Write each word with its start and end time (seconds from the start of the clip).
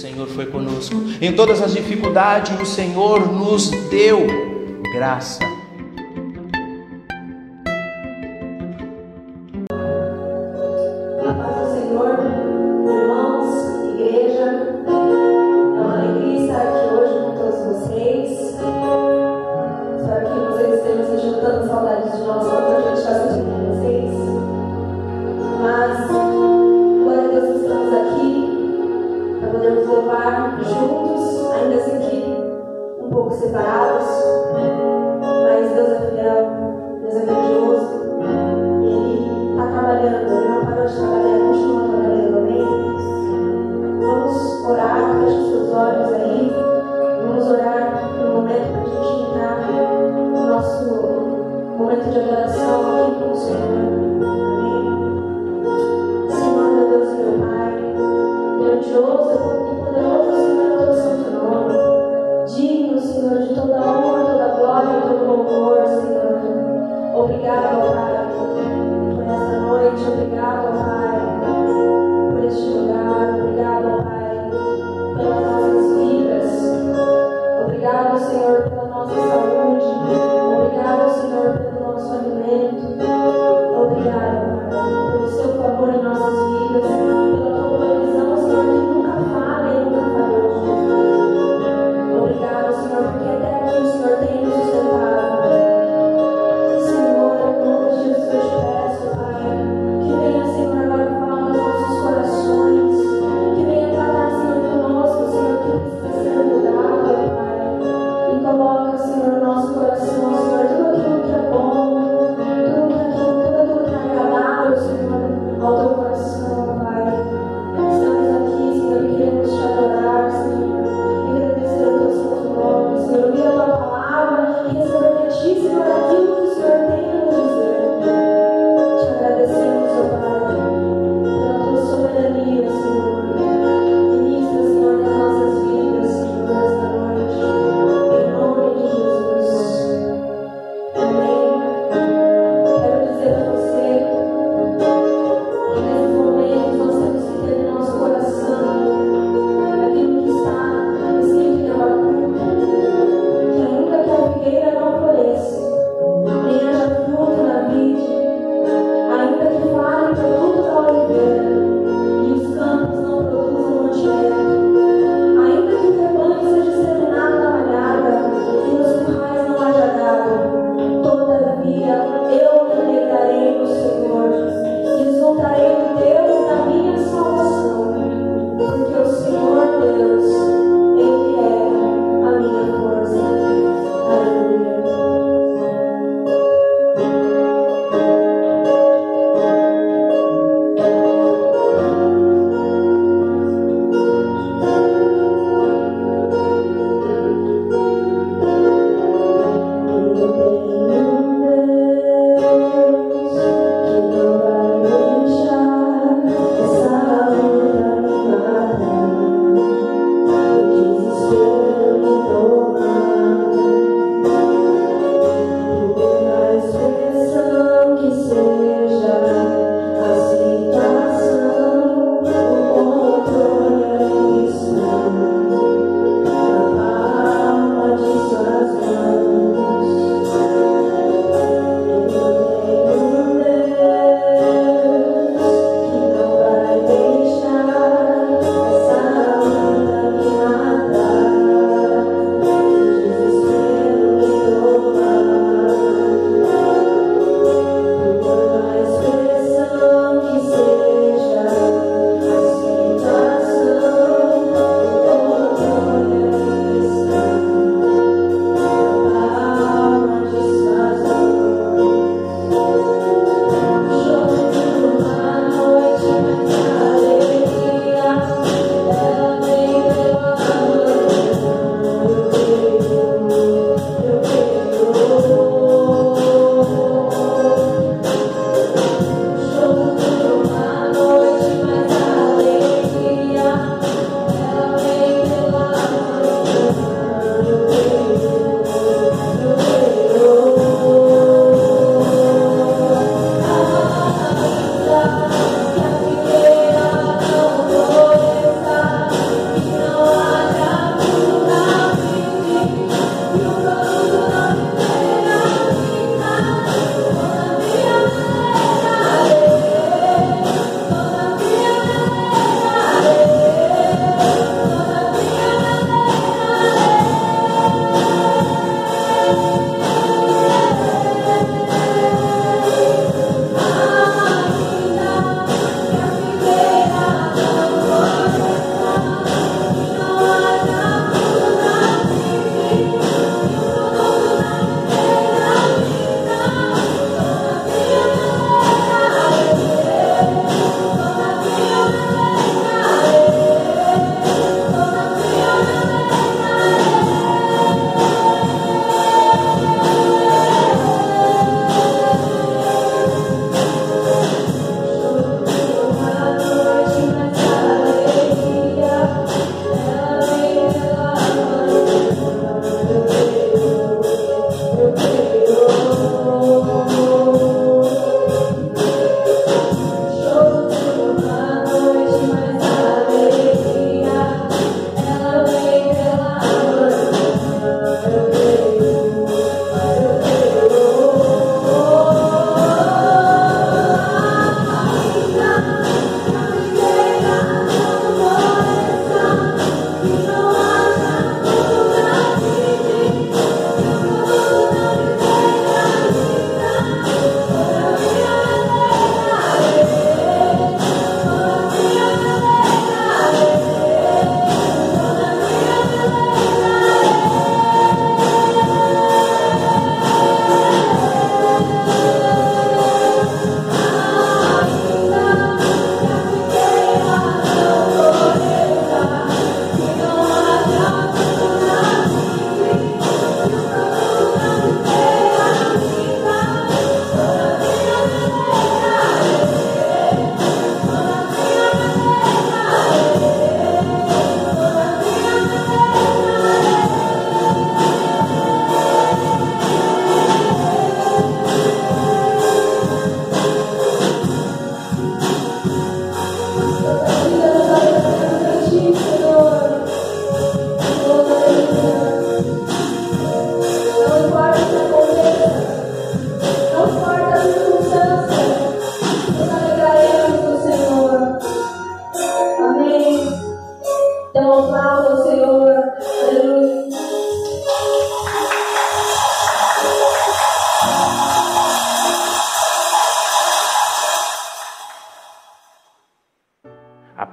Senhor 0.00 0.26
foi 0.28 0.46
conosco. 0.46 0.96
Em 1.20 1.32
todas 1.32 1.60
as 1.60 1.74
dificuldades, 1.74 2.58
o 2.58 2.64
Senhor 2.64 3.30
nos 3.30 3.70
deu 3.90 4.26
graça. 4.94 5.59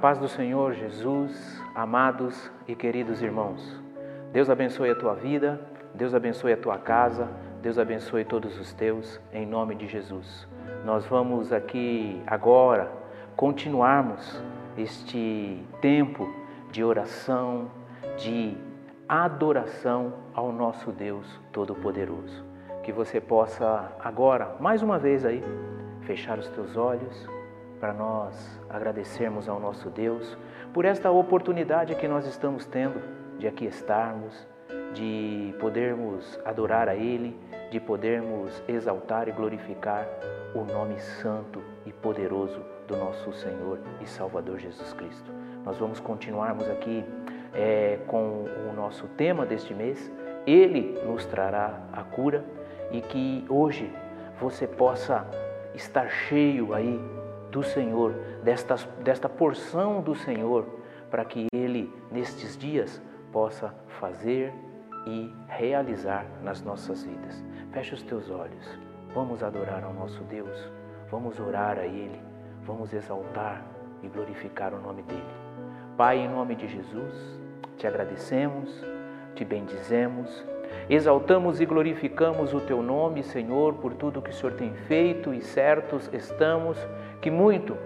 Paz 0.00 0.16
do 0.16 0.28
Senhor 0.28 0.74
Jesus, 0.74 1.60
amados 1.74 2.50
e 2.68 2.74
queridos 2.76 3.20
irmãos. 3.20 3.82
Deus 4.32 4.48
abençoe 4.48 4.90
a 4.90 4.94
tua 4.94 5.14
vida, 5.14 5.60
Deus 5.92 6.14
abençoe 6.14 6.52
a 6.52 6.56
tua 6.56 6.78
casa, 6.78 7.28
Deus 7.60 7.80
abençoe 7.80 8.24
todos 8.24 8.56
os 8.60 8.72
teus, 8.72 9.20
em 9.32 9.44
nome 9.44 9.74
de 9.74 9.88
Jesus. 9.88 10.46
Nós 10.84 11.04
vamos 11.04 11.52
aqui 11.52 12.22
agora 12.28 12.92
continuarmos 13.34 14.40
este 14.76 15.66
tempo 15.80 16.32
de 16.70 16.84
oração, 16.84 17.68
de 18.16 18.56
adoração 19.08 20.14
ao 20.32 20.52
nosso 20.52 20.92
Deus 20.92 21.26
Todo-Poderoso. 21.50 22.44
Que 22.84 22.92
você 22.92 23.20
possa 23.20 23.90
agora, 23.98 24.54
mais 24.60 24.80
uma 24.80 24.96
vez 24.96 25.24
aí, 25.24 25.42
fechar 26.02 26.38
os 26.38 26.48
teus 26.50 26.76
olhos 26.76 27.37
para 27.78 27.92
nós 27.92 28.60
agradecermos 28.68 29.48
ao 29.48 29.58
nosso 29.60 29.88
Deus 29.90 30.36
por 30.72 30.84
esta 30.84 31.10
oportunidade 31.10 31.94
que 31.94 32.08
nós 32.08 32.26
estamos 32.26 32.66
tendo 32.66 33.00
de 33.38 33.46
aqui 33.46 33.64
estarmos, 33.64 34.46
de 34.92 35.54
podermos 35.60 36.38
adorar 36.44 36.88
a 36.88 36.94
Ele, 36.94 37.38
de 37.70 37.80
podermos 37.80 38.62
exaltar 38.66 39.28
e 39.28 39.32
glorificar 39.32 40.06
o 40.54 40.64
nome 40.64 40.98
santo 40.98 41.62
e 41.86 41.92
poderoso 41.92 42.60
do 42.86 42.96
nosso 42.96 43.32
Senhor 43.32 43.78
e 44.00 44.06
Salvador 44.06 44.58
Jesus 44.58 44.92
Cristo. 44.92 45.30
Nós 45.64 45.78
vamos 45.78 46.00
continuarmos 46.00 46.68
aqui 46.68 47.04
é, 47.54 47.98
com 48.06 48.44
o 48.68 48.72
nosso 48.74 49.06
tema 49.08 49.44
deste 49.44 49.74
mês. 49.74 50.10
Ele 50.46 50.98
nos 51.04 51.26
trará 51.26 51.80
a 51.92 52.02
cura 52.02 52.44
e 52.90 53.00
que 53.02 53.44
hoje 53.48 53.92
você 54.40 54.66
possa 54.66 55.26
estar 55.74 56.08
cheio 56.08 56.74
aí 56.74 56.98
do 57.50 57.62
Senhor, 57.62 58.12
desta, 58.42 58.76
desta 59.02 59.28
porção 59.28 60.00
do 60.00 60.14
Senhor, 60.14 60.66
para 61.10 61.24
que 61.24 61.46
Ele, 61.52 61.92
nestes 62.10 62.56
dias, 62.56 63.00
possa 63.32 63.74
fazer 64.00 64.52
e 65.06 65.32
realizar 65.48 66.26
nas 66.42 66.62
nossas 66.62 67.02
vidas. 67.02 67.42
Feche 67.72 67.94
os 67.94 68.02
teus 68.02 68.30
olhos, 68.30 68.78
vamos 69.14 69.42
adorar 69.42 69.84
ao 69.84 69.92
nosso 69.92 70.22
Deus, 70.24 70.70
vamos 71.10 71.38
orar 71.40 71.78
a 71.78 71.86
Ele, 71.86 72.20
vamos 72.64 72.92
exaltar 72.92 73.64
e 74.02 74.08
glorificar 74.08 74.74
o 74.74 74.80
nome 74.80 75.02
dEle. 75.02 75.22
Pai, 75.96 76.18
em 76.18 76.28
nome 76.28 76.54
de 76.54 76.68
Jesus, 76.68 77.40
te 77.76 77.86
agradecemos, 77.86 78.84
te 79.34 79.44
bendizemos, 79.44 80.44
exaltamos 80.88 81.60
e 81.60 81.66
glorificamos 81.66 82.52
o 82.52 82.60
teu 82.60 82.82
nome, 82.82 83.22
Senhor, 83.22 83.74
por 83.74 83.94
tudo 83.94 84.22
que 84.22 84.30
o 84.30 84.32
Senhor 84.32 84.52
tem 84.54 84.72
feito 84.74 85.32
e 85.32 85.40
certos 85.42 86.10
estamos 86.12 86.78
que 87.20 87.30
muito 87.30 87.76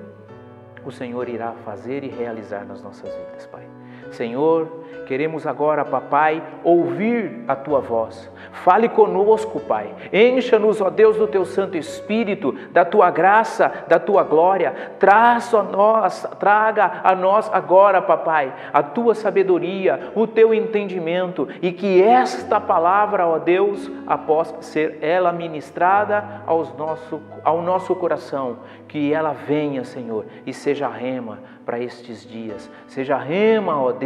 o 0.85 0.91
Senhor 0.91 1.29
irá 1.29 1.53
fazer 1.65 2.05
e 2.05 2.09
realizar 2.09 2.65
nas 2.65 2.83
nossas 2.83 3.15
vidas, 3.15 3.47
Pai. 3.47 3.72
Senhor, 4.13 4.69
queremos 5.07 5.47
agora, 5.47 5.85
papai, 5.85 6.43
ouvir 6.63 7.45
a 7.49 7.57
tua 7.57 7.81
voz. 7.81 8.31
Fale 8.53 8.89
conosco, 8.89 9.61
Pai. 9.61 9.95
Encha-nos, 10.13 10.81
ó 10.81 10.91
Deus, 10.91 11.17
do 11.17 11.27
teu 11.27 11.45
Santo 11.45 11.77
Espírito, 11.77 12.53
da 12.71 12.85
tua 12.85 13.11
graça, 13.11 13.73
da 13.89 13.99
tua 13.99 14.23
glória. 14.23 14.95
Traz 14.99 15.53
a 15.55 15.63
nós, 15.63 16.27
traga 16.39 17.01
a 17.03 17.15
nós 17.15 17.51
agora, 17.53 18.01
papai, 18.01 18.53
a 18.73 18.83
tua 18.83 19.15
sabedoria, 19.15 20.13
o 20.15 20.27
teu 20.27 20.55
entendimento 20.55 21.49
e 21.61 21.73
que 21.73 22.03
esta 22.03 22.61
palavra, 22.61 23.27
ó 23.27 23.39
Deus, 23.39 23.91
após 24.07 24.55
ser 24.61 24.99
ela 25.01 25.33
ministrada 25.33 26.43
aos 26.47 26.77
nosso, 26.77 27.21
ao 27.43 27.63
nosso 27.63 27.95
coração, 27.95 28.59
que 28.89 29.13
ela 29.13 29.33
venha, 29.33 29.85
Senhor, 29.85 30.27
e 30.47 30.53
seja 30.53 30.89
rema 30.89 31.39
para 31.65 31.79
estes 31.79 32.29
dias. 32.29 32.71
Seja 32.87 33.17
rema, 33.17 33.81
ó 33.81 33.93
Deus, 33.93 34.02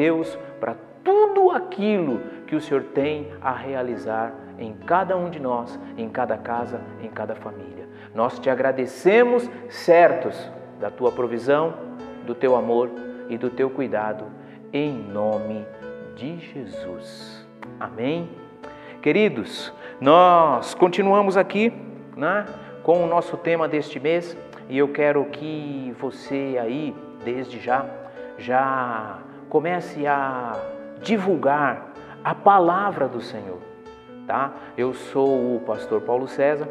para 0.61 0.77
tudo 1.03 1.51
aquilo 1.51 2.21
que 2.47 2.55
o 2.55 2.61
Senhor 2.61 2.83
tem 2.95 3.33
a 3.41 3.53
realizar 3.53 4.35
em 4.59 4.75
cada 4.75 5.17
um 5.17 5.31
de 5.31 5.41
nós, 5.41 5.79
em 5.97 6.09
cada 6.09 6.37
casa, 6.37 6.81
em 7.03 7.09
cada 7.09 7.35
família. 7.35 7.89
Nós 8.15 8.39
te 8.39 8.51
agradecemos, 8.51 9.49
certos 9.69 10.51
da 10.81 10.91
tua 10.91 11.13
provisão, 11.13 11.75
do 12.27 12.35
teu 12.35 12.57
amor 12.57 12.91
e 13.29 13.39
do 13.39 13.51
teu 13.51 13.71
cuidado, 13.71 14.27
em 14.73 14.93
nome 14.93 15.67
de 16.15 16.39
Jesus. 16.39 17.47
Amém? 17.79 18.29
Queridos, 19.01 19.73
nós 20.01 20.75
continuamos 20.75 21.37
aqui 21.37 21.73
né, 22.17 22.45
com 22.83 23.05
o 23.05 23.07
nosso 23.07 23.37
tema 23.37 23.69
deste 23.69 24.01
mês 24.01 24.37
e 24.69 24.79
eu 24.79 24.89
quero 24.89 25.25
que 25.27 25.95
você 25.99 26.59
aí 26.61 26.95
desde 27.25 27.61
já, 27.61 27.87
já 28.39 29.19
comece 29.49 30.07
a 30.07 30.55
divulgar 31.03 31.93
a 32.25 32.35
palavra 32.35 33.07
do 33.07 33.21
Senhor, 33.21 33.59
tá? 34.27 34.53
Eu 34.77 34.93
sou 34.93 35.57
o 35.57 35.61
pastor 35.61 36.01
Paulo 36.03 36.27
César, 36.27 36.69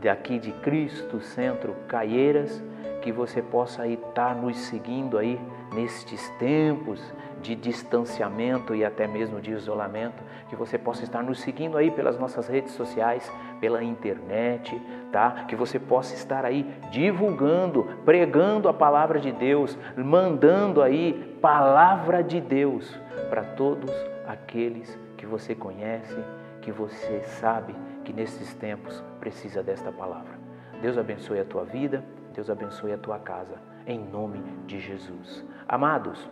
daqui 0.00 0.38
de 0.38 0.52
Cristo 0.52 1.20
Centro 1.20 1.74
Caieiras, 1.86 2.62
que 3.02 3.10
você 3.10 3.40
possa 3.40 3.86
estar 3.86 4.10
tá 4.12 4.34
nos 4.34 4.56
seguindo 4.58 5.16
aí 5.16 5.40
nestes 5.72 6.28
tempos 6.38 7.00
de 7.40 7.54
distanciamento 7.54 8.74
e 8.74 8.84
até 8.84 9.06
mesmo 9.06 9.40
de 9.40 9.52
isolamento, 9.52 10.22
que 10.48 10.56
você 10.56 10.78
possa 10.78 11.04
estar 11.04 11.22
nos 11.22 11.40
seguindo 11.40 11.76
aí 11.76 11.90
pelas 11.90 12.18
nossas 12.18 12.48
redes 12.48 12.72
sociais, 12.72 13.30
pela 13.60 13.82
internet, 13.82 14.80
tá? 15.12 15.44
Que 15.46 15.54
você 15.54 15.78
possa 15.78 16.14
estar 16.14 16.44
aí 16.44 16.64
divulgando, 16.90 17.84
pregando 18.04 18.68
a 18.68 18.74
palavra 18.74 19.20
de 19.20 19.30
Deus, 19.30 19.78
mandando 19.96 20.82
aí 20.82 21.36
palavra 21.40 22.22
de 22.22 22.40
Deus 22.40 22.98
para 23.28 23.44
todos 23.44 23.92
aqueles 24.26 24.98
que 25.16 25.26
você 25.26 25.54
conhece, 25.54 26.16
que 26.62 26.72
você 26.72 27.20
sabe 27.22 27.74
que 28.04 28.12
nesses 28.12 28.54
tempos 28.54 29.04
precisa 29.20 29.62
desta 29.62 29.92
palavra. 29.92 30.38
Deus 30.80 30.96
abençoe 30.96 31.40
a 31.40 31.44
tua 31.44 31.64
vida, 31.64 32.02
Deus 32.32 32.48
abençoe 32.48 32.92
a 32.92 32.98
tua 32.98 33.18
casa, 33.18 33.56
em 33.86 33.98
nome 33.98 34.42
de 34.66 34.78
Jesus. 34.78 35.44
Amados, 35.68 36.30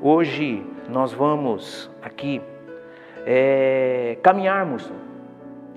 hoje 0.00 0.66
nós 0.88 1.12
vamos 1.12 1.90
aqui 2.02 2.42
é, 3.26 4.18
caminharmos 4.22 4.90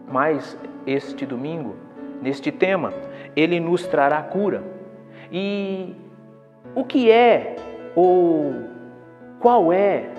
mais 0.07 0.57
este 0.85 1.25
domingo 1.25 1.75
neste 2.21 2.51
tema. 2.51 2.93
Ele 3.35 3.59
nos 3.59 3.85
trará 3.87 4.21
cura. 4.21 4.63
E 5.31 5.95
o 6.75 6.83
que 6.83 7.11
é 7.11 7.55
ou 7.95 8.53
qual 9.39 9.71
é 9.71 10.09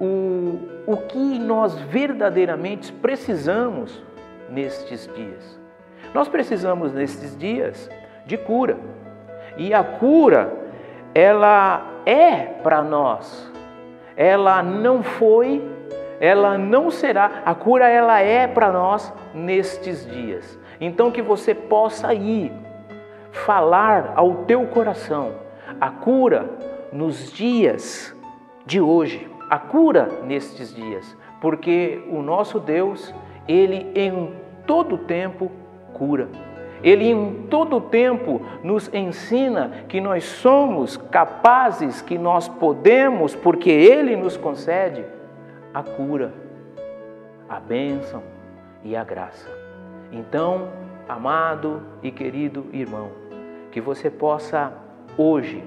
o, 0.00 0.58
o 0.86 0.96
que 0.96 1.38
nós 1.38 1.78
verdadeiramente 1.80 2.92
precisamos 2.92 4.02
nestes 4.48 5.08
dias? 5.14 5.60
Nós 6.14 6.28
precisamos 6.28 6.92
nestes 6.92 7.36
dias 7.36 7.88
de 8.26 8.36
cura. 8.36 8.76
E 9.56 9.74
a 9.74 9.84
cura, 9.84 10.52
ela 11.14 12.02
é 12.06 12.44
para 12.62 12.82
nós. 12.82 13.50
Ela 14.16 14.62
não 14.62 15.02
foi, 15.02 15.62
ela 16.20 16.58
não 16.58 16.90
será. 16.90 17.42
A 17.44 17.54
cura 17.54 17.88
ela 17.88 18.20
é 18.20 18.46
para 18.46 18.70
nós 18.70 19.12
nestes 19.34 20.06
dias. 20.06 20.58
Então 20.80 21.10
que 21.10 21.22
você 21.22 21.54
possa 21.54 22.12
ir 22.14 22.52
falar 23.32 24.12
ao 24.16 24.44
teu 24.44 24.66
coração 24.66 25.32
a 25.80 25.88
cura 25.88 26.50
nos 26.92 27.32
dias 27.32 28.14
de 28.66 28.80
hoje, 28.80 29.28
a 29.48 29.58
cura 29.58 30.08
nestes 30.24 30.74
dias, 30.74 31.16
porque 31.40 32.02
o 32.10 32.22
nosso 32.22 32.58
Deus, 32.58 33.14
ele 33.48 33.90
em 33.94 34.34
todo 34.66 34.98
tempo 34.98 35.50
cura. 35.92 36.28
Ele 36.82 37.10
em 37.10 37.46
todo 37.50 37.80
tempo 37.80 38.40
nos 38.64 38.92
ensina 38.94 39.84
que 39.86 40.00
nós 40.00 40.24
somos 40.24 40.96
capazes, 40.96 42.00
que 42.00 42.16
nós 42.16 42.48
podemos, 42.48 43.36
porque 43.36 43.70
Ele 43.70 44.16
nos 44.16 44.38
concede 44.38 45.04
a 45.72 45.82
cura, 45.82 46.32
a 47.48 47.58
bênção 47.60 48.22
e 48.84 48.96
a 48.96 49.04
graça. 49.04 49.48
Então, 50.12 50.68
amado 51.08 51.82
e 52.02 52.10
querido 52.10 52.66
irmão, 52.72 53.10
que 53.70 53.80
você 53.80 54.10
possa 54.10 54.72
hoje 55.16 55.62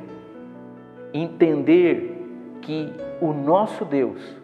entender 1.14 2.58
que 2.62 2.94
o 3.22 3.34
nosso 3.34 3.86
Deus 3.86 4.36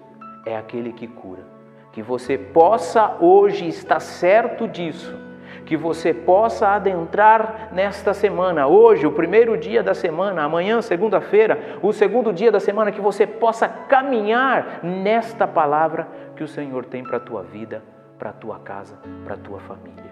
é 0.46 0.58
aquele 0.58 0.94
que 0.94 1.08
cura. 1.08 1.44
Que 1.92 2.02
você 2.02 2.38
possa 2.38 3.18
hoje 3.20 3.68
estar 3.68 4.00
certo 4.00 4.68
disso 4.68 5.29
que 5.66 5.78
você 5.78 6.14
possa 6.14 6.70
adentrar 6.70 7.70
nesta 7.72 8.14
semana, 8.14 8.68
hoje, 8.68 9.06
o 9.06 9.12
primeiro 9.12 9.58
dia 9.58 9.84
da 9.84 9.94
semana, 9.94 10.44
amanhã, 10.44 10.82
segunda-feira, 10.82 11.78
o 11.82 11.94
segundo 11.94 12.34
dia 12.34 12.52
da 12.52 12.60
semana, 12.60 12.92
que 12.92 13.02
você 13.02 13.26
possa 13.26 13.68
caminhar 13.68 14.80
nesta 14.84 15.48
palavra 15.48 16.08
que 16.36 16.44
o 16.44 16.48
Senhor 16.48 16.86
tem 16.86 17.04
para 17.04 17.18
a 17.18 17.22
tua 17.22 17.44
vida, 17.44 17.84
para 18.18 18.30
a 18.30 18.34
tua 18.34 18.60
casa, 18.60 18.98
para 19.24 19.36
a 19.36 19.38
tua 19.38 19.60
família. 19.60 20.12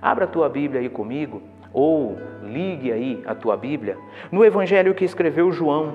Abra 0.00 0.24
a 0.24 0.28
tua 0.28 0.48
Bíblia 0.48 0.80
aí 0.80 0.88
comigo, 0.88 1.42
ou 1.72 2.18
ligue 2.42 2.92
aí 2.92 3.22
a 3.26 3.34
tua 3.34 3.56
Bíblia, 3.56 3.96
no 4.30 4.44
Evangelho 4.44 4.94
que 4.94 5.04
escreveu 5.04 5.50
João, 5.52 5.94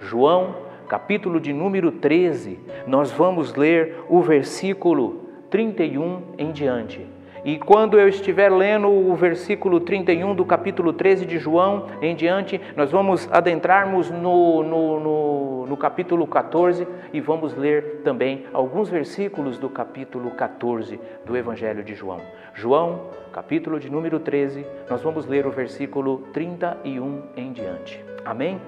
João, 0.00 0.54
capítulo 0.88 1.40
de 1.40 1.52
número 1.52 1.92
13, 1.92 2.58
nós 2.86 3.10
vamos 3.10 3.54
ler 3.54 3.96
o 4.08 4.22
versículo 4.22 5.28
31 5.50 6.22
em 6.38 6.52
diante. 6.52 7.06
E 7.48 7.58
quando 7.58 7.98
eu 7.98 8.06
estiver 8.06 8.52
lendo 8.52 8.88
o 8.90 9.16
versículo 9.16 9.80
31 9.80 10.34
do 10.34 10.44
capítulo 10.44 10.92
13 10.92 11.24
de 11.24 11.38
João 11.38 11.86
em 12.02 12.14
diante, 12.14 12.60
nós 12.76 12.90
vamos 12.90 13.26
adentrarmos 13.32 14.10
no, 14.10 14.62
no, 14.62 15.00
no, 15.00 15.66
no, 15.66 15.76
capítulo 15.78 16.26
14 16.26 16.86
e 17.10 17.22
vamos 17.22 17.56
ler 17.56 18.02
também 18.04 18.44
alguns 18.52 18.90
versículos 18.90 19.56
do 19.56 19.70
capítulo 19.70 20.32
14 20.32 21.00
do 21.24 21.34
Evangelho 21.34 21.82
de 21.82 21.94
João. 21.94 22.20
João, 22.52 23.06
capítulo 23.32 23.80
de 23.80 23.88
número 23.88 24.20
13, 24.20 24.66
nós 24.90 25.00
vamos 25.00 25.24
ler 25.24 25.46
o 25.46 25.50
versículo 25.50 26.18
31 26.34 27.22
em 27.34 27.50
diante. 27.50 28.04
Amém? 28.26 28.60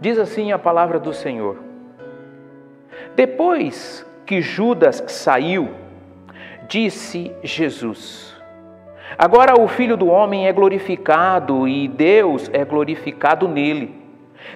Diz 0.00 0.18
assim 0.18 0.50
a 0.50 0.58
palavra 0.58 0.98
do 0.98 1.12
Senhor. 1.12 1.58
Depois 3.14 4.06
que 4.24 4.40
Judas 4.40 5.04
saiu, 5.08 5.68
disse 6.68 7.32
Jesus: 7.42 8.36
Agora 9.16 9.58
o 9.58 9.66
Filho 9.66 9.96
do 9.96 10.06
Homem 10.06 10.46
é 10.46 10.52
glorificado 10.52 11.66
e 11.66 11.88
Deus 11.88 12.50
é 12.52 12.64
glorificado 12.64 13.48
nele. 13.48 13.96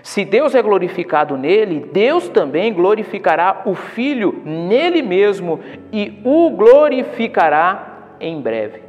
Se 0.03 0.25
Deus 0.25 0.55
é 0.55 0.63
glorificado 0.63 1.37
nele, 1.37 1.89
Deus 1.93 2.29
também 2.29 2.73
glorificará 2.73 3.63
o 3.67 3.75
Filho 3.75 4.43
nele 4.45 5.03
mesmo 5.03 5.61
e 5.93 6.21
o 6.25 6.51
glorificará 6.51 8.15
em 8.21 8.41
breve. 8.41 8.83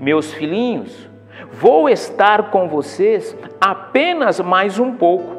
Meus 0.00 0.32
filhinhos, 0.32 1.08
vou 1.52 1.88
estar 1.88 2.50
com 2.50 2.68
vocês 2.68 3.36
apenas 3.60 4.40
mais 4.40 4.78
um 4.78 4.92
pouco. 4.94 5.36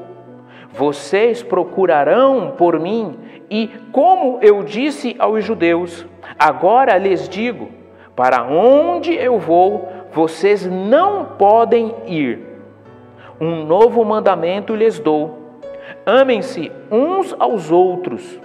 Vocês 0.70 1.42
procurarão 1.42 2.54
por 2.58 2.80
mim, 2.80 3.18
e 3.50 3.70
como 3.92 4.40
eu 4.42 4.64
disse 4.64 5.16
aos 5.20 5.44
judeus, 5.44 6.06
Agora 6.38 6.98
lhes 6.98 7.30
digo: 7.30 7.70
para 8.16 8.44
onde 8.44 9.14
eu 9.14 9.40
vou, 9.40 9.88
vocês 10.12 10.66
não 10.66 11.26
podem 11.26 11.94
ir. 12.06 12.40
Um 13.40 13.64
novo 13.64 14.04
mandamento 14.04 14.76
lhes 14.76 15.00
dou: 15.00 15.60
amem-se 16.06 16.72
uns 16.92 17.36
aos 17.40 17.72
outros. 17.72 18.40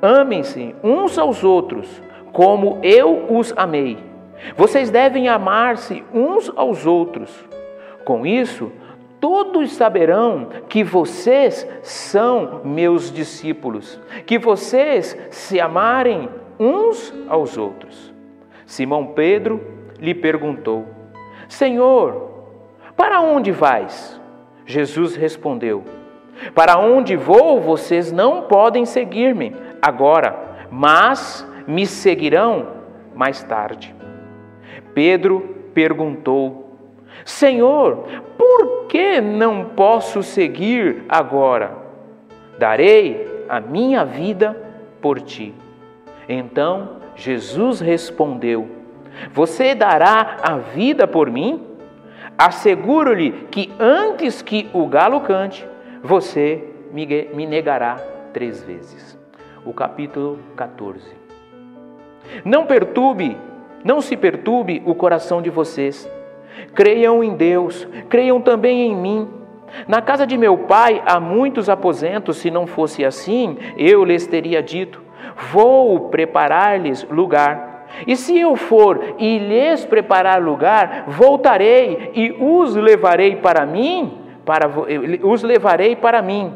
Amem-se 0.00 0.76
uns 0.82 1.18
aos 1.18 1.42
outros, 1.42 2.00
como 2.32 2.78
eu 2.82 3.26
os 3.30 3.52
amei. 3.56 3.98
Vocês 4.56 4.90
devem 4.90 5.28
amar-se 5.28 6.04
uns 6.14 6.52
aos 6.54 6.86
outros. 6.86 7.44
Com 8.04 8.24
isso, 8.24 8.70
todos 9.20 9.72
saberão 9.72 10.48
que 10.68 10.82
vocês 10.82 11.66
são 11.82 12.60
meus 12.64 13.12
discípulos, 13.12 14.00
que 14.26 14.38
vocês 14.38 15.16
se 15.30 15.60
amarem 15.60 16.28
uns 16.58 17.12
aos 17.28 17.56
outros. 17.56 18.12
Simão 18.66 19.08
Pedro 19.08 19.60
lhe 19.98 20.14
perguntou: 20.14 20.86
Senhor, 21.48 22.30
para 22.96 23.20
onde 23.20 23.50
vais? 23.50 24.20
Jesus 24.66 25.16
respondeu: 25.16 25.84
Para 26.54 26.78
onde 26.78 27.16
vou, 27.16 27.60
vocês 27.60 28.12
não 28.12 28.42
podem 28.42 28.84
seguir-me 28.84 29.54
agora, 29.80 30.66
mas 30.70 31.46
me 31.66 31.86
seguirão 31.86 32.68
mais 33.14 33.42
tarde. 33.42 33.94
Pedro 34.94 35.56
perguntou: 35.72 36.67
Senhor, 37.24 38.04
por 38.36 38.86
que 38.86 39.20
não 39.20 39.66
posso 39.66 40.22
seguir 40.22 41.04
agora? 41.08 41.76
Darei 42.58 43.44
a 43.48 43.60
minha 43.60 44.04
vida 44.04 44.56
por 45.00 45.20
ti. 45.20 45.54
Então 46.28 46.98
Jesus 47.16 47.80
respondeu: 47.80 48.68
Você 49.32 49.74
dará 49.74 50.36
a 50.42 50.56
vida 50.56 51.06
por 51.06 51.30
mim? 51.30 51.64
Asseguro-lhe 52.36 53.48
que 53.50 53.72
antes 53.80 54.42
que 54.42 54.68
o 54.72 54.86
galo 54.86 55.20
cante, 55.22 55.66
você 56.02 56.62
me 56.92 57.46
negará 57.46 57.96
três 58.32 58.62
vezes. 58.62 59.18
O 59.64 59.72
capítulo 59.72 60.38
14. 60.56 61.00
Não 62.44 62.66
perturbe, 62.66 63.36
não 63.84 64.00
se 64.00 64.16
perturbe 64.16 64.82
o 64.86 64.94
coração 64.94 65.42
de 65.42 65.50
vocês. 65.50 66.08
Creiam 66.74 67.22
em 67.22 67.34
Deus, 67.34 67.86
creiam 68.08 68.40
também 68.40 68.82
em 68.82 68.96
mim. 68.96 69.28
Na 69.86 70.00
casa 70.00 70.26
de 70.26 70.36
meu 70.36 70.56
pai 70.58 71.02
há 71.04 71.20
muitos 71.20 71.68
aposentos, 71.68 72.38
se 72.38 72.50
não 72.50 72.66
fosse 72.66 73.04
assim, 73.04 73.56
eu 73.76 74.04
lhes 74.04 74.26
teria 74.26 74.62
dito 74.62 75.08
Vou 75.52 76.08
preparar-lhes 76.08 77.06
lugar. 77.08 77.86
E 78.06 78.16
se 78.16 78.38
eu 78.38 78.56
for 78.56 79.14
e 79.18 79.38
lhes 79.38 79.84
preparar 79.84 80.42
lugar, 80.42 81.04
voltarei 81.06 82.10
e 82.14 82.36
os 82.38 82.74
levarei 82.74 83.36
para 83.36 83.64
mim, 83.64 84.18
para 84.44 84.68
os 85.22 85.42
levarei 85.42 85.96
para 85.96 86.20
mim, 86.20 86.52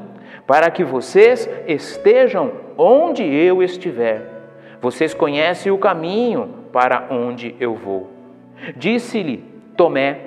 para 0.46 0.70
que 0.70 0.84
vocês 0.84 1.48
estejam 1.66 2.52
onde 2.76 3.22
eu 3.22 3.62
estiver. 3.62 4.30
Vocês 4.80 5.14
conhecem 5.14 5.70
o 5.70 5.78
caminho 5.78 6.50
para 6.72 7.06
onde 7.10 7.54
eu 7.60 7.74
vou. 7.74 8.10
Disse-lhe 8.76 9.51
Tomé: 9.76 10.20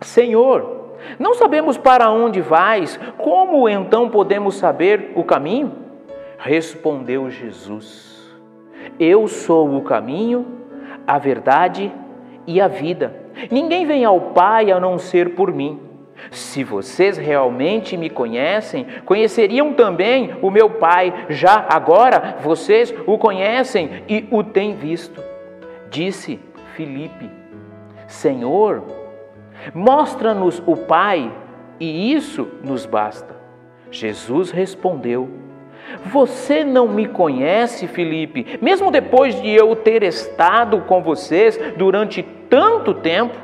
Senhor, 0.00 0.82
não 1.18 1.34
sabemos 1.34 1.76
para 1.76 2.10
onde 2.10 2.40
vais, 2.40 2.98
como 3.18 3.68
então 3.68 4.08
podemos 4.08 4.56
saber 4.56 5.12
o 5.14 5.24
caminho? 5.24 5.72
Respondeu 6.38 7.30
Jesus: 7.30 8.20
Eu 8.98 9.28
sou 9.28 9.76
o 9.76 9.82
caminho, 9.82 10.46
a 11.06 11.18
verdade 11.18 11.92
e 12.46 12.60
a 12.60 12.68
vida. 12.68 13.14
Ninguém 13.50 13.86
vem 13.86 14.04
ao 14.04 14.20
Pai 14.20 14.70
a 14.70 14.80
não 14.80 14.98
ser 14.98 15.34
por 15.34 15.52
mim. 15.52 15.80
Se 16.30 16.62
vocês 16.62 17.16
realmente 17.16 17.96
me 17.96 18.08
conhecem, 18.08 18.86
conheceriam 19.04 19.72
também 19.72 20.36
o 20.40 20.50
meu 20.50 20.70
Pai. 20.70 21.26
Já 21.28 21.66
agora 21.68 22.36
vocês 22.40 22.94
o 23.06 23.18
conhecem 23.18 24.04
e 24.08 24.26
o 24.30 24.42
têm 24.44 24.74
visto. 24.74 25.22
Disse 25.90 26.38
Filipe: 26.74 27.41
Senhor, 28.12 28.82
mostra-nos 29.74 30.62
o 30.66 30.76
Pai, 30.76 31.32
e 31.80 32.12
isso 32.12 32.46
nos 32.62 32.84
basta. 32.84 33.34
Jesus 33.90 34.50
respondeu: 34.50 35.28
você 36.04 36.64
não 36.64 36.88
me 36.88 37.06
conhece, 37.06 37.86
Felipe, 37.86 38.58
mesmo 38.60 38.90
depois 38.90 39.40
de 39.40 39.50
eu 39.50 39.74
ter 39.74 40.02
estado 40.02 40.80
com 40.82 41.02
vocês 41.02 41.58
durante 41.76 42.22
tanto 42.22 42.94
tempo. 42.94 43.36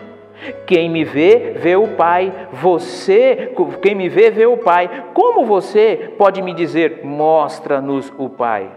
Quem 0.67 0.89
me 0.89 1.05
vê, 1.05 1.55
vê 1.57 1.77
o 1.77 1.89
Pai. 1.89 2.33
Você, 2.53 3.53
quem 3.83 3.95
me 3.95 4.09
vê, 4.09 4.31
vê 4.31 4.47
o 4.47 4.57
Pai. 4.57 5.07
Como 5.13 5.45
você 5.45 6.13
pode 6.17 6.41
me 6.41 6.55
dizer, 6.55 7.01
mostra-nos 7.05 8.13
o 8.17 8.29
Pai? 8.29 8.71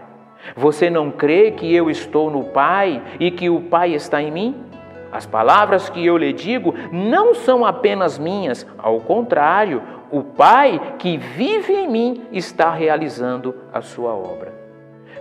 Você 0.56 0.90
não 0.90 1.10
crê 1.10 1.52
que 1.52 1.72
eu 1.72 1.88
estou 1.88 2.30
no 2.30 2.44
Pai 2.44 3.00
e 3.20 3.30
que 3.30 3.48
o 3.48 3.60
Pai 3.60 3.94
está 3.94 4.20
em 4.20 4.30
mim? 4.30 4.71
As 5.12 5.26
palavras 5.26 5.90
que 5.90 6.04
eu 6.04 6.16
lhe 6.16 6.32
digo 6.32 6.74
não 6.90 7.34
são 7.34 7.66
apenas 7.66 8.18
minhas, 8.18 8.66
ao 8.78 8.98
contrário, 8.98 9.82
o 10.10 10.22
Pai 10.22 10.80
que 10.98 11.18
vive 11.18 11.74
em 11.74 11.88
mim 11.88 12.22
está 12.32 12.70
realizando 12.72 13.54
a 13.72 13.82
sua 13.82 14.14
obra. 14.14 14.54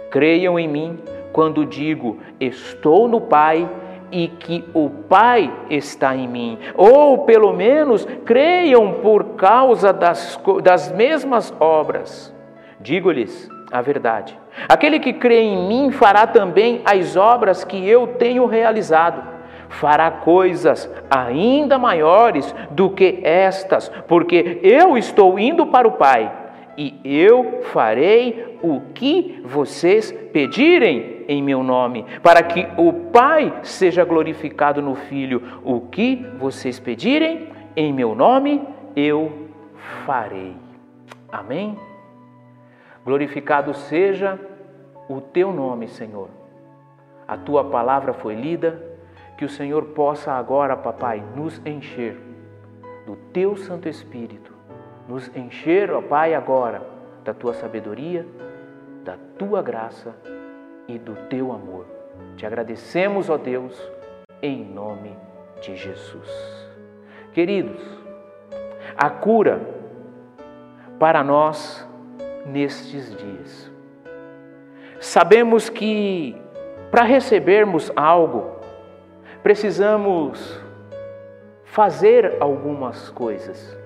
Creiam 0.10 0.58
em 0.58 0.68
mim 0.68 1.00
quando 1.34 1.66
digo 1.66 2.20
estou 2.40 3.08
no 3.08 3.20
Pai 3.20 3.70
e 4.12 4.30
que 4.30 4.64
o 4.74 4.90
Pai 4.90 5.54
está 5.70 6.16
em 6.16 6.28
mim. 6.28 6.58
Ou 6.76 7.20
pelo 7.20 7.52
menos 7.52 8.06
creiam 8.26 8.94
por 9.02 9.36
causa 9.36 9.92
das, 9.92 10.40
das 10.64 10.90
mesmas 10.92 11.54
obras. 11.60 12.34
Digo-lhes 12.80 13.50
a 13.72 13.82
verdade. 13.82 14.38
Aquele 14.68 15.00
que 15.00 15.14
crê 15.14 15.42
em 15.42 15.68
mim 15.68 15.92
fará 15.92 16.28
também 16.28 16.82
as 16.86 17.16
obras 17.16 17.64
que 17.64 17.88
eu 17.88 18.08
tenho 18.08 18.46
realizado 18.46 19.41
fará 19.72 20.12
coisas 20.12 20.90
ainda 21.10 21.80
maiores 21.80 22.54
do 22.72 22.90
que 22.90 23.20
estas, 23.24 23.90
porque 24.08 24.60
eu 24.62 24.98
estou 24.98 25.40
indo 25.40 25.66
para 25.68 25.88
o 25.88 25.94
Pai 25.94 26.32
e 26.78 27.00
eu 27.04 27.62
farei 27.72 28.58
o 28.62 28.82
que 28.94 29.42
vocês 29.44 30.12
pedirem 30.34 31.26
em 31.28 31.42
meu 31.42 31.64
nome, 31.64 32.06
para 32.22 32.44
que 32.44 32.68
o 32.78 32.94
Pai 33.12 33.54
seja 33.64 34.04
glorificado 34.04 34.82
no 34.82 34.96
Filho. 34.96 35.60
O 35.64 35.82
que 35.82 36.16
vocês 36.38 36.80
pedirem 36.80 37.50
em 37.76 37.94
meu 37.94 38.14
nome, 38.14 38.62
eu 38.96 39.32
farei. 40.06 40.56
Amém? 41.32 41.78
Glorificado 43.06 43.74
seja 43.74 44.40
o 45.10 45.22
teu 45.22 45.52
nome, 45.52 45.88
Senhor. 45.88 46.30
A 47.28 47.38
tua 47.38 47.64
palavra 47.64 48.14
foi 48.14 48.36
lida 48.36 48.91
que 49.42 49.46
o 49.46 49.50
Senhor 49.50 49.86
possa 49.86 50.34
agora, 50.34 50.78
papai, 50.78 51.24
nos 51.36 51.60
encher 51.66 52.16
do 53.08 53.16
teu 53.34 53.58
Santo 53.58 53.90
Espírito, 53.90 54.54
nos 55.08 55.36
encher, 55.36 55.92
ó 55.92 56.00
Pai, 56.00 56.36
agora 56.36 56.84
da 57.26 57.34
tua 57.34 57.56
sabedoria, 57.56 58.24
da 59.04 59.18
tua 59.40 59.64
graça 59.64 60.16
e 60.88 61.00
do 61.00 61.16
teu 61.28 61.52
amor. 61.52 61.88
Te 62.38 62.46
agradecemos, 62.46 63.32
ó 63.32 63.38
Deus, 63.38 63.76
em 64.44 64.64
nome 64.64 65.18
de 65.60 65.76
Jesus. 65.76 66.30
Queridos, 67.34 67.82
a 68.96 69.10
cura 69.10 69.60
para 71.00 71.24
nós 71.24 71.84
nestes 72.46 73.16
dias. 73.16 73.72
Sabemos 75.00 75.68
que 75.68 76.40
para 76.92 77.02
recebermos 77.02 77.92
algo, 77.96 78.61
precisamos 79.44 80.60
fazer 81.66 82.38
algumas 82.40 83.10
coisas. 83.10 83.78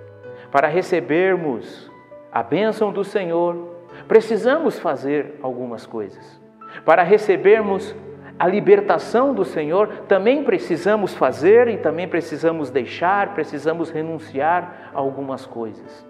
Para 0.52 0.68
recebermos 0.68 1.92
a 2.32 2.42
bênção 2.42 2.92
do 2.92 3.04
Senhor, 3.04 3.76
precisamos 4.08 4.80
fazer 4.80 5.40
algumas 5.42 5.86
coisas. 5.86 6.42
Para 6.84 7.04
recebermos 7.04 7.96
a 8.38 8.48
libertação 8.48 9.34
do 9.34 9.46
Senhor, 9.46 9.88
também 10.08 10.44
precisamos 10.44 11.14
fazer 11.14 11.68
e 11.70 11.78
também 11.78 12.08
precisamos 12.08 12.70
deixar, 12.70 13.34
precisamos 13.34 13.90
renunciar 13.90 14.92
a 14.94 15.00
algumas 15.00 15.46
coisas. 15.46 16.06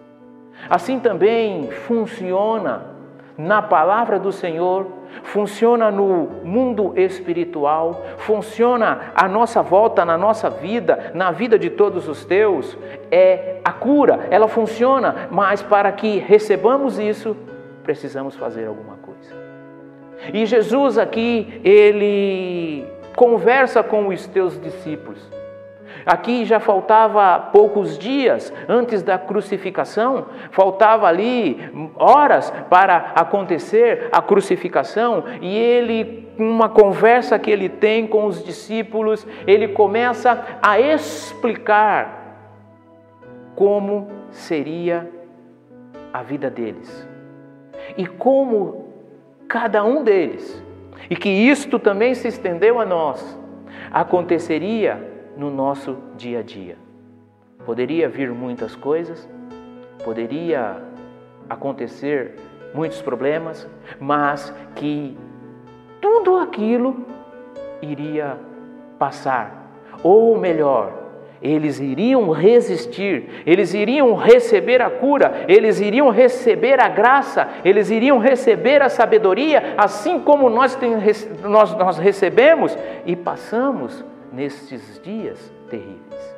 Assim 0.69 0.99
também 0.99 1.69
funciona 1.69 2.95
na 3.37 3.61
palavra 3.61 4.17
do 4.17 4.31
Senhor, 4.31 4.87
funciona 5.23 5.91
no 5.91 6.29
mundo 6.43 6.93
espiritual, 6.95 8.05
funciona 8.17 9.11
à 9.15 9.27
nossa 9.27 9.61
volta, 9.61 10.05
na 10.05 10.17
nossa 10.17 10.49
vida, 10.49 11.11
na 11.13 11.31
vida 11.31 11.57
de 11.57 11.69
todos 11.69 12.07
os 12.07 12.25
teus, 12.25 12.77
é 13.11 13.57
a 13.63 13.71
cura, 13.71 14.27
ela 14.29 14.47
funciona, 14.47 15.27
mas 15.31 15.61
para 15.61 15.91
que 15.91 16.17
recebamos 16.17 16.99
isso, 16.99 17.35
precisamos 17.83 18.35
fazer 18.35 18.67
alguma 18.67 18.97
coisa. 18.97 19.35
E 20.33 20.45
Jesus 20.45 20.97
aqui, 20.97 21.61
ele 21.63 22.85
conversa 23.15 23.83
com 23.83 24.07
os 24.07 24.27
teus 24.27 24.59
discípulos. 24.59 25.34
Aqui 26.05 26.45
já 26.45 26.59
faltava 26.59 27.39
poucos 27.51 27.97
dias 27.97 28.53
antes 28.69 29.01
da 29.01 29.17
crucificação, 29.17 30.27
faltava 30.51 31.07
ali 31.07 31.57
horas 31.95 32.51
para 32.69 33.13
acontecer 33.15 34.09
a 34.11 34.21
crucificação, 34.21 35.23
e 35.41 35.57
ele, 35.57 36.29
uma 36.37 36.69
conversa 36.69 37.39
que 37.39 37.49
ele 37.49 37.69
tem 37.69 38.05
com 38.05 38.25
os 38.25 38.43
discípulos, 38.43 39.25
ele 39.47 39.69
começa 39.69 40.59
a 40.61 40.79
explicar 40.79 42.23
como 43.55 44.09
seria 44.29 45.09
a 46.13 46.21
vida 46.21 46.49
deles 46.49 47.07
e 47.97 48.05
como 48.05 48.93
cada 49.47 49.83
um 49.83 50.03
deles, 50.03 50.63
e 51.09 51.15
que 51.15 51.29
isto 51.29 51.79
também 51.79 52.13
se 52.13 52.27
estendeu 52.27 52.79
a 52.79 52.85
nós, 52.85 53.39
aconteceria 53.91 55.14
no 55.37 55.49
nosso 55.49 55.97
dia 56.17 56.39
a 56.39 56.43
dia. 56.43 56.77
Poderia 57.65 58.07
vir 58.07 58.31
muitas 58.31 58.75
coisas, 58.75 59.27
poderia 60.03 60.81
acontecer 61.49 62.35
muitos 62.73 63.01
problemas, 63.01 63.67
mas 63.99 64.53
que 64.75 65.17
tudo 66.01 66.37
aquilo 66.37 67.05
iria 67.81 68.37
passar, 68.99 69.71
ou 70.03 70.37
melhor, 70.37 71.05
eles 71.41 71.79
iriam 71.79 72.29
resistir, 72.29 73.43
eles 73.45 73.73
iriam 73.73 74.15
receber 74.15 74.81
a 74.81 74.89
cura, 74.89 75.45
eles 75.47 75.79
iriam 75.79 76.09
receber 76.09 76.81
a 76.81 76.87
graça, 76.87 77.47
eles 77.63 77.89
iriam 77.89 78.17
receber 78.17 78.81
a 78.81 78.89
sabedoria, 78.89 79.75
assim 79.77 80.19
como 80.19 80.49
nós, 80.49 80.75
tem, 80.75 80.91
nós, 81.43 81.75
nós 81.75 81.97
recebemos 81.97 82.77
e 83.05 83.15
passamos 83.15 84.03
nestes 84.35 85.01
dias 85.01 85.51
terríveis. 85.69 86.35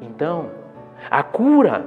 Então, 0.00 0.50
a 1.10 1.22
cura 1.22 1.84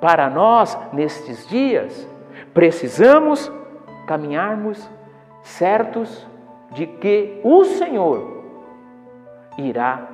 para 0.00 0.28
nós 0.28 0.76
nestes 0.92 1.46
dias, 1.48 2.08
precisamos 2.52 3.50
caminharmos 4.06 4.90
certos 5.42 6.26
de 6.72 6.86
que 6.86 7.40
o 7.44 7.64
Senhor 7.64 8.44
irá 9.58 10.08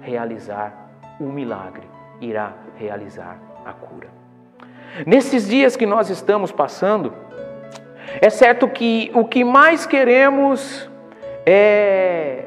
realizar 0.00 0.90
o 1.20 1.24
milagre, 1.24 1.86
irá 2.20 2.54
realizar 2.76 3.38
a 3.64 3.72
cura. 3.72 4.08
Nesses 5.06 5.46
dias 5.46 5.76
que 5.76 5.84
nós 5.84 6.08
estamos 6.08 6.50
passando, 6.50 7.12
é 8.20 8.30
certo 8.30 8.66
que 8.68 9.10
o 9.14 9.24
que 9.24 9.44
mais 9.44 9.84
queremos 9.84 10.88
é 11.44 12.46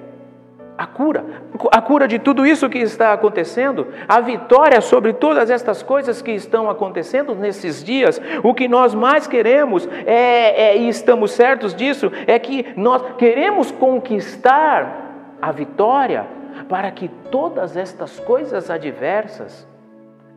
a 0.79 0.87
cura, 0.87 1.25
a 1.73 1.81
cura 1.81 2.07
de 2.07 2.17
tudo 2.17 2.45
isso 2.45 2.69
que 2.69 2.77
está 2.77 3.11
acontecendo, 3.11 3.87
a 4.07 4.21
vitória 4.21 4.79
sobre 4.79 5.11
todas 5.11 5.49
estas 5.49 5.83
coisas 5.83 6.21
que 6.21 6.31
estão 6.31 6.69
acontecendo 6.69 7.35
nesses 7.35 7.83
dias. 7.83 8.17
O 8.41 8.53
que 8.53 8.65
nós 8.65 8.95
mais 8.95 9.27
queremos, 9.27 9.85
é, 10.05 10.69
é, 10.69 10.77
e 10.77 10.87
estamos 10.87 11.31
certos 11.31 11.75
disso, 11.75 12.09
é 12.25 12.39
que 12.39 12.65
nós 12.77 13.03
queremos 13.17 13.71
conquistar 13.71 15.35
a 15.41 15.51
vitória 15.51 16.25
para 16.69 16.89
que 16.91 17.09
todas 17.29 17.75
estas 17.75 18.17
coisas 18.17 18.69
adversas 18.69 19.67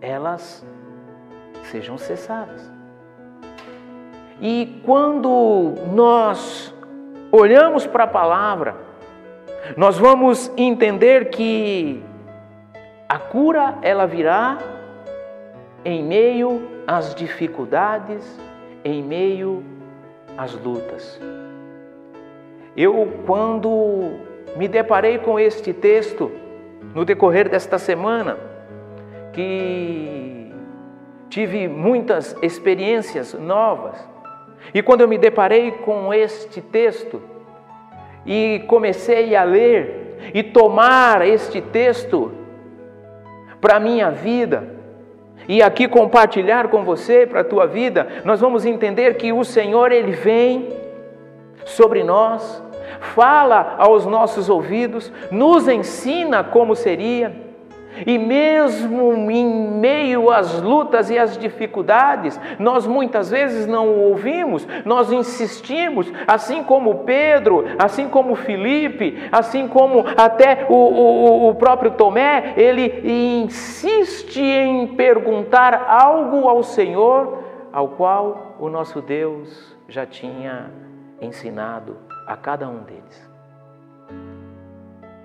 elas 0.01 0.67
sejam 1.71 1.97
cessadas. 1.97 2.69
E 4.41 4.83
quando 4.85 5.75
nós 5.93 6.75
olhamos 7.31 7.87
para 7.87 8.03
a 8.03 8.09
palavra, 8.09 8.91
nós 9.77 9.99
vamos 9.99 10.51
entender 10.57 11.31
que 11.31 12.03
a 13.09 13.19
cura 13.19 13.79
ela 13.83 14.07
virá 14.07 14.59
em 15.85 16.03
meio 16.03 16.63
às 16.87 17.15
dificuldades, 17.15 18.41
em 18.85 19.03
meio 19.03 19.63
às 20.37 20.55
lutas. 20.55 21.21
Eu 22.77 23.21
quando 23.27 24.19
me 24.57 24.67
deparei 24.67 25.19
com 25.19 25.39
este 25.39 25.73
texto 25.73 26.31
no 26.95 27.05
decorrer 27.05 27.49
desta 27.49 27.79
semana, 27.79 28.37
que 29.33 30.53
tive 31.29 31.69
muitas 31.69 32.37
experiências 32.43 33.33
novas, 33.35 33.97
e 34.75 34.83
quando 34.83 35.03
eu 35.03 35.09
me 35.09 35.19
deparei 35.19 35.71
com 35.71 36.13
este 36.13 36.61
texto, 36.61 37.32
e 38.27 38.63
comecei 38.67 39.35
a 39.35 39.45
ler 39.45 40.19
e 40.33 40.43
tomar 40.43 41.27
este 41.27 41.61
texto 41.61 42.33
para 43.61 43.77
a 43.77 43.81
minha 43.81 44.11
vida. 44.11 44.65
E 45.49 45.63
aqui 45.63 45.89
compartilhar 45.89 46.69
com 46.69 46.85
você 46.85 47.27
para 47.27 47.41
a 47.41 47.45
tua 47.45 47.67
vida, 47.67 48.07
nós 48.25 48.41
vamos 48.41 48.65
entender 48.65 49.17
que 49.17 49.33
o 49.33 49.45
Senhor 49.45 49.91
ele 49.91 50.13
vem 50.13 50.69
sobre 51.65 52.05
nós, 52.05 52.63
fala 53.01 53.75
aos 53.79 54.07
nossos 54.07 54.49
ouvidos, 54.49 55.13
nos 55.31 55.67
ensina 55.67 56.45
como 56.45 56.77
seria 56.77 57.42
e 58.07 58.19
mesmo 58.19 59.31
em 59.31 59.47
meio 59.47 60.31
às 60.31 60.61
lutas 60.61 61.11
e 61.11 61.19
às 61.19 61.37
dificuldades, 61.37 62.39
nós 62.59 62.87
muitas 62.87 63.31
vezes 63.31 63.67
não 63.67 63.89
o 63.89 64.09
ouvimos, 64.11 64.67
nós 64.85 65.13
insistimos, 65.13 66.13
assim 66.27 66.63
como 66.63 67.05
Pedro, 67.05 67.65
assim 67.79 68.09
como 68.09 68.35
Felipe, 68.35 69.29
assim 69.31 69.69
como 69.69 70.05
até 70.17 70.67
o, 70.69 70.75
o, 70.75 71.49
o 71.51 71.55
próprio 71.55 71.93
Tomé, 71.93 72.55
ele 72.57 73.03
insiste 73.05 74.41
em 74.41 74.87
perguntar 74.89 75.87
algo 75.89 76.49
ao 76.49 76.63
Senhor, 76.63 77.43
ao 77.73 77.89
qual 77.89 78.57
o 78.59 78.69
nosso 78.69 79.01
Deus 79.01 79.77
já 79.89 80.07
tinha 80.07 80.71
ensinado 81.21 81.97
a 82.27 82.37
cada 82.37 82.69
um 82.69 82.83
deles. 82.83 83.32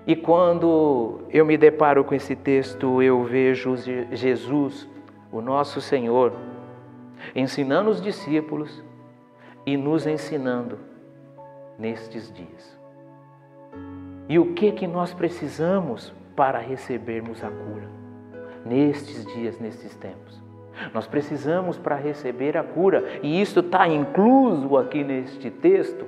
E 0.08 0.16
quando 0.16 1.20
eu 1.28 1.44
me 1.44 1.58
deparo 1.58 2.02
com 2.02 2.14
esse 2.14 2.34
texto, 2.34 3.02
eu 3.02 3.24
vejo 3.24 3.76
Jesus, 4.10 4.88
o 5.30 5.42
nosso 5.42 5.82
Senhor, 5.82 6.32
ensinando 7.36 7.90
os 7.90 8.00
discípulos 8.00 8.82
e 9.66 9.76
nos 9.76 10.06
ensinando 10.06 10.78
nestes 11.78 12.32
dias. 12.32 12.80
E 14.30 14.38
o 14.38 14.54
que 14.54 14.72
que 14.72 14.86
nós 14.86 15.12
precisamos 15.12 16.10
para 16.34 16.58
recebermos 16.58 17.44
a 17.44 17.50
cura 17.50 17.90
nestes 18.64 19.26
dias, 19.34 19.60
nestes 19.60 19.94
tempos? 19.94 20.42
Nós 20.94 21.06
precisamos 21.06 21.76
para 21.76 21.96
receber 21.96 22.56
a 22.56 22.64
cura, 22.64 23.04
e 23.22 23.42
isso 23.42 23.60
está 23.60 23.86
incluso 23.86 24.74
aqui 24.78 25.04
neste 25.04 25.50
texto 25.50 26.06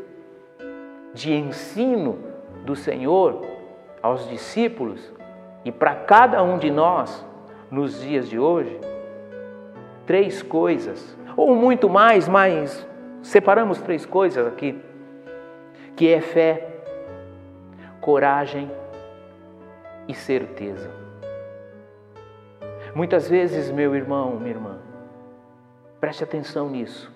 de 1.13 1.35
ensino 1.35 2.19
do 2.65 2.75
Senhor 2.75 3.60
aos 4.03 4.29
discípulos 4.29 5.13
e 5.65 5.71
para 5.71 5.95
cada 5.95 6.43
um 6.43 6.59
de 6.59 6.71
nós 6.71 7.25
nos 7.71 8.01
dias 8.01 8.29
de 8.29 8.39
hoje, 8.39 8.81
três 10.07 10.43
coisas, 10.43 11.17
ou 11.37 11.55
muito 11.55 11.89
mais, 11.89 12.29
mas 12.29 12.87
separamos 13.23 13.81
três 13.81 14.05
coisas 14.05 14.47
aqui, 14.47 14.81
que 15.95 16.13
é 16.13 16.21
fé, 16.21 16.67
coragem 18.01 18.71
e 20.09 20.15
certeza. 20.15 20.91
Muitas 22.95 23.29
vezes, 23.29 23.71
meu 23.71 23.95
irmão, 23.95 24.37
minha 24.37 24.51
irmã, 24.51 24.79
preste 26.01 26.25
atenção 26.25 26.69
nisso. 26.69 27.13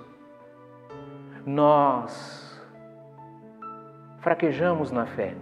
Nós 1.44 2.62
fraquejamos 4.20 4.90
na 4.90 5.04
fé. 5.04 5.34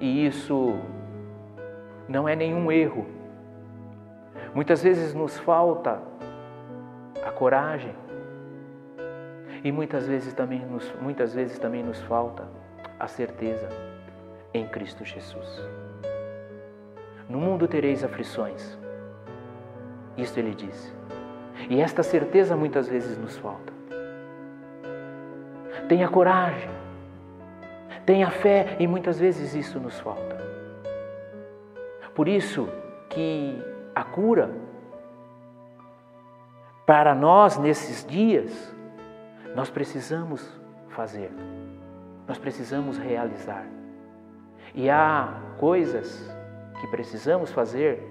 E 0.00 0.26
isso 0.26 0.78
não 2.08 2.28
é 2.28 2.36
nenhum 2.36 2.70
erro. 2.70 3.06
Muitas 4.54 4.82
vezes 4.82 5.14
nos 5.14 5.38
falta 5.38 6.00
a 7.24 7.30
coragem 7.30 7.94
e 9.64 9.72
muitas 9.72 10.06
vezes 10.06 10.32
também 10.32 10.64
nos, 10.64 10.92
muitas 11.00 11.34
vezes 11.34 11.58
também 11.58 11.82
nos 11.82 12.00
falta 12.02 12.44
a 12.98 13.08
certeza 13.08 13.68
em 14.54 14.66
Cristo 14.66 15.04
Jesus. 15.04 15.60
No 17.28 17.40
mundo 17.40 17.66
tereis 17.66 18.04
aflições. 18.04 18.78
Isto 20.16 20.38
ele 20.38 20.54
disse. 20.54 20.94
E 21.68 21.80
esta 21.80 22.02
certeza 22.02 22.56
muitas 22.56 22.88
vezes 22.88 23.18
nos 23.18 23.36
falta. 23.36 23.72
Tenha 25.88 26.08
coragem. 26.08 26.70
Tenha 28.06 28.30
fé 28.30 28.76
e 28.78 28.86
muitas 28.86 29.18
vezes 29.18 29.54
isso 29.54 29.80
nos 29.80 29.98
falta. 29.98 30.36
Por 32.14 32.28
isso 32.28 32.68
que 33.10 33.60
a 33.94 34.04
cura 34.04 34.50
para 36.86 37.14
nós 37.14 37.58
nesses 37.58 38.06
dias 38.06 38.74
nós 39.56 39.68
precisamos 39.68 40.48
fazer. 40.90 41.30
Nós 42.28 42.38
precisamos 42.38 42.96
realizar. 42.96 43.66
E 44.74 44.88
há 44.88 45.40
coisas 45.58 46.32
que 46.80 46.86
precisamos 46.86 47.50
fazer 47.50 48.02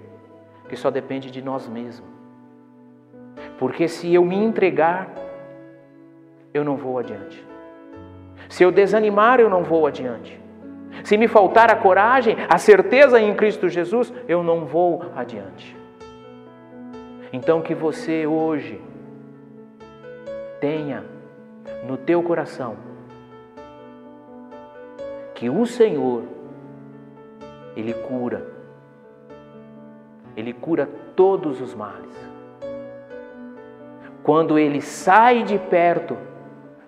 que 0.68 0.76
só 0.76 0.90
depende 0.90 1.30
de 1.30 1.40
nós 1.40 1.66
mesmos. 1.66 2.08
Porque 3.58 3.88
se 3.88 4.12
eu 4.12 4.24
me 4.24 4.36
entregar, 4.36 5.08
eu 6.52 6.64
não 6.64 6.76
vou 6.76 6.98
adiante. 6.98 7.55
Se 8.48 8.62
eu 8.62 8.70
desanimar, 8.70 9.40
eu 9.40 9.50
não 9.50 9.62
vou 9.62 9.86
adiante. 9.86 10.40
Se 11.04 11.16
me 11.16 11.28
faltar 11.28 11.70
a 11.70 11.76
coragem, 11.76 12.36
a 12.48 12.58
certeza 12.58 13.20
em 13.20 13.34
Cristo 13.34 13.68
Jesus, 13.68 14.12
eu 14.26 14.42
não 14.42 14.64
vou 14.64 15.04
adiante. 15.14 15.76
Então 17.32 17.60
que 17.60 17.74
você 17.74 18.26
hoje 18.26 18.80
tenha 20.60 21.04
no 21.86 21.96
teu 21.96 22.22
coração 22.22 22.76
que 25.34 25.50
o 25.50 25.66
Senhor 25.66 26.22
ele 27.76 27.92
cura 27.92 28.56
ele 30.36 30.52
cura 30.52 30.88
todos 31.16 31.60
os 31.60 31.74
males. 31.74 32.14
Quando 34.22 34.58
ele 34.58 34.82
sai 34.82 35.42
de 35.42 35.58
perto, 35.58 36.16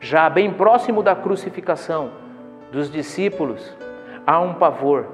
já 0.01 0.29
bem 0.31 0.53
próximo 0.53 1.03
da 1.03 1.15
crucificação 1.15 2.11
dos 2.71 2.91
discípulos, 2.91 3.75
há 4.27 4.39
um 4.41 4.55
pavor. 4.55 5.07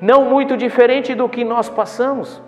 Não 0.00 0.24
muito 0.24 0.56
diferente 0.56 1.14
do 1.14 1.28
que 1.28 1.44
nós 1.44 1.68
passamos. 1.68 2.40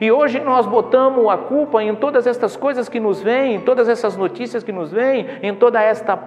E 0.00 0.10
hoje 0.10 0.40
nós 0.40 0.66
botamos 0.66 1.28
a 1.28 1.36
culpa 1.36 1.82
em 1.82 1.94
todas 1.94 2.26
estas 2.26 2.56
coisas 2.56 2.88
que 2.88 2.98
nos 2.98 3.22
vêm, 3.22 3.54
em 3.54 3.60
todas 3.60 3.88
essas 3.88 4.16
notícias 4.16 4.64
que 4.64 4.72
nos 4.72 4.90
vêm, 4.90 5.26
em 5.42 5.54
toda 5.54 5.80
esta, 5.80 6.18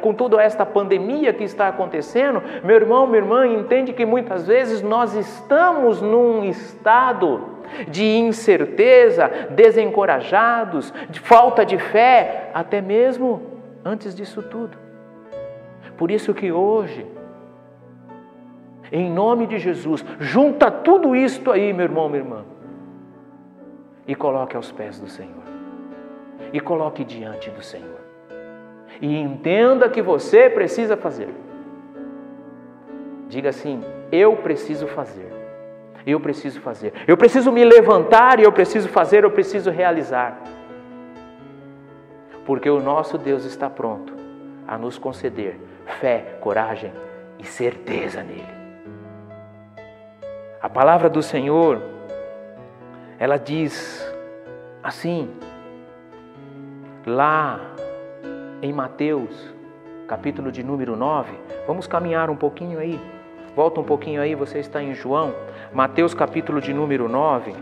com 0.00 0.12
toda 0.12 0.42
esta 0.42 0.66
pandemia 0.66 1.32
que 1.32 1.44
está 1.44 1.68
acontecendo. 1.68 2.42
Meu 2.64 2.74
irmão, 2.74 3.06
minha 3.06 3.18
irmã, 3.18 3.46
entende 3.46 3.92
que 3.92 4.04
muitas 4.04 4.46
vezes 4.46 4.82
nós 4.82 5.14
estamos 5.14 6.02
num 6.02 6.44
estado 6.44 7.53
de 7.88 8.04
incerteza, 8.04 9.30
desencorajados, 9.50 10.92
de 11.10 11.20
falta 11.20 11.64
de 11.64 11.78
fé, 11.78 12.50
até 12.54 12.80
mesmo 12.80 13.42
antes 13.84 14.14
disso 14.14 14.42
tudo. 14.42 14.76
Por 15.96 16.10
isso 16.10 16.34
que 16.34 16.50
hoje, 16.50 17.06
em 18.90 19.10
nome 19.10 19.46
de 19.46 19.58
Jesus, 19.58 20.04
junta 20.18 20.70
tudo 20.70 21.14
isto 21.14 21.50
aí, 21.50 21.72
meu 21.72 21.84
irmão, 21.84 22.08
minha 22.08 22.22
irmã 22.22 22.54
e 24.06 24.14
coloque 24.14 24.56
aos 24.56 24.70
pés 24.70 25.00
do 25.00 25.08
Senhor. 25.08 25.44
E 26.52 26.60
coloque 26.60 27.04
diante 27.04 27.50
do 27.50 27.62
Senhor. 27.62 28.00
E 29.00 29.16
entenda 29.16 29.88
que 29.88 30.00
você 30.00 30.48
precisa 30.48 30.96
fazer. 30.96 31.28
Diga 33.28 33.48
assim: 33.48 33.82
eu 34.12 34.36
preciso 34.36 34.86
fazer. 34.86 35.32
Eu 36.06 36.20
preciso 36.20 36.60
fazer. 36.60 36.92
Eu 37.06 37.16
preciso 37.16 37.50
me 37.50 37.64
levantar 37.64 38.38
e 38.38 38.42
eu 38.42 38.52
preciso 38.52 38.88
fazer, 38.88 39.24
eu 39.24 39.30
preciso 39.30 39.70
realizar. 39.70 40.38
Porque 42.44 42.68
o 42.68 42.80
nosso 42.80 43.16
Deus 43.16 43.44
está 43.44 43.70
pronto 43.70 44.12
a 44.68 44.76
nos 44.76 44.98
conceder 44.98 45.58
fé, 46.00 46.36
coragem 46.40 46.92
e 47.38 47.44
certeza 47.44 48.22
nele. 48.22 48.64
A 50.60 50.68
palavra 50.68 51.08
do 51.08 51.22
Senhor 51.22 51.94
ela 53.18 53.38
diz 53.38 54.04
assim, 54.82 55.30
lá 57.06 57.60
em 58.60 58.72
Mateus, 58.72 59.54
capítulo 60.08 60.50
de 60.50 60.62
número 60.62 60.96
9, 60.96 61.32
vamos 61.66 61.86
caminhar 61.86 62.28
um 62.28 62.36
pouquinho 62.36 62.78
aí, 62.78 63.00
volta 63.54 63.80
um 63.80 63.84
pouquinho 63.84 64.20
aí, 64.20 64.34
você 64.34 64.58
está 64.58 64.82
em 64.82 64.92
João, 64.94 65.32
Mateus, 65.74 66.14
capítulo 66.14 66.60
de 66.60 66.72
número 66.72 67.08
9, 67.08 67.52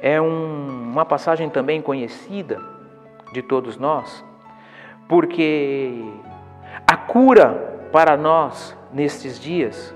é 0.00 0.18
um, 0.18 0.90
uma 0.90 1.04
passagem 1.04 1.50
também 1.50 1.82
conhecida 1.82 2.58
de 3.30 3.42
todos 3.42 3.76
nós, 3.76 4.24
porque 5.06 6.02
a 6.86 6.96
cura 6.96 7.88
para 7.92 8.16
nós 8.16 8.74
nestes 8.90 9.38
dias, 9.38 9.94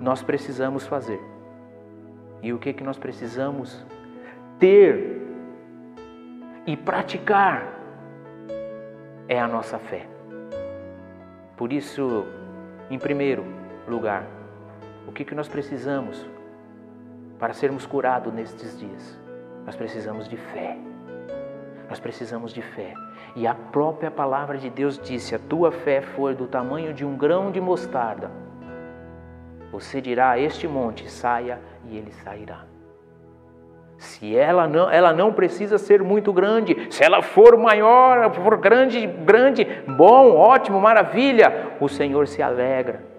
nós 0.00 0.24
precisamos 0.24 0.86
fazer. 0.86 1.20
E 2.42 2.52
o 2.52 2.58
que, 2.58 2.72
que 2.72 2.82
nós 2.82 2.98
precisamos 2.98 3.86
ter 4.58 5.22
e 6.66 6.76
praticar 6.76 7.78
é 9.28 9.38
a 9.38 9.46
nossa 9.46 9.78
fé. 9.78 10.04
Por 11.56 11.72
isso, 11.72 12.26
em 12.90 12.98
primeiro 12.98 13.44
lugar, 13.86 14.26
o 15.06 15.12
que, 15.12 15.24
que 15.24 15.34
nós 15.34 15.46
precisamos 15.46 16.28
para 17.40 17.54
sermos 17.54 17.86
curados 17.86 18.32
nestes 18.32 18.78
dias? 18.78 19.18
Nós 19.64 19.74
precisamos 19.74 20.28
de 20.28 20.36
fé. 20.36 20.76
Nós 21.88 21.98
precisamos 21.98 22.52
de 22.52 22.62
fé. 22.62 22.94
E 23.34 23.46
a 23.46 23.54
própria 23.54 24.10
palavra 24.10 24.58
de 24.58 24.68
Deus 24.68 24.98
disse: 24.98 25.34
A 25.34 25.38
tua 25.38 25.72
fé 25.72 26.02
for 26.02 26.34
do 26.34 26.46
tamanho 26.46 26.92
de 26.92 27.04
um 27.04 27.16
grão 27.16 27.50
de 27.50 27.60
mostarda. 27.60 28.30
Você 29.72 30.00
dirá 30.00 30.30
a 30.30 30.38
este 30.38 30.68
monte: 30.68 31.10
saia 31.10 31.58
e 31.88 31.96
ele 31.96 32.12
sairá. 32.12 32.64
Se 33.96 34.34
ela 34.34 34.66
não, 34.66 34.90
ela 34.90 35.12
não 35.12 35.32
precisa 35.32 35.76
ser 35.76 36.02
muito 36.02 36.32
grande. 36.32 36.88
Se 36.90 37.04
ela 37.04 37.22
for 37.22 37.56
maior, 37.56 38.32
for 38.34 38.56
grande, 38.56 39.06
grande, 39.06 39.64
bom, 39.86 40.34
ótimo, 40.34 40.80
maravilha, 40.80 41.76
o 41.80 41.88
Senhor 41.88 42.26
se 42.26 42.42
alegra. 42.42 43.09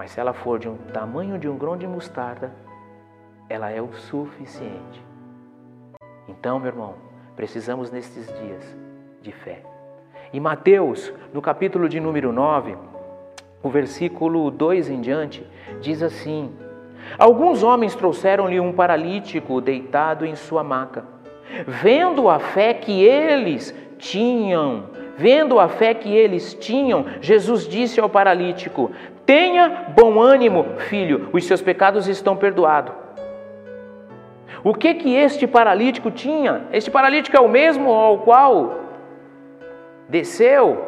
Mas 0.00 0.12
se 0.12 0.18
ela 0.18 0.32
for 0.32 0.58
de 0.58 0.66
um 0.66 0.78
tamanho 0.94 1.38
de 1.38 1.46
um 1.46 1.58
grão 1.58 1.76
de 1.76 1.86
mostarda, 1.86 2.50
ela 3.50 3.70
é 3.70 3.82
o 3.82 3.92
suficiente. 3.92 5.04
Então, 6.26 6.58
meu 6.58 6.68
irmão, 6.68 6.94
precisamos 7.36 7.90
nestes 7.90 8.26
dias 8.40 8.76
de 9.20 9.30
fé. 9.30 9.62
E 10.32 10.40
Mateus, 10.40 11.12
no 11.34 11.42
capítulo 11.42 11.86
de 11.86 12.00
número 12.00 12.32
9, 12.32 12.78
o 13.62 13.68
versículo 13.68 14.50
2 14.50 14.88
em 14.88 15.02
diante, 15.02 15.46
diz 15.82 16.02
assim: 16.02 16.50
Alguns 17.18 17.62
homens 17.62 17.94
trouxeram-lhe 17.94 18.58
um 18.58 18.72
paralítico 18.72 19.60
deitado 19.60 20.24
em 20.24 20.34
sua 20.34 20.64
maca. 20.64 21.04
Vendo 21.66 22.30
a 22.30 22.38
fé 22.38 22.72
que 22.72 23.04
eles 23.04 23.74
tinham, 23.98 24.88
vendo 25.20 25.60
a 25.60 25.68
fé 25.68 25.92
que 25.92 26.16
eles 26.16 26.54
tinham, 26.54 27.04
Jesus 27.20 27.68
disse 27.68 28.00
ao 28.00 28.08
paralítico: 28.08 28.90
Tenha 29.26 29.92
bom 29.94 30.18
ânimo, 30.18 30.64
filho, 30.88 31.28
os 31.30 31.44
seus 31.44 31.60
pecados 31.60 32.08
estão 32.08 32.34
perdoados. 32.34 32.94
O 34.64 34.74
que 34.74 34.94
que 34.94 35.14
este 35.14 35.46
paralítico 35.46 36.10
tinha? 36.10 36.62
Este 36.72 36.90
paralítico 36.90 37.36
é 37.36 37.40
o 37.40 37.48
mesmo 37.48 37.90
ao 37.90 38.18
qual 38.18 38.80
desceu 40.08 40.86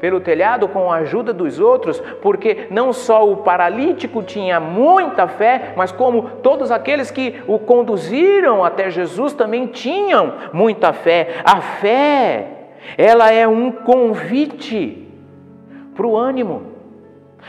pelo 0.00 0.20
telhado 0.20 0.66
com 0.68 0.90
a 0.90 0.96
ajuda 0.96 1.32
dos 1.32 1.60
outros, 1.60 2.00
porque 2.20 2.66
não 2.70 2.92
só 2.92 3.26
o 3.30 3.38
paralítico 3.38 4.22
tinha 4.22 4.60
muita 4.60 5.26
fé, 5.28 5.72
mas 5.76 5.92
como 5.92 6.22
todos 6.42 6.70
aqueles 6.70 7.10
que 7.10 7.42
o 7.46 7.58
conduziram 7.58 8.64
até 8.64 8.90
Jesus 8.90 9.32
também 9.32 9.66
tinham 9.66 10.34
muita 10.52 10.92
fé. 10.92 11.36
A 11.44 11.60
fé, 11.60 12.63
ela 12.96 13.30
é 13.30 13.46
um 13.46 13.70
convite 13.70 15.08
para 15.94 16.06
o 16.06 16.16
ânimo. 16.16 16.74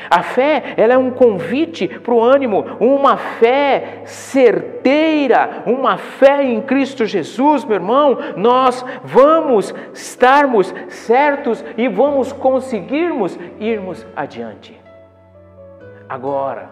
A 0.10 0.22
fé, 0.22 0.74
ela 0.78 0.94
é 0.94 0.98
um 0.98 1.10
convite 1.10 1.88
para 1.88 2.14
o 2.14 2.22
ânimo, 2.22 2.66
uma 2.80 3.18
fé 3.18 4.02
certeira, 4.06 5.64
uma 5.66 5.98
fé 5.98 6.44
em 6.44 6.62
Cristo 6.62 7.06
Jesus, 7.06 7.64
meu 7.64 7.76
irmão. 7.76 8.18
Nós 8.36 8.86
vamos 9.04 9.74
estarmos 9.94 10.74
certos 10.90 11.64
e 11.78 11.88
vamos 11.88 12.34
conseguirmos 12.34 13.40
irmos 13.58 14.06
adiante. 14.16 14.80
Agora, 16.08 16.70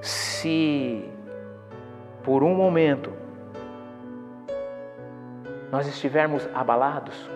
se 0.00 1.04
por 2.24 2.42
um 2.42 2.54
momento 2.54 3.12
nós 5.70 5.86
estivermos 5.86 6.48
abalados, 6.54 7.35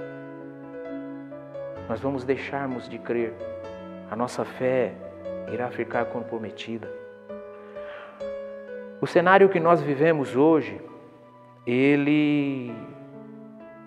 nós 1.91 1.99
vamos 1.99 2.23
deixarmos 2.23 2.89
de 2.89 3.01
crer 3.01 3.35
a 4.09 4.15
nossa 4.15 4.45
fé 4.45 4.93
irá 5.53 5.73
ficar 5.73 6.05
comprometida. 6.05 6.89
O 9.01 9.09
cenário 9.09 9.49
que 9.49 9.59
nós 9.59 9.83
vivemos 9.83 10.37
hoje, 10.37 10.81
ele 11.67 12.73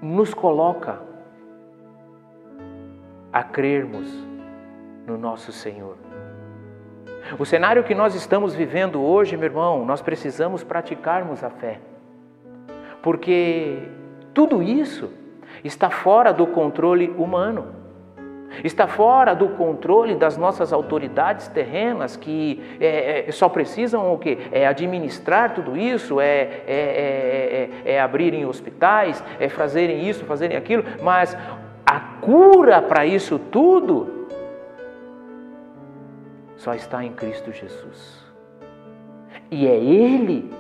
nos 0.02 0.34
coloca 0.34 1.00
a 3.32 3.42
crermos 3.42 4.14
no 5.08 5.18
nosso 5.18 5.54
Senhor. 5.54 5.96
O 7.40 7.46
cenário 7.46 7.86
que 7.86 7.96
nós 7.96 8.16
estamos 8.16 8.54
vivendo 8.54 9.02
hoje, 9.02 9.38
meu 9.38 9.46
irmão, 9.46 9.86
nós 9.86 10.02
precisamos 10.02 10.62
praticarmos 10.62 11.42
a 11.42 11.50
fé. 11.50 11.80
Porque 13.02 13.78
tudo 14.34 14.62
isso 14.62 15.10
está 15.64 15.90
fora 15.90 16.34
do 16.34 16.46
controle 16.48 17.10
humano. 17.12 17.82
Está 18.64 18.88
fora 18.88 19.34
do 19.34 19.50
controle 19.50 20.16
das 20.16 20.38
nossas 20.38 20.74
autoridades 20.74 21.48
terrenas 21.48 22.16
que 22.18 22.62
é, 22.80 23.26
é, 23.28 23.32
só 23.32 23.48
precisam 23.50 24.14
o 24.14 24.18
quê? 24.18 24.38
É 24.52 24.68
administrar 24.68 25.54
tudo 25.54 25.78
isso, 25.78 26.20
é, 26.20 26.26
é, 26.28 26.60
é, 26.68 27.70
é, 27.86 27.94
é 27.94 28.02
abrirem 28.02 28.46
hospitais, 28.46 29.24
é 29.40 29.48
fazerem 29.48 30.08
isso, 30.08 30.26
fazerem 30.26 30.58
aquilo, 30.58 30.84
mas 31.02 31.38
a 31.86 32.00
cura 32.22 32.82
para 32.82 33.06
isso 33.06 33.40
tudo 33.40 34.28
só 36.58 36.74
está 36.74 37.04
em 37.04 37.12
Cristo 37.12 37.52
Jesus. 37.52 38.24
E 39.52 39.68
é 39.68 39.76
Ele 39.76 40.52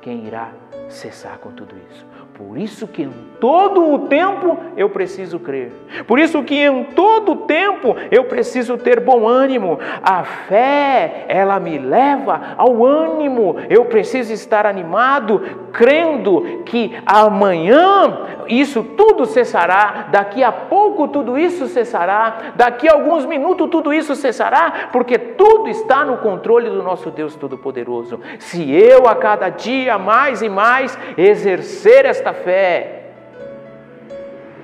quem 0.00 0.26
irá 0.26 0.52
cessar 0.88 1.38
com 1.38 1.50
tudo 1.50 1.74
isso. 1.90 2.06
Por 2.34 2.56
isso 2.56 2.86
que 2.86 3.02
em 3.02 3.12
todo 3.38 3.92
o 3.92 3.98
tempo 4.06 4.56
eu 4.76 4.88
preciso 4.88 5.40
crer. 5.40 5.72
Por 6.06 6.18
isso 6.18 6.42
que 6.44 6.54
em 6.54 6.84
todo 6.84 7.32
o 7.32 7.36
tempo 7.36 7.96
eu 8.10 8.24
preciso 8.24 8.78
ter 8.78 9.00
bom 9.00 9.26
ânimo. 9.26 9.80
A 10.00 10.22
fé, 10.22 11.24
ela 11.28 11.58
me 11.58 11.76
leva 11.76 12.54
ao 12.56 12.84
ânimo. 12.86 13.56
Eu 13.68 13.86
preciso 13.86 14.32
estar 14.32 14.64
animado, 14.64 15.40
crendo 15.72 16.62
que 16.64 16.96
amanhã 17.04 18.28
isso 18.48 18.82
tudo 18.82 19.26
cessará, 19.26 20.08
daqui 20.10 20.44
a 20.44 20.52
pouco 20.52 21.08
tudo 21.08 21.38
isso 21.38 21.66
cessará, 21.66 22.52
daqui 22.54 22.88
a 22.88 22.92
alguns 22.92 23.24
minutos 23.24 23.68
tudo 23.70 23.92
isso 23.92 24.14
cessará, 24.14 24.88
porque 24.92 25.18
tudo 25.18 25.68
está 25.68 26.04
no 26.04 26.18
controle 26.18 26.68
do 26.68 26.82
nosso 26.82 27.10
Deus 27.10 27.34
Todo-Poderoso. 27.34 28.20
Se 28.38 28.70
eu 28.70 29.08
a 29.08 29.14
cada 29.14 29.48
dia 29.48 29.98
mais 29.98 30.42
e 30.42 30.48
mais 30.48 30.96
exercer 31.16 32.04
esta 32.04 32.21
esta 32.22 32.32
fé, 32.32 33.10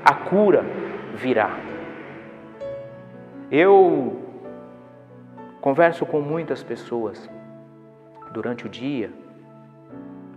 a 0.05 0.15
cura 0.15 0.63
virá. 1.17 1.59
Eu 3.51 4.23
converso 5.61 6.07
com 6.07 6.21
muitas 6.21 6.63
pessoas 6.63 7.29
durante 8.31 8.65
o 8.65 8.69
dia 8.69 9.11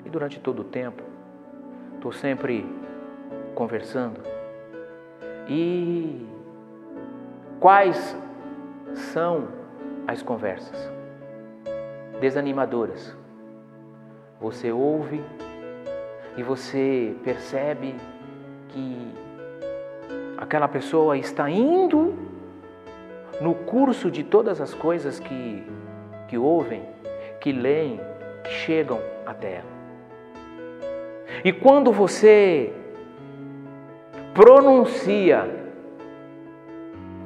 e 0.04 0.10
durante 0.10 0.40
todo 0.40 0.62
o 0.62 0.64
tempo. 0.64 1.04
Estou 1.94 2.12
sempre 2.12 2.66
conversando. 3.54 4.20
E 5.48 6.28
quais 7.60 8.18
são 8.96 9.48
as 10.08 10.24
conversas? 10.24 10.92
Desanimadoras. 12.20 13.16
Você 14.40 14.72
ouve 14.72 15.22
e 16.38 16.44
você 16.44 17.16
percebe 17.24 17.96
que 18.70 19.14
aquela 20.38 20.68
pessoa 20.68 21.18
está 21.18 21.50
indo 21.50 22.14
no 23.42 23.54
curso 23.54 24.10
de 24.10 24.24
todas 24.24 24.62
as 24.62 24.74
coisas 24.74 25.20
que, 25.20 25.64
que 26.28 26.38
ouvem, 26.38 26.84
que 27.40 27.52
leem, 27.52 28.00
que 28.44 28.52
chegam 28.52 29.00
até 29.26 29.56
ela. 29.56 29.72
E 31.44 31.52
quando 31.52 31.92
você 31.92 32.74
pronuncia 34.34 35.50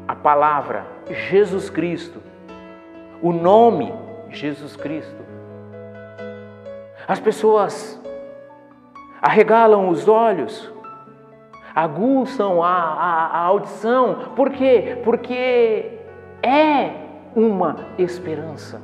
a 0.07 0.15
palavra 0.15 0.85
Jesus 1.29 1.69
Cristo, 1.69 2.21
o 3.21 3.31
nome 3.31 3.93
Jesus 4.29 4.75
Cristo, 4.75 5.23
as 7.07 7.19
pessoas 7.19 7.99
arregalam 9.25 9.89
os 9.89 10.07
olhos, 10.07 10.71
aguçam 11.73 12.61
a, 12.61 12.69
a, 12.69 13.25
a 13.25 13.39
audição. 13.39 14.33
Por 14.35 14.51
quê? 14.51 14.99
Porque 15.03 15.93
é 16.43 16.91
uma 17.35 17.75
esperança. 17.97 18.79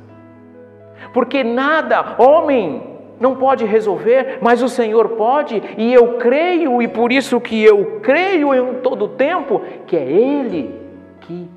Porque 1.14 1.44
nada, 1.44 2.16
homem, 2.18 2.98
não 3.20 3.36
pode 3.36 3.64
resolver, 3.64 4.38
mas 4.42 4.64
o 4.64 4.68
Senhor 4.68 5.10
pode, 5.10 5.62
e 5.78 5.94
eu 5.94 6.18
creio, 6.18 6.82
e 6.82 6.88
por 6.88 7.12
isso 7.12 7.40
que 7.40 7.62
eu 7.62 8.00
creio 8.00 8.52
em 8.52 8.80
todo 8.80 9.06
tempo, 9.06 9.60
que 9.86 9.96
é 9.96 10.02
Ele 10.02 10.74
que 11.20 11.48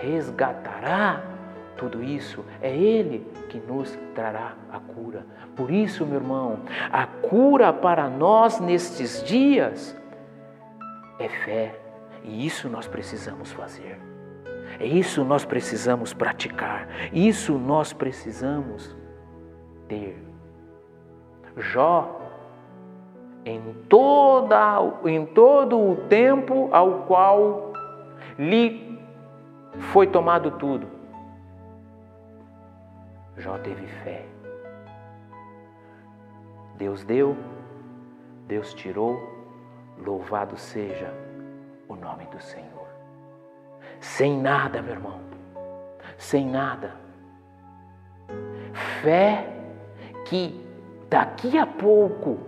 resgatará 0.00 1.20
tudo 1.76 2.00
isso, 2.00 2.44
é 2.62 2.70
Ele 2.70 3.26
que 3.48 3.58
nos 3.58 3.98
trará 4.14 4.52
a 4.72 4.78
cura. 4.78 5.26
Por 5.60 5.70
isso, 5.70 6.06
meu 6.06 6.16
irmão, 6.16 6.60
a 6.90 7.06
cura 7.06 7.70
para 7.70 8.08
nós 8.08 8.58
nestes 8.60 9.22
dias 9.22 9.94
é 11.18 11.28
fé, 11.28 11.78
e 12.24 12.46
isso 12.46 12.66
nós 12.66 12.88
precisamos 12.88 13.52
fazer. 13.52 14.00
É 14.78 14.86
isso 14.86 15.22
nós 15.22 15.44
precisamos 15.44 16.14
praticar, 16.14 16.88
isso 17.12 17.58
nós 17.58 17.92
precisamos 17.92 18.96
ter. 19.86 20.16
Jó, 21.58 22.18
em, 23.44 23.60
toda, 23.86 24.78
em 25.04 25.26
todo 25.26 25.78
o 25.78 25.96
tempo 26.08 26.70
ao 26.72 27.02
qual 27.02 27.74
lhe 28.38 28.98
foi 29.92 30.06
tomado 30.06 30.52
tudo, 30.52 30.86
Jó 33.36 33.58
teve 33.58 33.86
fé. 34.02 34.29
Deus 36.80 37.04
deu, 37.04 37.36
Deus 38.46 38.72
tirou, 38.72 39.20
louvado 40.02 40.56
seja 40.56 41.12
o 41.86 41.94
nome 41.94 42.24
do 42.32 42.40
Senhor. 42.40 42.88
Sem 44.00 44.40
nada, 44.40 44.80
meu 44.80 44.94
irmão, 44.94 45.20
sem 46.16 46.46
nada. 46.46 46.96
Fé 49.02 49.46
que 50.24 50.58
daqui 51.10 51.58
a 51.58 51.66
pouco 51.66 52.38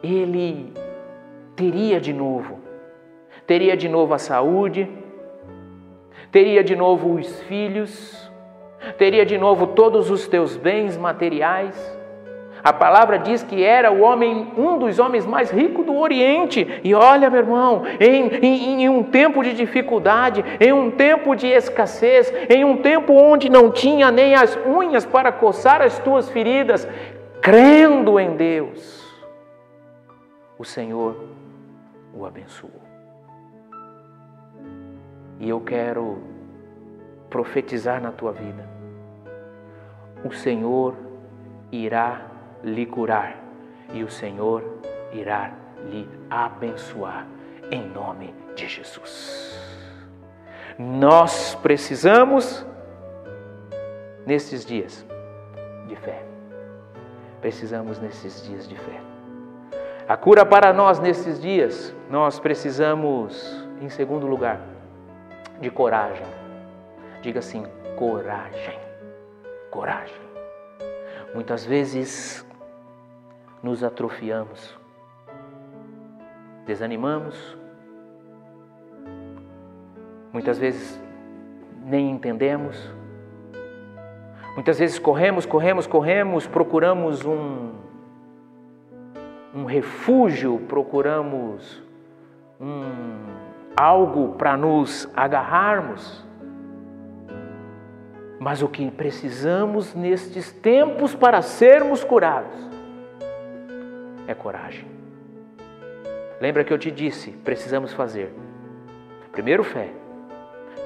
ele 0.00 0.72
teria 1.56 2.00
de 2.00 2.12
novo, 2.12 2.60
teria 3.44 3.76
de 3.76 3.88
novo 3.88 4.14
a 4.14 4.18
saúde, 4.18 4.88
teria 6.30 6.62
de 6.62 6.76
novo 6.76 7.14
os 7.14 7.42
filhos, 7.42 8.30
teria 8.96 9.26
de 9.26 9.36
novo 9.36 9.66
todos 9.66 10.12
os 10.12 10.28
teus 10.28 10.56
bens 10.56 10.96
materiais. 10.96 11.97
A 12.62 12.72
palavra 12.72 13.18
diz 13.18 13.42
que 13.42 13.62
era 13.62 13.90
o 13.90 14.00
homem, 14.00 14.52
um 14.56 14.78
dos 14.78 14.98
homens 14.98 15.24
mais 15.24 15.50
ricos 15.50 15.86
do 15.86 15.96
Oriente. 15.96 16.80
E 16.82 16.94
olha, 16.94 17.30
meu 17.30 17.40
irmão, 17.40 17.82
em, 18.00 18.28
em, 18.42 18.82
em, 18.82 18.88
um 18.88 19.02
tempo 19.02 19.42
de 19.42 19.54
dificuldade, 19.54 20.44
em 20.60 20.72
um 20.72 20.90
tempo 20.90 21.34
de 21.34 21.46
escassez, 21.46 22.32
em 22.48 22.64
um 22.64 22.78
tempo 22.78 23.12
onde 23.12 23.48
não 23.48 23.70
tinha 23.70 24.10
nem 24.10 24.34
as 24.34 24.56
unhas 24.66 25.06
para 25.06 25.30
coçar 25.30 25.80
as 25.80 25.98
tuas 25.98 26.28
feridas, 26.30 26.88
crendo 27.40 28.18
em 28.18 28.36
Deus, 28.36 29.06
o 30.58 30.64
Senhor 30.64 31.16
o 32.12 32.26
abençoou. 32.26 32.82
E 35.40 35.48
eu 35.48 35.60
quero 35.60 36.18
profetizar 37.30 38.02
na 38.02 38.10
tua 38.10 38.32
vida. 38.32 38.68
O 40.24 40.32
Senhor 40.32 40.96
irá 41.70 42.27
lhe 42.62 42.86
curar 42.86 43.36
e 43.92 44.02
o 44.02 44.10
Senhor 44.10 44.64
irá 45.12 45.52
lhe 45.84 46.08
abençoar 46.28 47.26
em 47.70 47.86
nome 47.88 48.34
de 48.54 48.66
Jesus. 48.66 49.58
Nós 50.78 51.54
precisamos 51.56 52.64
nesses 54.26 54.64
dias 54.64 55.04
de 55.86 55.96
fé. 55.96 56.22
Precisamos 57.40 57.98
nesses 57.98 58.44
dias 58.44 58.68
de 58.68 58.76
fé. 58.76 59.00
A 60.08 60.16
cura 60.16 60.44
para 60.44 60.72
nós 60.72 60.98
nesses 60.98 61.40
dias, 61.40 61.94
nós 62.10 62.40
precisamos, 62.40 63.66
em 63.80 63.88
segundo 63.88 64.26
lugar, 64.26 64.60
de 65.60 65.70
coragem. 65.70 66.26
Diga 67.20 67.40
assim: 67.40 67.66
coragem. 67.96 68.78
Coragem. 69.70 70.16
Muitas 71.34 71.64
vezes 71.64 72.46
nos 73.62 73.82
atrofiamos, 73.82 74.78
desanimamos, 76.66 77.56
muitas 80.32 80.58
vezes 80.58 81.00
nem 81.84 82.10
entendemos, 82.10 82.92
muitas 84.54 84.78
vezes 84.78 84.98
corremos, 84.98 85.44
corremos, 85.44 85.86
corremos, 85.86 86.46
procuramos 86.46 87.24
um, 87.24 87.72
um 89.54 89.64
refúgio, 89.64 90.58
procuramos 90.68 91.82
um, 92.60 93.26
algo 93.76 94.34
para 94.34 94.56
nos 94.56 95.08
agarrarmos. 95.16 96.26
Mas 98.40 98.62
o 98.62 98.68
que 98.68 98.88
precisamos 98.88 99.96
nestes 99.96 100.52
tempos 100.52 101.12
para 101.12 101.42
sermos 101.42 102.04
curados 102.04 102.67
é 104.28 104.34
coragem. 104.34 104.86
Lembra 106.40 106.62
que 106.62 106.72
eu 106.72 106.78
te 106.78 106.90
disse, 106.90 107.32
precisamos 107.32 107.92
fazer. 107.92 108.32
Primeiro, 109.32 109.64
fé. 109.64 109.88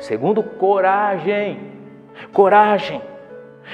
Segundo, 0.00 0.42
coragem. 0.42 1.72
Coragem. 2.32 3.02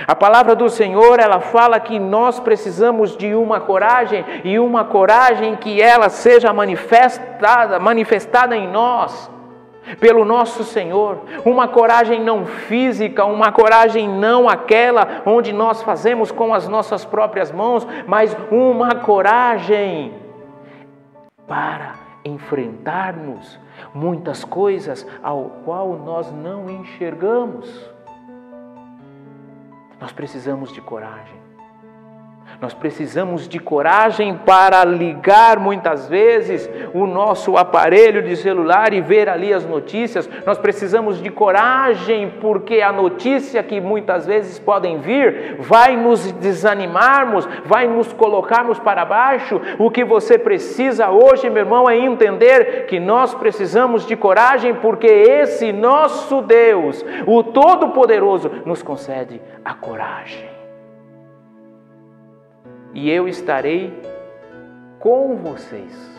A 0.07 0.15
palavra 0.15 0.57
do 0.57 0.69
Senhor, 0.69 1.21
ela 1.21 1.41
fala 1.41 1.79
que 1.79 1.99
nós 1.99 2.41
precisamos 2.41 3.17
de 3.17 3.35
uma 3.35 3.61
coragem 3.61 4.25
e 4.43 4.59
uma 4.59 4.85
coragem 4.85 5.55
que 5.57 5.81
ela 5.81 6.09
seja 6.09 6.53
manifestada, 6.53 7.79
manifestada 7.79 8.57
em 8.57 8.69
nós 8.69 9.31
pelo 9.97 10.25
nosso 10.25 10.65
Senhor, 10.65 11.19
uma 11.45 11.69
coragem 11.69 12.23
não 12.23 12.47
física, 12.47 13.25
uma 13.25 13.51
coragem 13.53 14.09
não 14.09 14.49
aquela 14.49 15.23
onde 15.25 15.53
nós 15.53 15.83
fazemos 15.83 16.31
com 16.31 16.55
as 16.55 16.69
nossas 16.69 17.05
próprias 17.05 17.51
mãos, 17.51 17.87
mas 18.07 18.37
uma 18.51 18.95
coragem 18.97 20.13
para 21.47 21.95
enfrentarmos 22.25 23.59
muitas 23.95 24.45
coisas 24.45 25.07
ao 25.23 25.45
qual 25.65 25.95
nós 25.95 26.31
não 26.31 26.69
enxergamos. 26.69 27.69
Nós 30.01 30.13
precisamos 30.13 30.73
de 30.73 30.81
coragem. 30.81 31.48
Nós 32.61 32.75
precisamos 32.75 33.47
de 33.47 33.61
coragem 33.61 34.35
para 34.35 34.85
ligar 34.85 35.61
muitas 35.61 36.09
vezes 36.09 36.69
o 36.93 37.07
nosso 37.07 37.57
aparelho 37.57 38.21
de 38.21 38.37
celular 38.37 38.93
e 38.93 39.01
ver 39.01 39.29
ali 39.29 39.55
as 39.55 39.65
notícias. 39.65 40.29
Nós 40.45 40.59
precisamos 40.59 41.23
de 41.23 41.31
coragem 41.31 42.33
porque 42.41 42.81
a 42.81 42.91
notícia 42.91 43.63
que 43.63 43.81
muitas 43.81 44.27
vezes 44.27 44.59
podem 44.59 44.99
vir 44.99 45.55
vai 45.61 45.97
nos 45.97 46.33
desanimarmos, 46.33 47.49
vai 47.65 47.87
nos 47.87 48.13
colocarmos 48.13 48.81
para 48.81 49.05
baixo. 49.05 49.61
O 49.79 49.89
que 49.89 50.05
você 50.05 50.37
precisa 50.37 51.11
hoje, 51.11 51.49
meu 51.49 51.63
irmão, 51.63 51.89
é 51.89 51.97
entender 51.97 52.87
que 52.87 52.99
nós 52.99 53.37
precisamos 53.37 54.05
de 54.05 54.17
coragem 54.17 54.75
porque 54.75 55.07
esse 55.07 55.73
nosso 55.73 56.43
Deus, 56.43 57.05
o 57.25 57.41
Todo-Poderoso, 57.45 58.51
nos 58.65 58.83
concede 58.83 59.41
a 59.65 59.75
coragem 59.75 60.58
e 62.95 63.11
eu 63.11 63.29
estarei 63.29 63.93
com 64.99 65.37
vocês. 65.37 66.19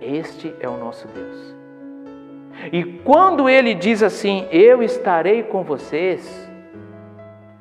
Este 0.00 0.54
é 0.60 0.68
o 0.68 0.76
nosso 0.76 1.06
Deus. 1.08 1.54
E 2.72 2.84
quando 3.04 3.48
ele 3.48 3.74
diz 3.74 4.02
assim, 4.02 4.46
eu 4.50 4.82
estarei 4.82 5.42
com 5.42 5.62
vocês, 5.62 6.50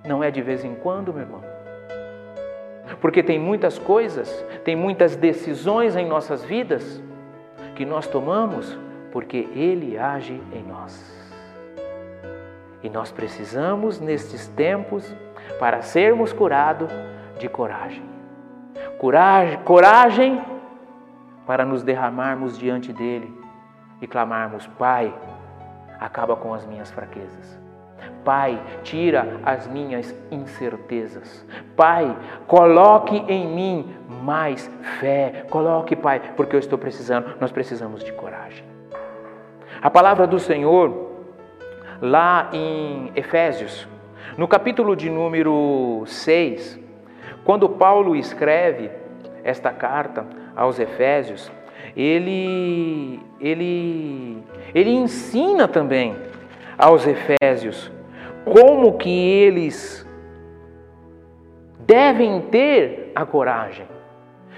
não 0.05 0.24
é 0.24 0.32
de 0.32 0.41
vez 0.41 0.63
em 0.63 0.76
quando, 0.76 1.13
meu 1.13 1.24
irmão. 1.24 1.43
Porque 3.01 3.22
tem 3.22 3.39
muitas 3.39 3.78
coisas, 3.78 4.45
tem 4.63 4.76
muitas 4.76 5.16
decisões 5.16 5.95
em 5.95 6.05
nossas 6.05 6.43
vidas 6.43 7.01
que 7.76 7.86
nós 7.86 8.07
tomamos 8.07 8.78
porque 9.11 9.47
ele 9.53 9.97
age 9.97 10.41
em 10.53 10.63
nós. 10.63 11.13
E 12.84 12.89
nós 12.89 13.11
precisamos, 13.11 13.99
nestes 13.99 14.47
tempos, 14.49 15.16
para 15.59 15.82
sermos 15.82 16.32
curados, 16.32 16.91
de 17.38 17.49
coragem. 17.49 18.03
Coragem, 18.97 19.59
coragem 19.63 20.41
para 21.45 21.65
nos 21.65 21.83
derramarmos 21.83 22.57
diante 22.57 22.91
dele 22.91 23.33
e 24.01 24.07
clamarmos: 24.07 24.67
Pai, 24.79 25.13
acaba 25.99 26.36
com 26.36 26.53
as 26.53 26.65
minhas 26.65 26.91
fraquezas. 26.91 27.59
Pai, 28.23 28.59
tira 28.83 29.39
as 29.45 29.67
minhas 29.67 30.13
incertezas. 30.31 31.45
Pai, 31.75 32.15
coloque 32.47 33.17
em 33.27 33.47
mim 33.47 33.95
mais 34.23 34.69
fé. 34.99 35.45
Coloque, 35.49 35.95
Pai, 35.95 36.21
porque 36.36 36.55
eu 36.55 36.59
estou 36.59 36.77
precisando. 36.77 37.36
Nós 37.39 37.51
precisamos 37.51 38.03
de 38.03 38.11
coragem. 38.13 38.65
A 39.81 39.89
palavra 39.89 40.25
do 40.25 40.39
Senhor, 40.39 41.11
lá 42.01 42.49
em 42.51 43.11
Efésios, 43.15 43.88
no 44.38 44.47
capítulo 44.47 44.95
de 44.95 45.09
número 45.09 46.03
6, 46.07 46.79
quando 47.45 47.69
Paulo 47.69 48.15
escreve 48.15 48.89
esta 49.43 49.71
carta 49.71 50.25
aos 50.55 50.79
Efésios, 50.79 51.51
ele, 51.95 53.19
ele, 53.39 54.43
ele 54.73 54.89
ensina 54.89 55.67
também 55.67 56.15
aos 56.75 57.05
Efésios 57.07 57.91
como 58.43 58.97
que 58.97 59.09
eles 59.09 60.05
devem 61.79 62.41
ter 62.41 63.11
a 63.15 63.25
coragem. 63.25 63.85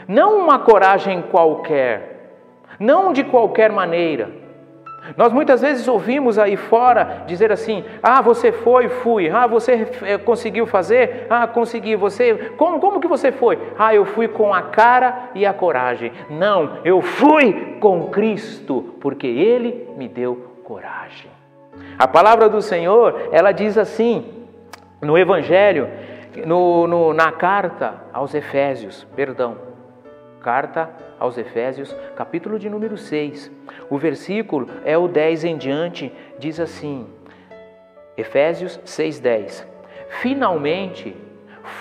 Não 0.07 0.39
uma 0.39 0.57
coragem 0.57 1.21
qualquer, 1.23 2.31
não 2.79 3.11
de 3.11 3.25
qualquer 3.25 3.69
maneira, 3.69 4.31
nós 5.15 5.31
muitas 5.31 5.61
vezes 5.61 5.87
ouvimos 5.87 6.37
aí 6.37 6.57
fora 6.57 7.23
dizer 7.25 7.51
assim: 7.51 7.83
ah, 8.01 8.21
você 8.21 8.51
foi, 8.51 8.89
fui. 8.89 9.29
Ah, 9.29 9.47
você 9.47 9.87
eh, 10.03 10.17
conseguiu 10.17 10.65
fazer? 10.65 11.27
Ah, 11.29 11.47
consegui. 11.47 11.95
Você, 11.95 12.51
como, 12.57 12.79
como 12.79 12.99
que 12.99 13.07
você 13.07 13.31
foi? 13.31 13.59
Ah, 13.77 13.93
eu 13.93 14.05
fui 14.05 14.27
com 14.27 14.53
a 14.53 14.63
cara 14.63 15.29
e 15.33 15.45
a 15.45 15.53
coragem. 15.53 16.11
Não, 16.29 16.79
eu 16.83 17.01
fui 17.01 17.77
com 17.79 18.07
Cristo, 18.09 18.95
porque 18.99 19.27
Ele 19.27 19.87
me 19.95 20.07
deu 20.07 20.55
coragem. 20.63 21.31
A 21.97 22.07
palavra 22.07 22.49
do 22.49 22.61
Senhor, 22.61 23.29
ela 23.31 23.51
diz 23.51 23.77
assim, 23.77 24.45
no 25.01 25.17
Evangelho, 25.17 25.87
no, 26.45 26.87
no, 26.87 27.13
na 27.13 27.31
carta 27.31 27.95
aos 28.13 28.33
Efésios, 28.33 29.05
perdão, 29.15 29.57
carta 30.41 30.89
aos 31.19 31.37
Efésios, 31.37 31.95
capítulo 32.15 32.59
de 32.59 32.69
número 32.69 32.97
6. 32.97 33.51
O 33.89 33.97
versículo 33.97 34.67
é 34.85 34.97
o 34.97 35.07
10 35.07 35.43
em 35.43 35.57
diante, 35.57 36.11
diz 36.39 36.59
assim: 36.59 37.05
Efésios 38.15 38.79
6:10. 38.85 39.65
Finalmente, 40.21 41.15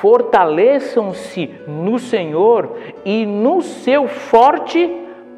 fortaleçam-se 0.01 1.47
no 1.67 1.99
Senhor 1.99 2.77
e 3.05 3.25
no 3.25 3.63
seu 3.63 4.09
forte 4.09 4.89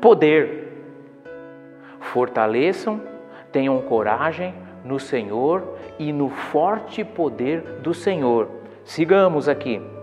poder. 0.00 0.68
Fortaleçam, 2.00 3.00
tenham 3.52 3.80
coragem 3.82 4.54
no 4.84 4.98
Senhor 4.98 5.76
e 5.98 6.12
no 6.12 6.30
forte 6.30 7.04
poder 7.04 7.60
do 7.82 7.92
Senhor. 7.92 8.48
Sigamos 8.84 9.48
aqui. 9.48 9.97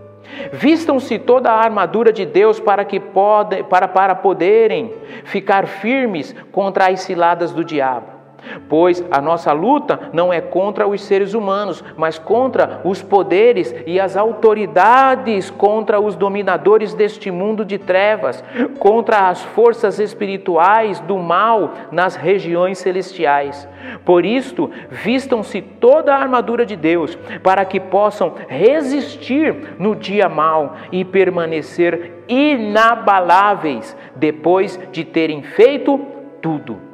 Vistam-se 0.54 1.20
toda 1.20 1.52
a 1.52 1.60
armadura 1.60 2.12
de 2.12 2.26
Deus 2.26 2.60
para 2.60 2.86
que 2.86 3.00
pode, 3.00 3.64
para, 3.64 3.88
para 3.88 4.16
poderem 4.16 4.94
ficar 5.26 5.68
firmes 5.68 6.36
contra 6.52 6.88
as 6.88 7.02
ciladas 7.02 7.52
do 7.52 7.64
diabo. 7.64 8.15
Pois 8.68 9.04
a 9.12 9.22
nossa 9.22 9.52
luta 9.52 10.10
não 10.14 10.32
é 10.32 10.42
contra 10.42 10.88
os 10.88 11.02
seres 11.02 11.34
humanos, 11.34 11.84
mas 11.98 12.18
contra 12.18 12.82
os 12.84 13.02
poderes 13.02 13.74
e 13.86 14.00
as 14.00 14.16
autoridades, 14.18 15.50
contra 15.50 16.00
os 16.00 16.16
dominadores 16.16 16.94
deste 16.94 17.32
mundo 17.32 17.66
de 17.66 17.78
trevas, 17.78 18.44
contra 18.80 19.30
as 19.30 19.42
forças 19.42 20.00
espirituais 20.00 21.00
do 21.00 21.18
mal 21.18 21.74
nas 21.92 22.16
regiões 22.16 22.78
celestiais. 22.78 23.68
Por 24.04 24.26
isto, 24.26 24.70
vistam-se 24.90 25.62
toda 25.62 26.14
a 26.14 26.20
armadura 26.20 26.66
de 26.66 26.76
Deus, 26.76 27.16
para 27.44 27.64
que 27.66 27.80
possam 27.80 28.34
resistir 28.48 29.76
no 29.80 29.96
dia 29.96 30.28
mal 30.28 30.76
e 30.92 31.04
permanecer 31.06 32.24
inabaláveis 32.28 33.96
depois 34.16 34.80
de 34.92 35.04
terem 35.04 35.44
feito 35.44 36.00
tudo. 36.42 36.85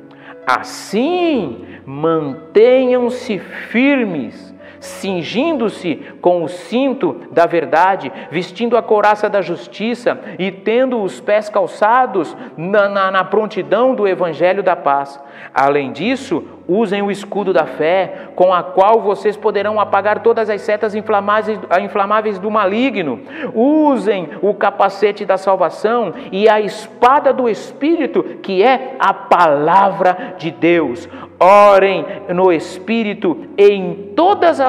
Assim, 0.59 1.65
mantenham-se 1.85 3.39
firmes, 3.39 4.53
cingindo-se 4.81 5.95
com 6.19 6.43
o 6.43 6.49
cinto 6.49 7.21
da 7.31 7.45
verdade, 7.45 8.11
vestindo 8.29 8.75
a 8.75 8.83
couraça 8.83 9.29
da 9.29 9.41
justiça 9.41 10.19
e 10.37 10.51
tendo 10.51 11.01
os 11.01 11.21
pés 11.21 11.47
calçados 11.47 12.35
na, 12.57 12.89
na, 12.89 13.11
na 13.11 13.23
prontidão 13.23 13.95
do 13.95 14.05
evangelho 14.05 14.61
da 14.61 14.75
paz. 14.75 15.17
Além 15.53 15.93
disso, 15.93 16.43
usem 16.67 17.01
o 17.01 17.11
escudo 17.11 17.51
da 17.51 17.65
fé, 17.65 18.29
com 18.35 18.53
a 18.53 18.63
qual 18.63 19.01
vocês 19.01 19.35
poderão 19.35 19.79
apagar 19.79 20.23
todas 20.23 20.49
as 20.49 20.61
setas 20.61 20.93
inflamáveis 20.95 22.39
do 22.39 22.51
maligno. 22.51 23.19
Usem 23.53 24.29
o 24.41 24.53
capacete 24.53 25.25
da 25.25 25.37
salvação 25.37 26.13
e 26.31 26.47
a 26.49 26.61
espada 26.61 27.33
do 27.33 27.49
Espírito, 27.49 28.23
que 28.41 28.63
é 28.63 28.95
a 28.99 29.13
palavra 29.13 30.35
de 30.37 30.51
Deus. 30.51 31.09
Orem 31.39 32.05
no 32.29 32.51
Espírito 32.51 33.47
em 33.57 34.11
todas, 34.15 34.59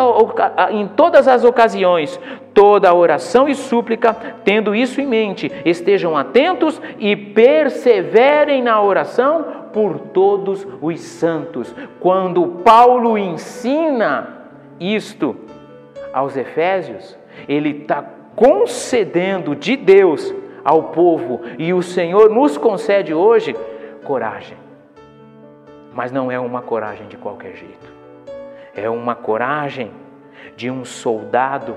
em 0.70 0.86
todas 0.88 1.28
as 1.28 1.45
ocasiões, 1.45 2.18
toda 2.55 2.92
oração 2.94 3.48
e 3.48 3.55
súplica, 3.55 4.14
tendo 4.44 4.74
isso 4.74 5.00
em 5.00 5.07
mente, 5.07 5.50
estejam 5.64 6.16
atentos 6.16 6.80
e 6.98 7.16
perseverem 7.16 8.62
na 8.62 8.80
oração 8.80 9.68
por 9.72 9.98
todos 9.98 10.66
os 10.80 11.00
santos. 11.00 11.74
Quando 11.98 12.46
Paulo 12.64 13.16
ensina 13.16 14.42
isto 14.78 15.36
aos 16.12 16.36
Efésios, 16.36 17.16
ele 17.48 17.70
está 17.70 18.05
concedendo 18.36 19.55
de 19.55 19.76
Deus 19.76 20.34
ao 20.64 20.84
povo 20.84 21.40
e 21.59 21.72
o 21.72 21.82
Senhor 21.82 22.30
nos 22.30 22.57
concede 22.57 23.12
hoje 23.12 23.57
coragem. 24.05 24.57
Mas 25.94 26.11
não 26.11 26.30
é 26.30 26.38
uma 26.38 26.62
coragem 26.62 27.07
de 27.09 27.16
qualquer 27.16 27.55
jeito. 27.55 27.92
É 28.74 28.88
uma 28.88 29.14
coragem 29.14 29.90
de 30.57 30.70
um 30.70 30.84
soldado, 30.84 31.76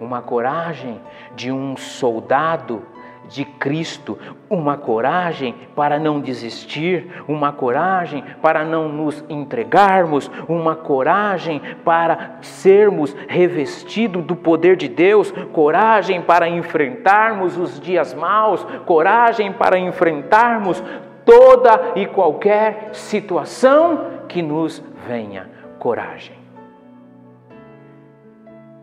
uma 0.00 0.22
coragem 0.22 1.00
de 1.36 1.52
um 1.52 1.76
soldado 1.76 2.82
de 3.28 3.44
Cristo, 3.44 4.18
uma 4.48 4.76
coragem 4.76 5.54
para 5.76 5.98
não 5.98 6.20
desistir, 6.20 7.22
uma 7.28 7.52
coragem 7.52 8.24
para 8.42 8.64
não 8.64 8.88
nos 8.88 9.24
entregarmos, 9.28 10.28
uma 10.48 10.74
coragem 10.74 11.62
para 11.84 12.38
sermos 12.40 13.14
revestidos 13.28 14.24
do 14.24 14.34
poder 14.34 14.76
de 14.76 14.88
Deus, 14.88 15.30
coragem 15.52 16.20
para 16.20 16.48
enfrentarmos 16.48 17.56
os 17.56 17.78
dias 17.80 18.12
maus, 18.12 18.64
coragem 18.84 19.52
para 19.52 19.78
enfrentarmos 19.78 20.82
toda 21.24 21.92
e 21.94 22.06
qualquer 22.06 22.90
situação 22.92 24.24
que 24.28 24.42
nos 24.42 24.82
venha. 25.06 25.48
Coragem. 25.78 26.39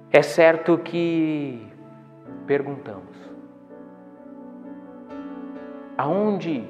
É 0.09 0.21
certo 0.21 0.77
que 0.77 1.67
perguntamos, 2.45 3.17
aonde 5.97 6.65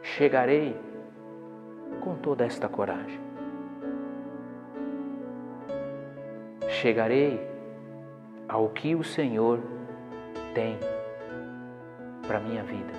chegarei 0.00 0.76
com 2.00 2.14
toda 2.14 2.44
esta 2.44 2.68
coragem? 2.68 3.20
Chegarei 6.68 7.44
ao 8.48 8.68
que 8.68 8.94
o 8.94 9.02
Senhor 9.02 9.58
tem 10.54 10.78
para 12.28 12.38
a 12.38 12.40
minha 12.40 12.62
vida. 12.62 12.92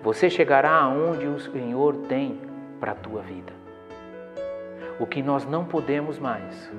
Você 0.00 0.30
chegará 0.30 0.76
aonde 0.76 1.26
o 1.26 1.40
Senhor 1.40 1.96
tem 2.08 2.40
para 2.78 2.92
a 2.92 2.94
tua 2.94 3.20
vida. 3.20 3.52
O 5.00 5.06
que 5.06 5.24
nós 5.24 5.44
não 5.44 5.64
podemos 5.64 6.20
mais 6.20 6.70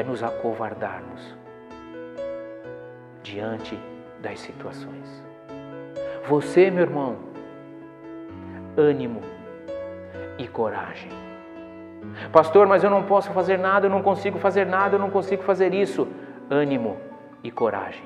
é 0.00 0.02
nos 0.02 0.22
acovardarmos 0.22 1.36
diante 3.22 3.78
das 4.20 4.40
situações. 4.40 5.22
Você, 6.26 6.70
meu 6.70 6.84
irmão, 6.84 7.16
ânimo 8.76 9.20
e 10.38 10.48
coragem. 10.48 11.10
Pastor, 12.32 12.66
mas 12.66 12.82
eu 12.82 12.88
não 12.88 13.02
posso 13.02 13.30
fazer 13.32 13.58
nada, 13.58 13.86
eu 13.86 13.90
não 13.90 14.02
consigo 14.02 14.38
fazer 14.38 14.64
nada, 14.64 14.94
eu 14.96 14.98
não 14.98 15.10
consigo 15.10 15.42
fazer 15.42 15.74
isso. 15.74 16.08
Ânimo 16.50 16.96
e 17.44 17.50
coragem, 17.50 18.04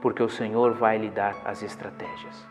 porque 0.00 0.22
o 0.22 0.28
Senhor 0.28 0.72
vai 0.74 0.98
lhe 0.98 1.10
dar 1.10 1.36
as 1.44 1.62
estratégias. 1.62 2.46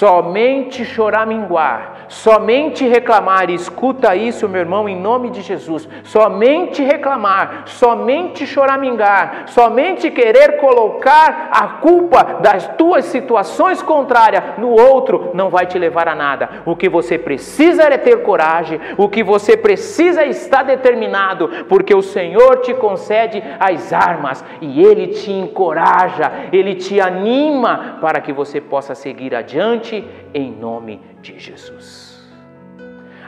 Somente 0.00 0.82
choraminguar, 0.82 2.06
somente 2.08 2.88
reclamar, 2.88 3.50
escuta 3.50 4.16
isso, 4.16 4.48
meu 4.48 4.62
irmão, 4.62 4.88
em 4.88 4.98
nome 4.98 5.28
de 5.28 5.42
Jesus. 5.42 5.86
Somente 6.02 6.82
reclamar, 6.82 7.64
somente 7.66 8.46
choramingar, 8.46 9.42
somente 9.48 10.10
querer 10.10 10.56
colocar 10.56 11.50
a 11.52 11.66
culpa 11.82 12.38
das 12.40 12.66
tuas 12.78 13.04
situações 13.04 13.82
contrárias 13.82 14.42
no 14.56 14.70
outro 14.70 15.32
não 15.34 15.50
vai 15.50 15.66
te 15.66 15.78
levar 15.78 16.08
a 16.08 16.14
nada. 16.14 16.48
O 16.64 16.74
que 16.74 16.88
você 16.88 17.18
precisa 17.18 17.82
é 17.82 17.98
ter 17.98 18.22
coragem, 18.22 18.80
o 18.96 19.06
que 19.06 19.22
você 19.22 19.54
precisa 19.54 20.22
é 20.22 20.30
estar 20.30 20.62
determinado, 20.62 21.66
porque 21.68 21.94
o 21.94 22.00
Senhor 22.00 22.62
te 22.62 22.72
concede 22.72 23.42
as 23.60 23.92
armas 23.92 24.42
e 24.62 24.82
ele 24.82 25.08
te 25.08 25.30
encoraja, 25.30 26.32
ele 26.50 26.74
te 26.74 26.98
anima 26.98 27.98
para 28.00 28.22
que 28.22 28.32
você 28.32 28.62
possa 28.62 28.94
seguir 28.94 29.34
adiante 29.34 29.89
em 30.32 30.52
nome 30.52 30.98
de 31.20 31.38
Jesus. 31.38 32.20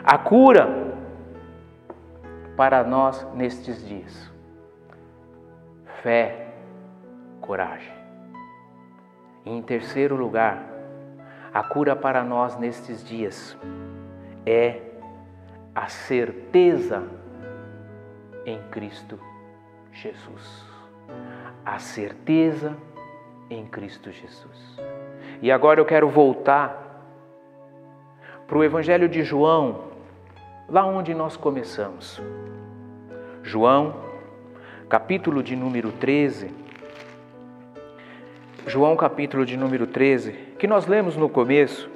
A 0.05 0.19
cura 0.19 0.69
para 2.57 2.85
nós 2.85 3.27
nestes 3.35 3.87
dias. 3.87 4.31
Fé, 6.03 6.55
coragem. 7.41 7.93
E 9.45 9.51
em 9.51 9.63
terceiro 9.63 10.17
lugar, 10.17 10.65
a 11.53 11.63
cura 11.63 11.95
para 11.95 12.23
nós 12.23 12.57
nestes 12.59 13.05
dias 13.05 13.57
é 14.47 14.81
a 15.75 15.89
certeza 15.89 17.03
em 18.45 18.61
Cristo 18.71 19.19
Jesus. 19.93 20.65
A 21.65 21.79
certeza 21.79 22.77
em 23.49 23.67
Cristo 23.67 24.11
Jesus. 24.11 24.81
E 25.43 25.51
agora 25.51 25.81
eu 25.81 25.85
quero 25.85 26.09
voltar 26.09 26.79
para 28.47 28.57
o 28.57 28.63
Evangelho 28.63 29.09
de 29.09 29.25
João, 29.25 29.89
lá 30.69 30.87
onde 30.87 31.13
nós 31.13 31.37
começamos. 31.37 32.23
João, 33.43 33.93
capítulo 34.89 35.43
de 35.43 35.57
número 35.57 35.91
13. 35.91 36.49
João, 38.69 38.97
capítulo 38.97 39.45
de 39.45 39.57
número 39.57 39.85
13, 39.85 40.31
que 40.61 40.69
nós 40.69 40.87
lemos 40.87 41.17
no 41.17 41.29
começo. 41.29 41.91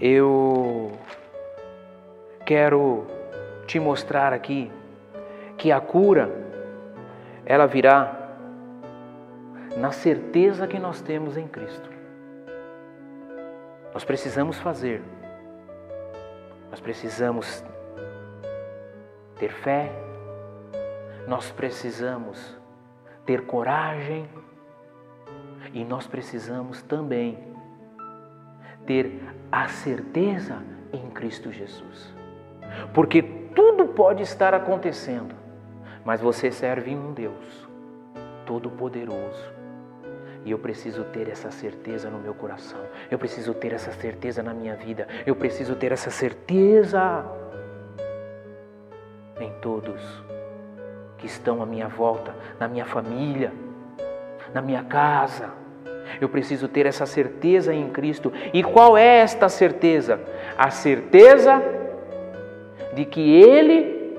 Eu 0.00 0.98
quero 2.44 3.06
te 3.68 3.78
mostrar 3.78 4.32
aqui 4.32 4.68
que 5.56 5.70
a 5.70 5.80
cura 5.80 6.28
ela 7.46 7.66
virá 7.66 8.17
na 9.76 9.90
certeza 9.92 10.66
que 10.66 10.78
nós 10.78 11.00
temos 11.00 11.36
em 11.36 11.46
Cristo. 11.46 11.90
Nós 13.92 14.04
precisamos 14.04 14.58
fazer, 14.58 15.02
nós 16.70 16.80
precisamos 16.80 17.64
ter 19.38 19.50
fé, 19.50 19.92
nós 21.26 21.50
precisamos 21.50 22.58
ter 23.24 23.46
coragem 23.46 24.28
e 25.72 25.84
nós 25.84 26.06
precisamos 26.06 26.82
também 26.82 27.38
ter 28.86 29.22
a 29.52 29.68
certeza 29.68 30.62
em 30.92 31.10
Cristo 31.10 31.52
Jesus. 31.52 32.14
Porque 32.94 33.22
tudo 33.22 33.88
pode 33.88 34.22
estar 34.22 34.54
acontecendo, 34.54 35.34
mas 36.04 36.20
você 36.20 36.50
serve 36.50 36.94
um 36.94 37.12
Deus 37.12 37.68
Todo-Poderoso, 38.46 39.52
E 40.44 40.50
eu 40.50 40.58
preciso 40.58 41.04
ter 41.04 41.28
essa 41.28 41.50
certeza 41.50 42.08
no 42.08 42.18
meu 42.18 42.34
coração. 42.34 42.80
Eu 43.10 43.18
preciso 43.18 43.52
ter 43.54 43.72
essa 43.72 43.92
certeza 43.92 44.42
na 44.42 44.54
minha 44.54 44.74
vida. 44.74 45.06
Eu 45.26 45.36
preciso 45.36 45.74
ter 45.74 45.92
essa 45.92 46.10
certeza 46.10 47.24
em 49.40 49.52
todos 49.60 50.00
que 51.18 51.26
estão 51.26 51.62
à 51.62 51.66
minha 51.66 51.88
volta, 51.88 52.34
na 52.58 52.68
minha 52.68 52.84
família, 52.84 53.52
na 54.54 54.62
minha 54.62 54.84
casa. 54.84 55.50
Eu 56.20 56.28
preciso 56.28 56.68
ter 56.68 56.86
essa 56.86 57.04
certeza 57.04 57.74
em 57.74 57.90
Cristo. 57.90 58.32
E 58.52 58.62
qual 58.62 58.96
é 58.96 59.18
esta 59.18 59.48
certeza? 59.48 60.20
A 60.56 60.70
certeza 60.70 61.62
de 62.94 63.04
que 63.04 63.20
Ele 63.20 64.16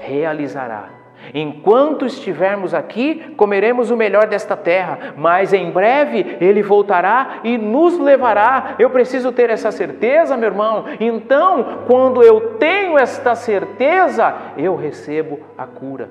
realizará 0.00 0.95
Enquanto 1.34 2.06
estivermos 2.06 2.74
aqui, 2.74 3.34
comeremos 3.36 3.90
o 3.90 3.96
melhor 3.96 4.26
desta 4.26 4.56
terra, 4.56 5.14
mas 5.16 5.52
em 5.52 5.70
breve 5.70 6.36
ele 6.40 6.62
voltará 6.62 7.40
e 7.44 7.58
nos 7.58 7.98
levará. 7.98 8.74
Eu 8.78 8.90
preciso 8.90 9.32
ter 9.32 9.50
essa 9.50 9.70
certeza, 9.70 10.36
meu 10.36 10.48
irmão. 10.48 10.84
Então, 11.00 11.84
quando 11.86 12.22
eu 12.22 12.54
tenho 12.58 12.98
esta 12.98 13.34
certeza, 13.34 14.34
eu 14.56 14.76
recebo 14.76 15.40
a 15.56 15.66
cura. 15.66 16.08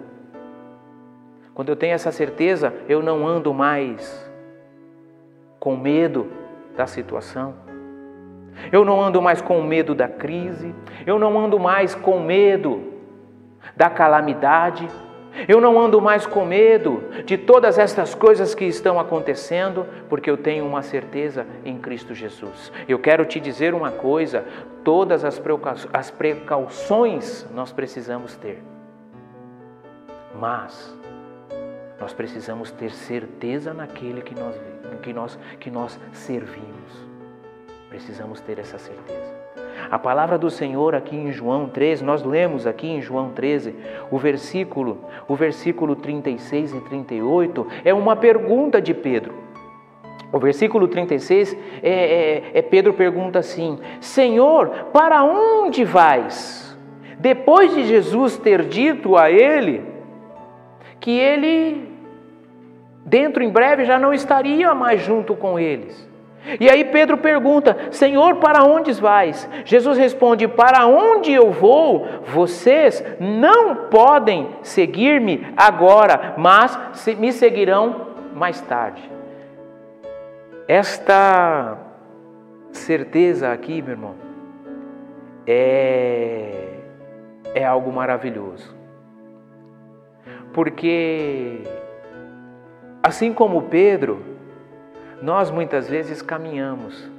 Quando 1.54 1.70
eu 1.70 1.76
tenho 1.76 1.94
essa 1.94 2.12
certeza, 2.12 2.74
eu 2.90 3.02
não 3.02 3.26
ando 3.26 3.54
mais 3.54 4.30
com 5.60 5.76
medo 5.76 6.28
da 6.76 6.86
situação. 6.86 7.54
Eu 8.72 8.86
não 8.86 9.02
ando 9.02 9.22
mais 9.22 9.42
com 9.42 9.62
medo 9.62 9.94
da 9.94 10.08
crise, 10.08 10.74
eu 11.06 11.20
não 11.20 11.38
ando 11.38 11.60
mais 11.60 11.94
com 11.94 12.20
medo 12.20 12.94
da 13.76 13.90
calamidade, 13.90 14.88
eu 15.48 15.60
não 15.60 15.80
ando 15.80 16.02
mais 16.02 16.26
com 16.26 16.46
medo 16.46 17.04
de 17.26 17.38
todas 17.38 17.78
estas 17.78 18.16
coisas 18.16 18.56
que 18.56 18.66
estão 18.66 19.00
acontecendo, 19.00 19.86
porque 20.10 20.30
eu 20.30 20.38
tenho 20.38 20.66
uma 20.66 20.82
certeza 20.82 21.46
em 21.64 21.78
Cristo 21.78 22.14
Jesus. 22.14 22.72
Eu 22.88 23.00
quero 23.00 23.26
te 23.26 23.40
dizer 23.40 23.74
uma 23.74 23.92
coisa: 23.92 24.46
todas 24.84 25.24
as 25.26 26.12
precauções 26.12 27.46
nós 27.54 27.72
precisamos 27.72 28.36
ter, 28.36 28.62
mas 30.40 30.96
nós 32.00 32.14
precisamos 32.14 32.72
ter 32.72 32.92
certeza 32.92 33.74
naquele 33.74 34.22
que 34.22 34.36
nós, 34.36 34.56
que 35.02 35.14
nós, 35.14 35.40
que 35.60 35.72
nós 35.72 36.00
servimos. 36.12 37.06
Precisamos 37.90 38.42
ter 38.42 38.60
essa 38.60 38.78
certeza. 38.78 39.45
A 39.90 40.00
palavra 40.00 40.38
do 40.38 40.50
Senhor 40.50 40.96
aqui 40.96 41.16
em 41.16 41.32
João 41.32 41.68
13, 41.68 42.04
nós 42.04 42.24
lemos 42.24 42.66
aqui 42.66 42.88
em 42.88 43.02
João 43.02 43.30
13, 43.30 43.76
o 44.10 44.18
versículo, 44.18 45.00
o 45.28 45.36
versículo 45.36 45.96
36 45.96 46.74
e 46.74 46.82
38, 46.82 47.68
é 47.84 47.94
uma 47.94 48.16
pergunta 48.16 48.82
de 48.82 48.94
Pedro. 48.94 49.34
O 50.32 50.40
versículo 50.40 50.88
36 50.88 51.56
é, 51.82 51.90
é, 51.90 52.44
é 52.56 52.62
Pedro 52.62 52.94
pergunta 52.94 53.40
assim: 53.40 53.80
Senhor, 54.02 54.70
para 54.92 55.24
onde 55.24 55.84
vais? 55.84 56.78
Depois 57.20 57.74
de 57.74 57.86
Jesus 57.86 58.38
ter 58.38 58.64
dito 58.64 59.16
a 59.16 59.32
ele 59.32 59.82
que 61.00 61.12
ele, 61.12 61.88
dentro 63.06 63.44
em 63.44 63.50
breve, 63.50 63.86
já 63.86 64.00
não 64.00 64.14
estaria 64.14 64.74
mais 64.74 65.02
junto 65.02 65.36
com 65.36 65.58
eles. 65.58 66.10
E 66.60 66.70
aí 66.70 66.86
Pedro 66.86 67.18
pergunta: 67.18 67.76
Senhor, 67.92 68.36
para 68.36 68.64
onde 68.64 68.92
vais? 68.94 69.50
Jesus 69.66 69.98
responde: 69.98 70.48
Para 70.48 70.86
onde 70.86 71.32
eu 71.32 71.52
vou, 71.52 72.08
vocês 72.26 73.04
não 73.20 73.76
podem 73.90 74.50
seguir-me 74.62 75.48
agora, 75.58 76.36
mas 76.38 76.78
me 77.18 77.32
seguirão 77.32 78.08
mais 78.34 78.62
tarde. 78.62 79.10
Esta 80.68 81.78
certeza 82.72 83.52
aqui, 83.52 83.82
meu 83.82 83.92
irmão, 83.92 84.16
é, 85.48 86.80
é 87.54 87.66
algo 87.66 87.92
maravilhoso. 87.92 88.76
Porque, 90.54 91.62
assim 93.04 93.34
como 93.34 93.64
Pedro, 93.64 94.35
nós 95.22 95.50
muitas 95.52 95.90
vezes 95.90 96.22
caminhamos. 96.22 97.16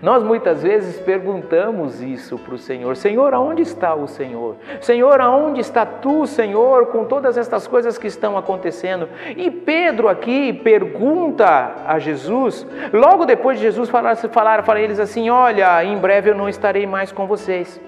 Nós 0.00 0.22
muitas 0.22 0.62
vezes 0.62 1.00
perguntamos 1.00 2.00
isso 2.00 2.38
para 2.38 2.54
o 2.54 2.58
Senhor: 2.58 2.96
Senhor, 2.96 3.34
aonde 3.34 3.62
está 3.62 3.94
o 3.94 4.06
Senhor? 4.06 4.56
Senhor, 4.80 5.20
aonde 5.20 5.60
está 5.60 5.84
tu, 5.84 6.26
Senhor, 6.26 6.86
com 6.86 7.04
todas 7.04 7.36
estas 7.36 7.66
coisas 7.66 7.98
que 7.98 8.06
estão 8.06 8.38
acontecendo? 8.38 9.08
E 9.36 9.50
Pedro 9.50 10.08
aqui 10.08 10.52
pergunta 10.52 11.74
a 11.86 11.98
Jesus, 11.98 12.66
logo 12.92 13.24
depois 13.24 13.58
de 13.58 13.64
Jesus 13.64 13.88
falar, 13.88 14.16
falar 14.16 14.62
para 14.62 14.80
eles 14.80 15.00
assim: 15.00 15.28
Olha, 15.28 15.82
em 15.84 15.98
breve 15.98 16.30
eu 16.30 16.34
não 16.34 16.48
estarei 16.48 16.86
mais 16.86 17.10
com 17.10 17.26
vocês. 17.26 17.80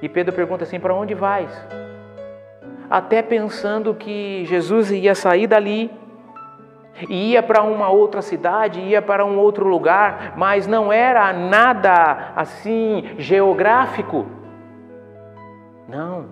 E 0.00 0.08
Pedro 0.08 0.34
pergunta 0.34 0.64
assim: 0.64 0.78
Para 0.78 0.94
onde 0.94 1.14
vais? 1.14 1.50
Até 2.90 3.22
pensando 3.22 3.94
que 3.94 4.44
Jesus 4.44 4.90
ia 4.90 5.14
sair 5.14 5.46
dali 5.46 5.90
ia 7.08 7.42
para 7.42 7.62
uma 7.62 7.88
outra 7.90 8.22
cidade, 8.22 8.80
ia 8.80 9.00
para 9.00 9.24
um 9.24 9.38
outro 9.38 9.66
lugar, 9.66 10.34
mas 10.36 10.66
não 10.66 10.92
era 10.92 11.32
nada 11.32 12.32
assim 12.36 13.14
geográfico. 13.18 14.26
Não. 15.88 16.26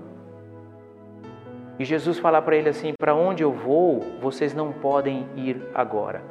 E 1.78 1.84
Jesus 1.84 2.18
fala 2.18 2.42
para 2.42 2.56
ele 2.56 2.68
assim: 2.68 2.92
Para 2.98 3.14
onde 3.14 3.42
eu 3.42 3.52
vou, 3.52 4.00
vocês 4.20 4.54
não 4.54 4.72
podem 4.72 5.26
ir 5.34 5.62
agora. 5.74 6.22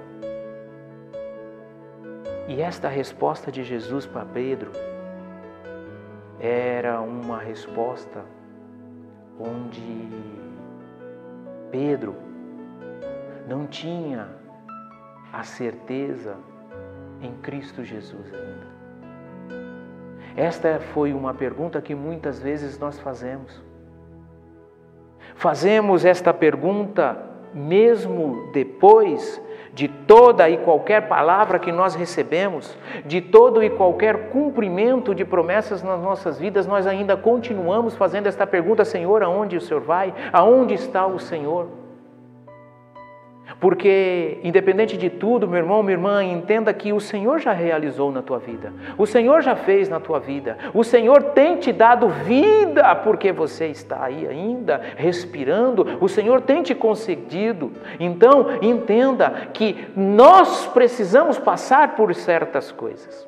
E 2.48 2.62
esta 2.62 2.88
resposta 2.88 3.52
de 3.52 3.64
Jesus 3.64 4.06
para 4.06 4.26
Pedro 4.26 4.72
era 6.40 7.02
uma 7.02 7.38
resposta 7.38 8.24
onde 9.40 10.08
Pedro 11.70 12.29
não 13.50 13.66
tinha 13.66 14.28
a 15.34 15.43
certeza 15.43 16.38
em 17.20 17.34
Cristo 17.41 17.84
Jesus 17.84 18.32
ainda. 18.32 18.70
Esta 20.38 20.80
foi 20.93 21.14
uma 21.14 21.34
pergunta 21.34 21.82
que 21.82 21.95
muitas 21.95 22.39
vezes 22.39 22.78
nós 22.78 23.00
fazemos. 23.00 23.60
Fazemos 25.34 26.06
esta 26.06 26.32
pergunta 26.32 27.18
mesmo 27.52 28.52
depois 28.54 29.41
de 29.74 29.88
toda 29.88 30.47
e 30.47 30.58
qualquer 30.60 31.08
palavra 31.08 31.58
que 31.58 31.72
nós 31.72 31.95
recebemos, 31.95 32.78
de 33.04 33.20
todo 33.20 33.64
e 33.64 33.70
qualquer 33.72 34.30
cumprimento 34.30 35.16
de 35.16 35.26
promessas 35.26 35.82
nas 35.82 36.00
nossas 36.00 36.38
vidas, 36.38 36.68
nós 36.68 36.86
ainda 36.86 37.18
continuamos 37.18 37.95
fazendo 37.95 38.28
esta 38.28 38.45
pergunta: 38.45 38.86
Senhor, 38.86 39.24
aonde 39.24 39.58
o 39.58 39.62
Senhor 39.62 39.82
vai? 39.82 40.14
Aonde 40.32 40.76
está 40.76 41.08
o 41.08 41.18
Senhor? 41.18 41.79
Porque, 43.60 44.39
independente 44.41 44.95
de 44.95 45.10
tudo, 45.10 45.45
meu 45.45 45.57
irmão, 45.57 45.84
minha 45.84 45.95
irmã, 45.95 46.24
entenda 46.24 46.74
que 46.74 46.93
o 46.93 46.99
Senhor 46.99 47.39
já 47.39 47.51
realizou 47.51 48.10
na 48.10 48.22
tua 48.22 48.39
vida, 48.39 48.72
o 48.97 49.05
Senhor 49.05 49.41
já 49.41 49.53
fez 49.53 49.89
na 49.89 49.99
tua 49.99 50.18
vida, 50.18 50.57
o 50.74 50.82
Senhor 50.82 51.22
tem 51.34 51.57
te 51.57 51.74
dado 51.74 52.07
vida 52.07 52.95
porque 52.95 53.34
você 53.34 53.68
está 53.68 54.05
aí 54.05 54.26
ainda 54.26 54.82
respirando, 54.95 55.97
o 55.99 56.07
Senhor 56.07 56.39
tem 56.41 56.64
te 56.64 56.74
concedido. 56.74 57.74
Então, 57.99 58.45
entenda 58.62 59.49
que 59.53 59.88
nós 59.93 60.66
precisamos 60.68 61.38
passar 61.38 61.95
por 61.97 62.16
certas 62.16 62.72
coisas. 62.72 63.28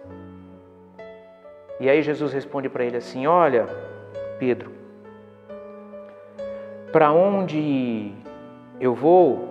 E 1.78 1.90
aí 1.90 2.02
Jesus 2.02 2.32
responde 2.32 2.70
para 2.70 2.86
ele 2.86 2.96
assim: 2.96 3.28
Olha, 3.28 3.68
Pedro, 4.40 4.72
para 6.92 7.12
onde 7.12 8.12
eu 8.80 8.94
vou, 8.94 9.51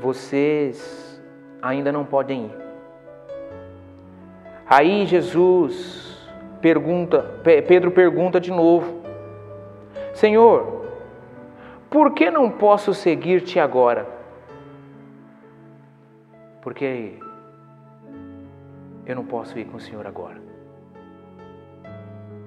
vocês 0.00 1.20
ainda 1.60 1.90
não 1.90 2.04
podem 2.04 2.46
ir. 2.46 2.52
Aí 4.66 5.06
Jesus 5.06 6.28
pergunta, 6.60 7.22
Pedro 7.42 7.90
pergunta 7.90 8.40
de 8.40 8.50
novo: 8.50 9.02
Senhor, 10.14 10.84
por 11.88 12.12
que 12.12 12.30
não 12.30 12.50
posso 12.50 12.92
seguir-te 12.92 13.58
agora? 13.58 14.06
Porque 16.60 17.18
eu 19.06 19.16
não 19.16 19.24
posso 19.24 19.58
ir 19.58 19.64
com 19.64 19.78
o 19.78 19.80
Senhor 19.80 20.06
agora. 20.06 20.36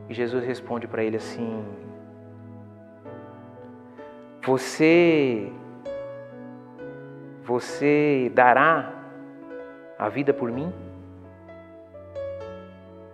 E 0.07 0.13
Jesus 0.13 0.43
responde 0.45 0.87
para 0.87 1.03
ele 1.03 1.17
assim: 1.17 1.65
Você 4.45 5.51
você 7.43 8.31
dará 8.33 8.93
a 9.97 10.09
vida 10.09 10.33
por 10.33 10.51
mim? 10.51 10.71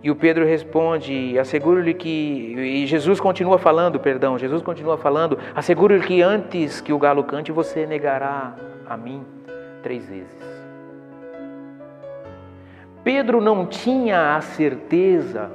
E 0.02 0.10
o 0.10 0.16
Pedro 0.16 0.44
responde: 0.44 1.38
asseguro-lhe 1.38 1.94
que. 1.94 2.54
E 2.56 2.86
Jesus 2.86 3.20
continua 3.20 3.58
falando, 3.58 3.98
perdão, 3.98 4.38
Jesus 4.38 4.62
continua 4.62 4.96
falando: 4.96 5.38
asseguro-lhe 5.54 6.06
que 6.06 6.22
antes 6.22 6.80
que 6.80 6.92
o 6.92 6.98
galo 6.98 7.24
cante 7.24 7.50
você 7.50 7.86
negará 7.86 8.54
a 8.86 8.96
mim 8.96 9.24
três 9.82 10.08
vezes. 10.08 10.48
Pedro 13.02 13.40
não 13.40 13.66
tinha 13.66 14.36
a 14.36 14.40
certeza 14.40 15.50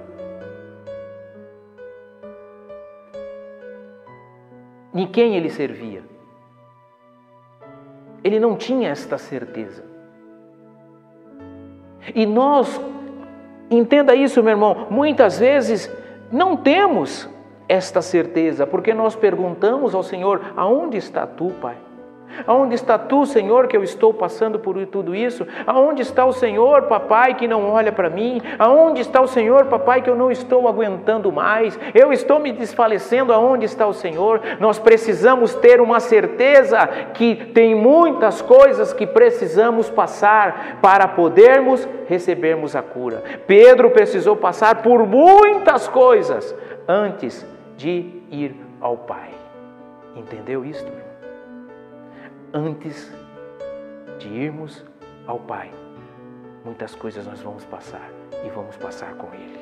em 4.94 5.08
quem 5.08 5.36
ele 5.36 5.50
servia. 5.50 6.13
Ele 8.24 8.40
não 8.40 8.56
tinha 8.56 8.90
esta 8.90 9.18
certeza. 9.18 9.84
E 12.14 12.26
nós, 12.26 12.82
entenda 13.70 14.16
isso, 14.16 14.42
meu 14.44 14.52
irmão, 14.52 14.88
muitas 14.90 15.40
vezes 15.40 15.92
não 16.32 16.58
temos 16.58 17.30
esta 17.68 18.02
certeza, 18.02 18.68
porque 18.68 18.94
nós 18.94 19.16
perguntamos 19.16 19.96
ao 19.96 20.04
Senhor: 20.04 20.54
aonde 20.56 20.98
está 20.98 21.26
tu, 21.26 21.52
Pai? 21.62 21.78
Aonde 22.46 22.76
está 22.76 22.98
tu, 22.98 23.26
Senhor, 23.26 23.68
que 23.68 23.76
eu 23.76 23.84
estou 23.84 24.14
passando 24.14 24.60
por 24.60 24.74
tudo 24.88 25.16
isso? 25.16 25.46
Aonde 25.66 26.02
está 26.02 26.26
o 26.26 26.34
Senhor, 26.34 26.84
papai, 26.84 27.36
que 27.36 27.48
não 27.48 27.70
olha 27.70 27.92
para 27.92 28.10
mim? 28.10 28.42
Aonde 28.58 29.02
está 29.02 29.22
o 29.22 29.28
Senhor, 29.28 29.66
papai, 29.66 30.02
que 30.02 30.10
eu 30.10 30.16
não 30.16 30.32
estou 30.32 30.68
aguentando 30.68 31.32
mais? 31.32 31.80
Eu 31.94 32.12
estou 32.12 32.40
me 32.40 32.52
desfalecendo. 32.52 33.34
Aonde 33.34 33.66
está 33.66 33.88
o 33.88 33.94
Senhor? 33.94 34.42
Nós 34.60 34.80
precisamos 34.80 35.54
ter 35.56 35.80
uma 35.82 36.00
certeza 36.00 36.86
que 37.14 37.36
tem 37.36 37.76
muitas 37.76 38.42
coisas 38.42 38.94
que 38.94 39.06
precisamos 39.06 39.90
passar 39.90 40.80
para 40.82 41.08
podermos 41.08 41.88
recebermos 42.08 42.76
a 42.76 42.82
cura. 42.82 43.24
Pedro 43.48 43.92
precisou 43.92 44.36
passar 44.36 44.82
por 44.82 45.06
muitas 45.06 45.88
coisas 45.88 46.56
antes 46.88 47.46
de 47.78 48.22
ir 48.32 48.56
ao 48.82 48.98
Pai. 48.98 49.30
Entendeu 50.16 50.64
isto? 50.64 51.03
Antes 52.54 53.12
de 54.20 54.28
irmos 54.28 54.86
ao 55.26 55.40
Pai. 55.40 55.72
Muitas 56.64 56.94
coisas 56.96 57.26
nós 57.26 57.42
vamos 57.42 57.66
passar 57.66 58.10
e 58.46 58.50
vamos 58.50 58.78
passar 58.78 59.16
com 59.16 59.34
Ele. 59.34 59.60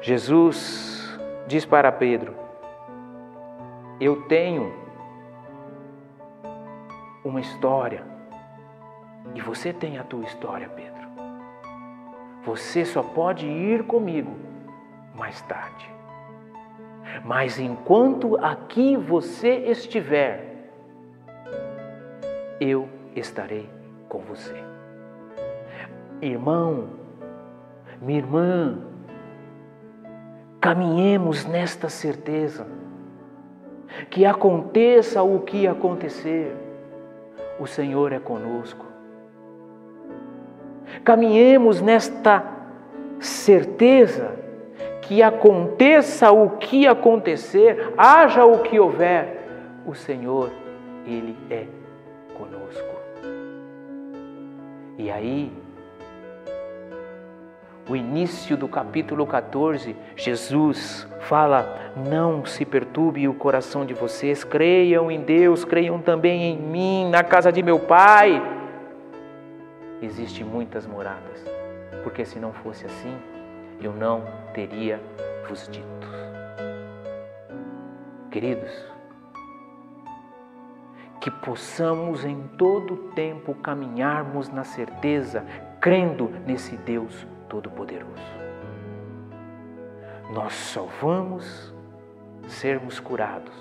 Jesus 0.00 1.18
diz 1.46 1.64
para 1.66 1.92
Pedro: 1.92 2.34
Eu 4.00 4.22
tenho 4.22 4.72
uma 7.24 7.40
história 7.40 8.04
e 9.34 9.40
você 9.40 9.72
tem 9.72 9.98
a 9.98 10.04
tua 10.04 10.24
história, 10.24 10.68
Pedro. 10.68 10.94
Você 12.44 12.84
só 12.84 13.02
pode 13.02 13.46
ir 13.46 13.84
comigo 13.84 14.34
mais 15.14 15.40
tarde. 15.42 15.92
Mas 17.24 17.58
enquanto 17.58 18.36
aqui 18.44 18.96
você 18.96 19.56
estiver, 19.70 20.53
eu 22.60 22.88
estarei 23.14 23.68
com 24.08 24.20
você. 24.20 24.54
Irmão, 26.20 26.88
minha 28.00 28.18
irmã, 28.18 28.78
caminhemos 30.60 31.44
nesta 31.44 31.88
certeza 31.88 32.66
que 34.10 34.24
aconteça 34.24 35.22
o 35.22 35.40
que 35.40 35.66
acontecer, 35.66 36.54
o 37.58 37.66
Senhor 37.66 38.12
é 38.12 38.18
conosco. 38.18 38.84
Caminhemos 41.04 41.80
nesta 41.80 42.44
certeza 43.20 44.32
que 45.02 45.22
aconteça 45.22 46.32
o 46.32 46.50
que 46.50 46.86
acontecer, 46.86 47.92
haja 47.96 48.44
o 48.44 48.60
que 48.60 48.80
houver, 48.80 49.46
o 49.86 49.94
Senhor, 49.94 50.50
Ele 51.06 51.36
é 51.50 51.66
E 54.96 55.10
aí, 55.10 55.52
o 57.88 57.96
início 57.96 58.56
do 58.56 58.68
capítulo 58.68 59.26
14, 59.26 59.96
Jesus 60.16 61.06
fala: 61.20 61.92
Não 62.08 62.46
se 62.46 62.64
perturbe 62.64 63.26
o 63.26 63.34
coração 63.34 63.84
de 63.84 63.92
vocês, 63.92 64.44
creiam 64.44 65.10
em 65.10 65.20
Deus, 65.20 65.64
creiam 65.64 66.00
também 66.00 66.52
em 66.52 66.56
mim, 66.56 67.10
na 67.10 67.24
casa 67.24 67.50
de 67.50 67.62
meu 67.62 67.80
Pai. 67.80 68.40
Existem 70.00 70.44
muitas 70.44 70.86
moradas, 70.86 71.44
porque 72.02 72.24
se 72.24 72.38
não 72.38 72.52
fosse 72.52 72.86
assim, 72.86 73.16
eu 73.80 73.92
não 73.92 74.22
teria 74.52 75.00
vos 75.48 75.68
dito. 75.68 76.08
Queridos, 78.30 78.93
que 81.24 81.30
possamos 81.30 82.22
em 82.22 82.42
todo 82.58 82.98
tempo 83.14 83.54
caminharmos 83.54 84.50
na 84.50 84.62
certeza, 84.62 85.42
crendo 85.80 86.30
nesse 86.46 86.76
Deus 86.76 87.26
Todo-Poderoso. 87.48 88.12
Nós 90.34 90.52
só 90.52 90.86
vamos 91.00 91.72
sermos 92.46 93.00
curados 93.00 93.54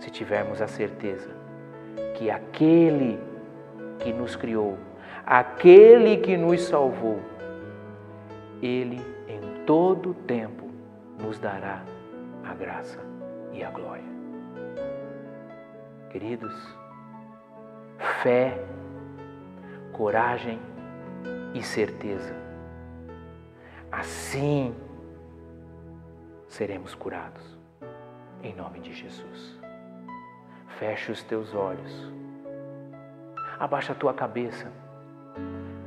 se 0.00 0.10
tivermos 0.10 0.62
a 0.62 0.66
certeza 0.66 1.28
que 2.16 2.30
aquele 2.30 3.20
que 3.98 4.10
nos 4.10 4.34
criou, 4.34 4.78
aquele 5.26 6.16
que 6.16 6.34
nos 6.34 6.62
salvou, 6.62 7.20
ele 8.62 9.02
em 9.28 9.66
todo 9.66 10.14
tempo 10.14 10.70
nos 11.22 11.38
dará 11.38 11.82
a 12.42 12.54
graça 12.54 13.00
e 13.52 13.62
a 13.62 13.68
glória. 13.68 14.11
Queridos, 16.12 16.54
fé, 18.22 18.62
coragem 19.94 20.60
e 21.54 21.62
certeza. 21.62 22.34
Assim 23.90 24.76
seremos 26.48 26.94
curados, 26.94 27.58
em 28.42 28.54
nome 28.54 28.80
de 28.80 28.92
Jesus. 28.92 29.58
Feche 30.78 31.10
os 31.10 31.22
teus 31.22 31.54
olhos, 31.54 32.12
abaixa 33.58 33.94
a 33.94 33.96
tua 33.96 34.12
cabeça, 34.12 34.70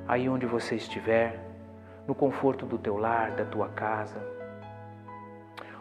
aí 0.07 0.27
onde 0.27 0.47
você 0.47 0.75
estiver, 0.75 1.39
no 2.07 2.15
conforto 2.15 2.65
do 2.65 2.79
teu 2.79 2.97
lar, 2.97 3.29
da 3.35 3.45
tua 3.45 3.69
casa. 3.69 4.19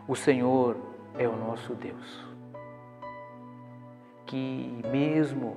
O 0.07 0.15
Senhor 0.15 0.77
é 1.19 1.27
o 1.27 1.35
nosso 1.35 1.75
Deus 1.75 2.34
que, 4.27 4.81
mesmo 4.91 5.57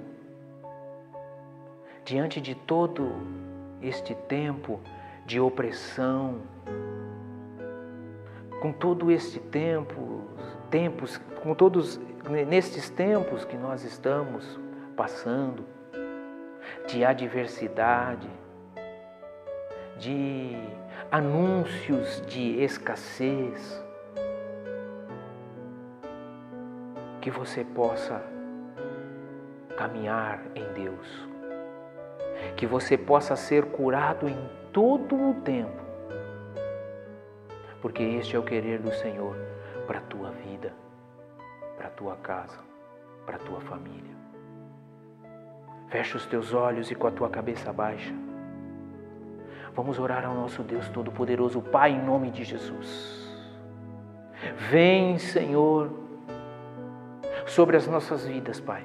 diante 2.04 2.40
de 2.40 2.56
todo 2.56 3.12
este 3.82 4.16
tempo 4.16 4.80
de 5.26 5.40
opressão, 5.40 6.42
com 8.62 8.72
todo 8.72 9.12
este 9.12 9.40
tempo, 9.40 10.22
tempos, 10.72 11.18
com 11.44 11.54
todos 11.54 12.00
nestes 12.48 12.90
tempos 12.90 13.46
que 13.46 13.58
nós 13.58 13.84
estamos 13.84 14.60
passando, 14.96 15.66
de 16.88 17.04
adversidade, 17.04 18.30
de 20.00 20.56
anúncios 21.12 22.22
de 22.26 22.62
escassez, 22.64 23.84
que 27.22 27.30
você 27.30 27.66
possa 27.66 28.37
caminhar 29.78 30.42
em 30.56 30.66
Deus. 30.74 31.28
Que 32.58 32.66
você 32.66 32.98
possa 32.98 33.36
ser 33.36 33.66
curado 33.66 34.28
em 34.28 34.38
todo 34.74 35.16
o 35.16 35.34
tempo. 35.36 35.86
Porque 37.82 38.04
este 38.04 38.36
é 38.36 38.40
o 38.40 38.44
querer 38.44 38.80
do 38.80 38.92
Senhor 38.92 39.36
para 39.86 40.00
a 40.00 40.02
tua 40.02 40.32
vida, 40.32 40.74
para 41.78 41.88
a 41.88 41.92
tua 41.92 42.16
casa, 42.18 42.60
para 43.26 43.38
a 43.38 43.40
tua 43.40 43.62
família. 43.62 44.18
Fecha 45.90 46.18
os 46.18 46.26
teus 46.26 46.54
olhos 46.54 46.92
e 46.92 46.96
com 46.96 47.08
a 47.08 47.12
tua 47.12 47.30
cabeça 47.30 47.72
baixa. 47.72 48.14
Vamos 49.74 50.00
orar 50.00 50.26
ao 50.26 50.34
nosso 50.34 50.64
Deus 50.64 50.90
Todo-Poderoso, 50.90 51.62
Pai, 51.62 51.92
em 51.92 52.04
nome 52.04 52.32
de 52.32 52.44
Jesus. 52.44 53.26
Vem, 54.70 55.18
Senhor, 55.18 55.92
sobre 57.46 57.78
as 57.78 57.88
nossas 57.88 58.26
vidas, 58.26 58.60
Pai. 58.60 58.84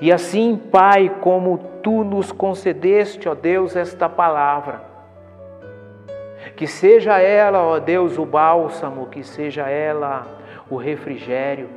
E 0.00 0.12
assim, 0.12 0.56
Pai, 0.56 1.10
como 1.20 1.58
tu 1.82 2.04
nos 2.04 2.32
concedeste, 2.32 3.28
ó 3.28 3.34
Deus, 3.34 3.76
esta 3.76 4.08
palavra, 4.08 4.82
que 6.56 6.66
seja 6.66 7.18
ela, 7.18 7.62
ó 7.62 7.78
Deus, 7.78 8.18
o 8.18 8.24
bálsamo, 8.24 9.06
que 9.06 9.22
seja 9.22 9.68
ela 9.68 10.26
o 10.70 10.76
refrigério, 10.76 11.68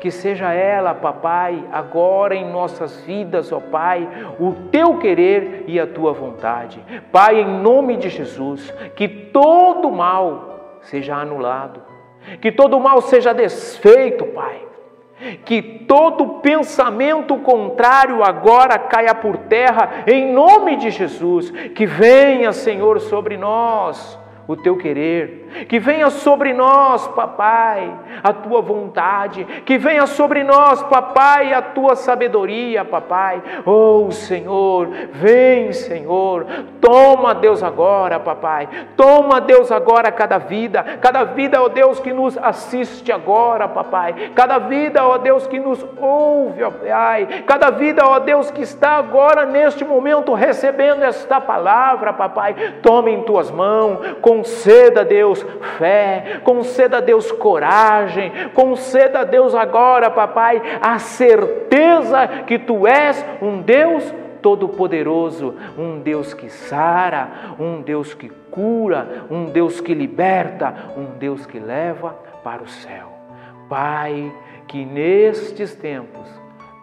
que 0.00 0.10
seja 0.10 0.52
ela, 0.52 0.94
papai, 0.94 1.64
agora 1.72 2.34
em 2.34 2.50
nossas 2.50 3.00
vidas, 3.02 3.52
ó 3.52 3.60
Pai, 3.60 4.08
o 4.38 4.52
teu 4.70 4.98
querer 4.98 5.64
e 5.66 5.78
a 5.78 5.86
tua 5.86 6.12
vontade. 6.12 6.82
Pai, 7.12 7.40
em 7.40 7.60
nome 7.60 7.96
de 7.96 8.08
Jesus, 8.08 8.70
que 8.94 9.08
todo 9.08 9.90
mal 9.90 10.78
seja 10.82 11.16
anulado, 11.16 11.82
que 12.40 12.50
todo 12.50 12.80
mal 12.80 13.00
seja 13.00 13.32
desfeito, 13.32 14.24
Pai 14.26 14.65
Que 15.44 15.62
todo 15.62 16.40
pensamento 16.40 17.36
contrário 17.38 18.22
agora 18.22 18.78
caia 18.78 19.14
por 19.14 19.38
terra, 19.38 20.04
em 20.06 20.32
nome 20.32 20.76
de 20.76 20.90
Jesus. 20.90 21.50
Que 21.74 21.86
venha, 21.86 22.52
Senhor, 22.52 23.00
sobre 23.00 23.36
nós 23.36 24.18
o 24.46 24.56
teu 24.56 24.76
querer, 24.76 25.45
que 25.68 25.78
venha 25.78 26.10
sobre 26.10 26.52
nós, 26.52 27.06
papai, 27.08 27.92
a 28.22 28.32
tua 28.32 28.60
vontade, 28.60 29.44
que 29.64 29.78
venha 29.78 30.06
sobre 30.06 30.44
nós, 30.44 30.82
papai, 30.82 31.52
a 31.52 31.62
tua 31.62 31.96
sabedoria, 31.96 32.84
papai. 32.84 33.42
Oh, 33.64 34.10
Senhor, 34.10 34.88
vem, 35.12 35.72
Senhor, 35.72 36.46
toma, 36.80 37.34
Deus, 37.34 37.62
agora, 37.62 38.20
papai, 38.20 38.68
toma, 38.96 39.40
Deus, 39.40 39.72
agora 39.72 40.12
cada 40.12 40.38
vida, 40.38 40.84
cada 41.00 41.24
vida, 41.24 41.62
ó 41.62 41.68
Deus, 41.68 42.00
que 42.00 42.12
nos 42.12 42.36
assiste 42.38 43.10
agora, 43.10 43.68
papai, 43.68 44.32
cada 44.34 44.58
vida, 44.58 45.06
ó 45.06 45.18
Deus, 45.18 45.46
que 45.46 45.58
nos 45.58 45.84
ouve, 45.98 46.62
ó 46.62 46.70
Pai, 46.70 47.44
cada 47.46 47.70
vida, 47.70 48.06
ó 48.06 48.18
Deus, 48.18 48.50
que 48.50 48.62
está 48.62 48.98
agora 48.98 49.46
neste 49.46 49.84
momento 49.84 50.34
recebendo 50.34 51.02
esta 51.02 51.40
palavra, 51.40 52.12
papai, 52.12 52.54
toma 52.82 53.10
em 53.10 53.22
tuas 53.22 53.50
mãos, 53.50 53.98
conceda 54.20 55.02
a 55.02 55.04
Fé, 55.78 56.40
conceda 56.44 56.98
a 56.98 57.00
Deus 57.00 57.30
coragem, 57.32 58.32
conceda 58.54 59.20
a 59.20 59.24
Deus 59.24 59.54
agora, 59.54 60.10
papai, 60.10 60.60
a 60.80 60.98
certeza 60.98 62.26
que 62.46 62.58
tu 62.58 62.86
és 62.86 63.24
um 63.40 63.60
Deus 63.62 64.14
todo-poderoso, 64.42 65.54
um 65.76 65.98
Deus 65.98 66.32
que 66.32 66.48
sara, 66.48 67.28
um 67.58 67.82
Deus 67.82 68.14
que 68.14 68.28
cura, 68.50 69.26
um 69.30 69.46
Deus 69.46 69.80
que 69.80 69.92
liberta, 69.92 70.92
um 70.96 71.18
Deus 71.18 71.44
que 71.46 71.58
leva 71.58 72.16
para 72.44 72.62
o 72.62 72.68
céu. 72.68 73.08
Pai, 73.68 74.32
que 74.68 74.84
nestes 74.84 75.74
tempos 75.74 76.28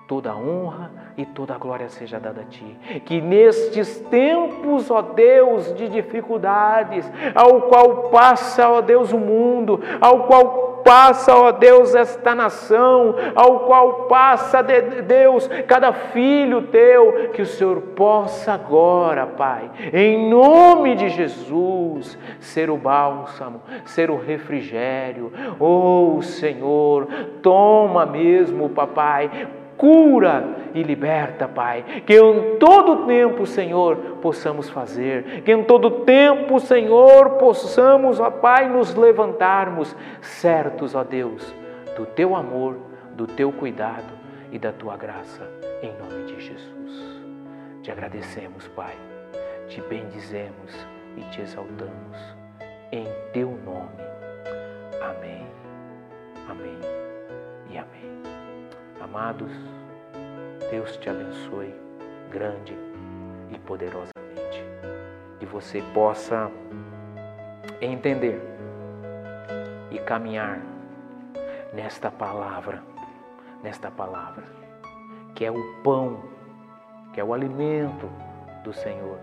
toda 0.08 0.36
honra 0.36 0.92
e 1.18 1.26
toda 1.26 1.56
a 1.56 1.58
glória 1.58 1.90
seja 1.90 2.20
dada 2.20 2.42
a 2.42 2.46
Ti. 2.46 3.02
Que 3.06 3.22
nestes 3.22 4.00
tempos, 4.10 4.90
ó 4.90 5.02
Deus, 5.02 5.74
de 5.76 5.88
dificuldades, 5.90 7.10
ao 7.36 7.64
qual 7.64 8.10
passa, 8.10 8.70
ó 8.70 8.82
Deus, 8.82 9.12
o 9.12 9.18
mundo, 9.18 9.80
ao 10.02 10.24
qual 10.24 10.74
passa, 10.84 11.36
ó 11.36 11.52
Deus, 11.52 11.96
esta 11.96 12.36
nação, 12.36 13.16
ao 13.36 13.62
qual 13.62 14.06
passa, 14.08 14.62
Deus, 14.62 15.48
cada 15.68 15.94
filho 15.94 16.64
teu, 16.64 17.30
que 17.34 17.42
o 17.42 17.46
Senhor 17.46 17.82
possa 17.96 18.54
agora, 18.54 19.26
Pai, 19.26 19.72
em 19.94 20.30
nome 20.30 20.96
de 20.96 21.10
Jesus, 21.10 22.18
ser 22.40 22.70
o 22.70 22.78
bálsamo, 22.78 23.62
ser 23.86 24.12
o 24.12 24.18
refrigério. 24.18 25.32
Oh, 25.60 26.20
Senhor, 26.22 27.08
toma 27.42 28.06
mesmo, 28.06 28.70
Papai, 28.70 29.48
cura 29.78 30.56
e 30.74 30.84
liberta, 30.84 31.48
Pai. 31.48 32.04
Que 32.06 32.20
em 32.20 32.58
todo 32.58 33.06
tempo, 33.06 33.46
Senhor, 33.46 33.96
possamos 34.22 34.70
fazer. 34.70 35.44
Que 35.44 35.52
em 35.52 35.64
todo 35.64 36.04
tempo, 36.06 36.60
Senhor, 36.60 37.32
possamos, 37.32 38.20
ó 38.20 38.30
Pai, 38.30 38.70
nos 38.70 38.96
levantarmos 38.96 39.96
certos, 40.22 40.96
ó 40.96 41.04
Deus, 41.04 41.54
do 41.98 42.06
Teu 42.06 42.36
amor, 42.36 42.78
do 43.14 43.28
Teu 43.28 43.52
cuidado 43.52 44.14
e 44.52 44.60
da 44.60 44.72
Tua 44.72 44.98
graça, 44.98 45.50
em 45.82 45.92
nome 45.98 46.26
de 46.26 46.40
Jesus. 46.40 47.22
Te 47.82 47.92
agradecemos, 47.92 48.68
Pai. 48.70 48.96
Te 49.68 49.82
bendizemos 49.82 50.88
e 51.18 51.22
te 51.32 51.42
exaltamos. 51.42 52.18
Em 52.92 53.08
Teu 53.34 53.50
nome. 53.66 54.04
Amém. 55.02 55.48
Amém 56.50 56.80
e 57.70 57.78
amém. 57.78 58.23
Amados, 59.04 59.52
Deus 60.72 60.96
te 60.96 61.10
abençoe 61.10 61.76
grande 62.32 62.74
e 63.52 63.60
poderosamente. 63.60 64.14
Que 65.38 65.46
você 65.46 65.84
possa 65.94 66.50
entender 67.82 68.42
e 69.92 70.00
caminhar 70.00 70.62
nesta 71.74 72.10
palavra, 72.10 72.82
nesta 73.62 73.92
palavra, 73.92 74.46
que 75.36 75.44
é 75.44 75.52
o 75.52 75.82
pão, 75.84 76.24
que 77.14 77.20
é 77.20 77.24
o 77.26 77.34
alimento 77.34 78.10
do 78.64 78.72
Senhor 78.72 79.20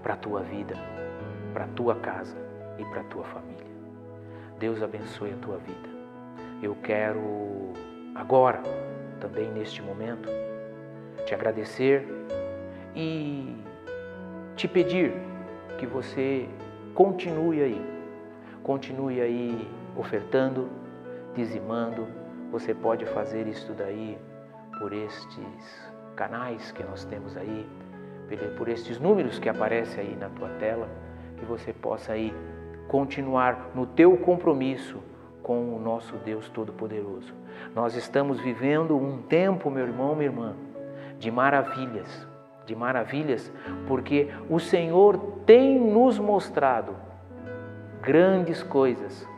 para 0.00 0.14
a 0.14 0.16
tua 0.16 0.42
vida, 0.42 0.76
para 1.52 1.64
a 1.64 1.68
tua 1.68 1.96
casa 1.96 2.36
e 2.78 2.84
para 2.84 3.00
a 3.00 3.04
tua 3.04 3.24
família. 3.24 3.66
Deus 4.60 4.80
abençoe 4.80 5.32
a 5.32 5.36
tua 5.38 5.56
vida. 5.58 5.88
Eu 6.62 6.76
quero 6.76 7.72
agora, 8.20 8.62
também 9.18 9.50
neste 9.50 9.80
momento, 9.82 10.28
te 11.24 11.34
agradecer 11.34 12.06
e 12.94 13.56
te 14.54 14.68
pedir 14.68 15.12
que 15.78 15.86
você 15.86 16.46
continue 16.94 17.62
aí, 17.62 17.82
continue 18.62 19.20
aí 19.20 19.68
ofertando, 19.96 20.68
dizimando. 21.34 22.06
Você 22.52 22.74
pode 22.74 23.06
fazer 23.06 23.46
isso 23.46 23.72
daí 23.72 24.18
por 24.78 24.92
estes 24.92 25.92
canais 26.14 26.72
que 26.72 26.82
nós 26.82 27.04
temos 27.06 27.36
aí, 27.36 27.66
por 28.58 28.68
estes 28.68 29.00
números 29.00 29.38
que 29.38 29.48
aparecem 29.48 30.00
aí 30.04 30.16
na 30.16 30.28
tua 30.28 30.48
tela, 30.58 30.88
que 31.38 31.44
você 31.44 31.72
possa 31.72 32.12
aí 32.12 32.34
continuar 32.86 33.70
no 33.74 33.86
teu 33.86 34.16
compromisso 34.18 35.09
com 35.50 35.74
o 35.74 35.80
nosso 35.80 36.16
Deus 36.18 36.48
Todo-Poderoso. 36.48 37.34
Nós 37.74 37.96
estamos 37.96 38.38
vivendo 38.38 38.96
um 38.96 39.20
tempo, 39.20 39.68
meu 39.68 39.84
irmão, 39.84 40.14
minha 40.14 40.30
irmã, 40.30 40.54
de 41.18 41.28
maravilhas, 41.28 42.24
de 42.64 42.76
maravilhas, 42.76 43.52
porque 43.88 44.28
o 44.48 44.60
Senhor 44.60 45.18
tem 45.44 45.76
nos 45.76 46.20
mostrado 46.20 46.94
grandes 48.00 48.62
coisas 48.62 49.28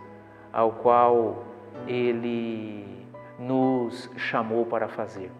ao 0.52 0.72
qual 0.72 1.44
Ele 1.86 3.06
nos 3.38 4.10
chamou 4.14 4.66
para 4.66 4.88
fazer. 4.88 5.32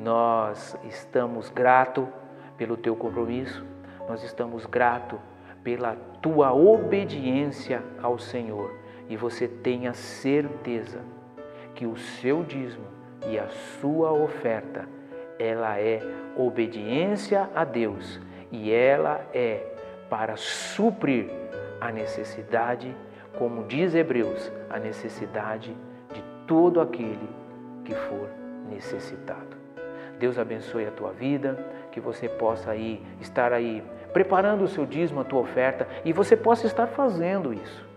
Nós 0.00 0.76
estamos 0.82 1.48
grato 1.48 2.08
pelo 2.56 2.76
teu 2.76 2.96
compromisso, 2.96 3.64
nós 4.08 4.24
estamos 4.24 4.66
grato 4.66 5.16
pela 5.62 5.94
tua 6.20 6.52
obediência 6.52 7.80
ao 8.02 8.18
Senhor 8.18 8.81
e 9.08 9.16
você 9.16 9.46
tenha 9.46 9.92
certeza 9.94 11.00
que 11.74 11.86
o 11.86 11.96
seu 11.96 12.42
dízimo 12.42 12.86
e 13.26 13.38
a 13.38 13.48
sua 13.80 14.12
oferta, 14.12 14.88
ela 15.38 15.78
é 15.78 16.00
obediência 16.36 17.48
a 17.54 17.64
Deus 17.64 18.20
e 18.50 18.70
ela 18.72 19.24
é 19.32 19.64
para 20.08 20.36
suprir 20.36 21.30
a 21.80 21.90
necessidade, 21.90 22.94
como 23.38 23.64
diz 23.64 23.94
Hebreus, 23.94 24.52
a 24.68 24.78
necessidade 24.78 25.76
de 26.12 26.22
todo 26.46 26.80
aquele 26.80 27.28
que 27.84 27.94
for 27.94 28.28
necessitado. 28.68 29.56
Deus 30.18 30.38
abençoe 30.38 30.86
a 30.86 30.90
tua 30.90 31.12
vida, 31.12 31.58
que 31.90 32.00
você 32.00 32.28
possa 32.28 32.70
aí 32.70 33.02
estar 33.20 33.52
aí 33.52 33.82
preparando 34.12 34.62
o 34.62 34.68
seu 34.68 34.86
dízimo, 34.86 35.20
a 35.20 35.24
tua 35.24 35.40
oferta 35.40 35.88
e 36.04 36.12
você 36.12 36.36
possa 36.36 36.66
estar 36.66 36.86
fazendo 36.86 37.52
isso 37.52 37.91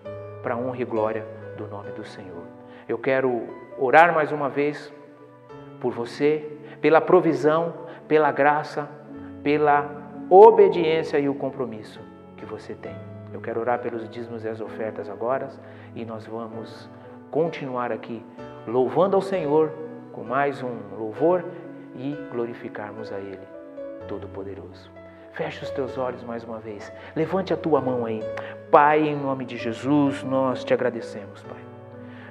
para 0.45 0.53
a 0.53 0.57
honra 0.59 0.79
e 0.79 0.85
glória 0.85 1.25
do 1.57 1.65
nome 1.65 1.89
do 1.93 2.05
Senhor. 2.05 2.43
Eu 2.87 2.99
quero 2.99 3.47
orar 3.79 4.13
mais 4.13 4.31
uma 4.31 4.47
vez 4.47 4.93
por 5.81 5.91
você, 5.91 6.59
pela 6.79 7.01
provisão, 7.01 7.73
pela 8.07 8.31
graça, 8.31 8.87
pela 9.41 9.89
obediência 10.29 11.17
e 11.17 11.27
o 11.27 11.33
compromisso 11.33 11.99
que 12.37 12.45
você 12.45 12.75
tem. 12.75 12.95
Eu 13.33 13.41
quero 13.41 13.59
orar 13.59 13.79
pelos 13.79 14.07
dízimos 14.07 14.45
e 14.45 14.47
as 14.47 14.61
ofertas 14.61 15.09
agora 15.09 15.49
e 15.95 16.05
nós 16.05 16.27
vamos 16.27 16.87
continuar 17.31 17.91
aqui 17.91 18.23
louvando 18.67 19.15
ao 19.15 19.23
Senhor 19.23 19.71
com 20.11 20.23
mais 20.23 20.61
um 20.61 20.77
louvor 20.95 21.43
e 21.95 22.15
glorificarmos 22.31 23.11
a 23.11 23.17
Ele 23.17 23.47
Todo-Poderoso. 24.07 25.04
Feche 25.35 25.65
os 25.65 25.69
teus 25.69 25.97
olhos 25.97 26.23
mais 26.23 26.45
uma 26.45 26.59
vez. 26.59 26.89
Levante 27.13 27.53
a 27.53 27.57
tua 27.57 27.81
mão 27.81 28.05
aí. 28.05 28.23
Pai, 28.71 29.01
em 29.01 29.17
nome 29.17 29.43
de 29.43 29.57
Jesus, 29.57 30.23
nós 30.23 30.63
te 30.63 30.73
agradecemos, 30.73 31.43
Pai. 31.43 31.59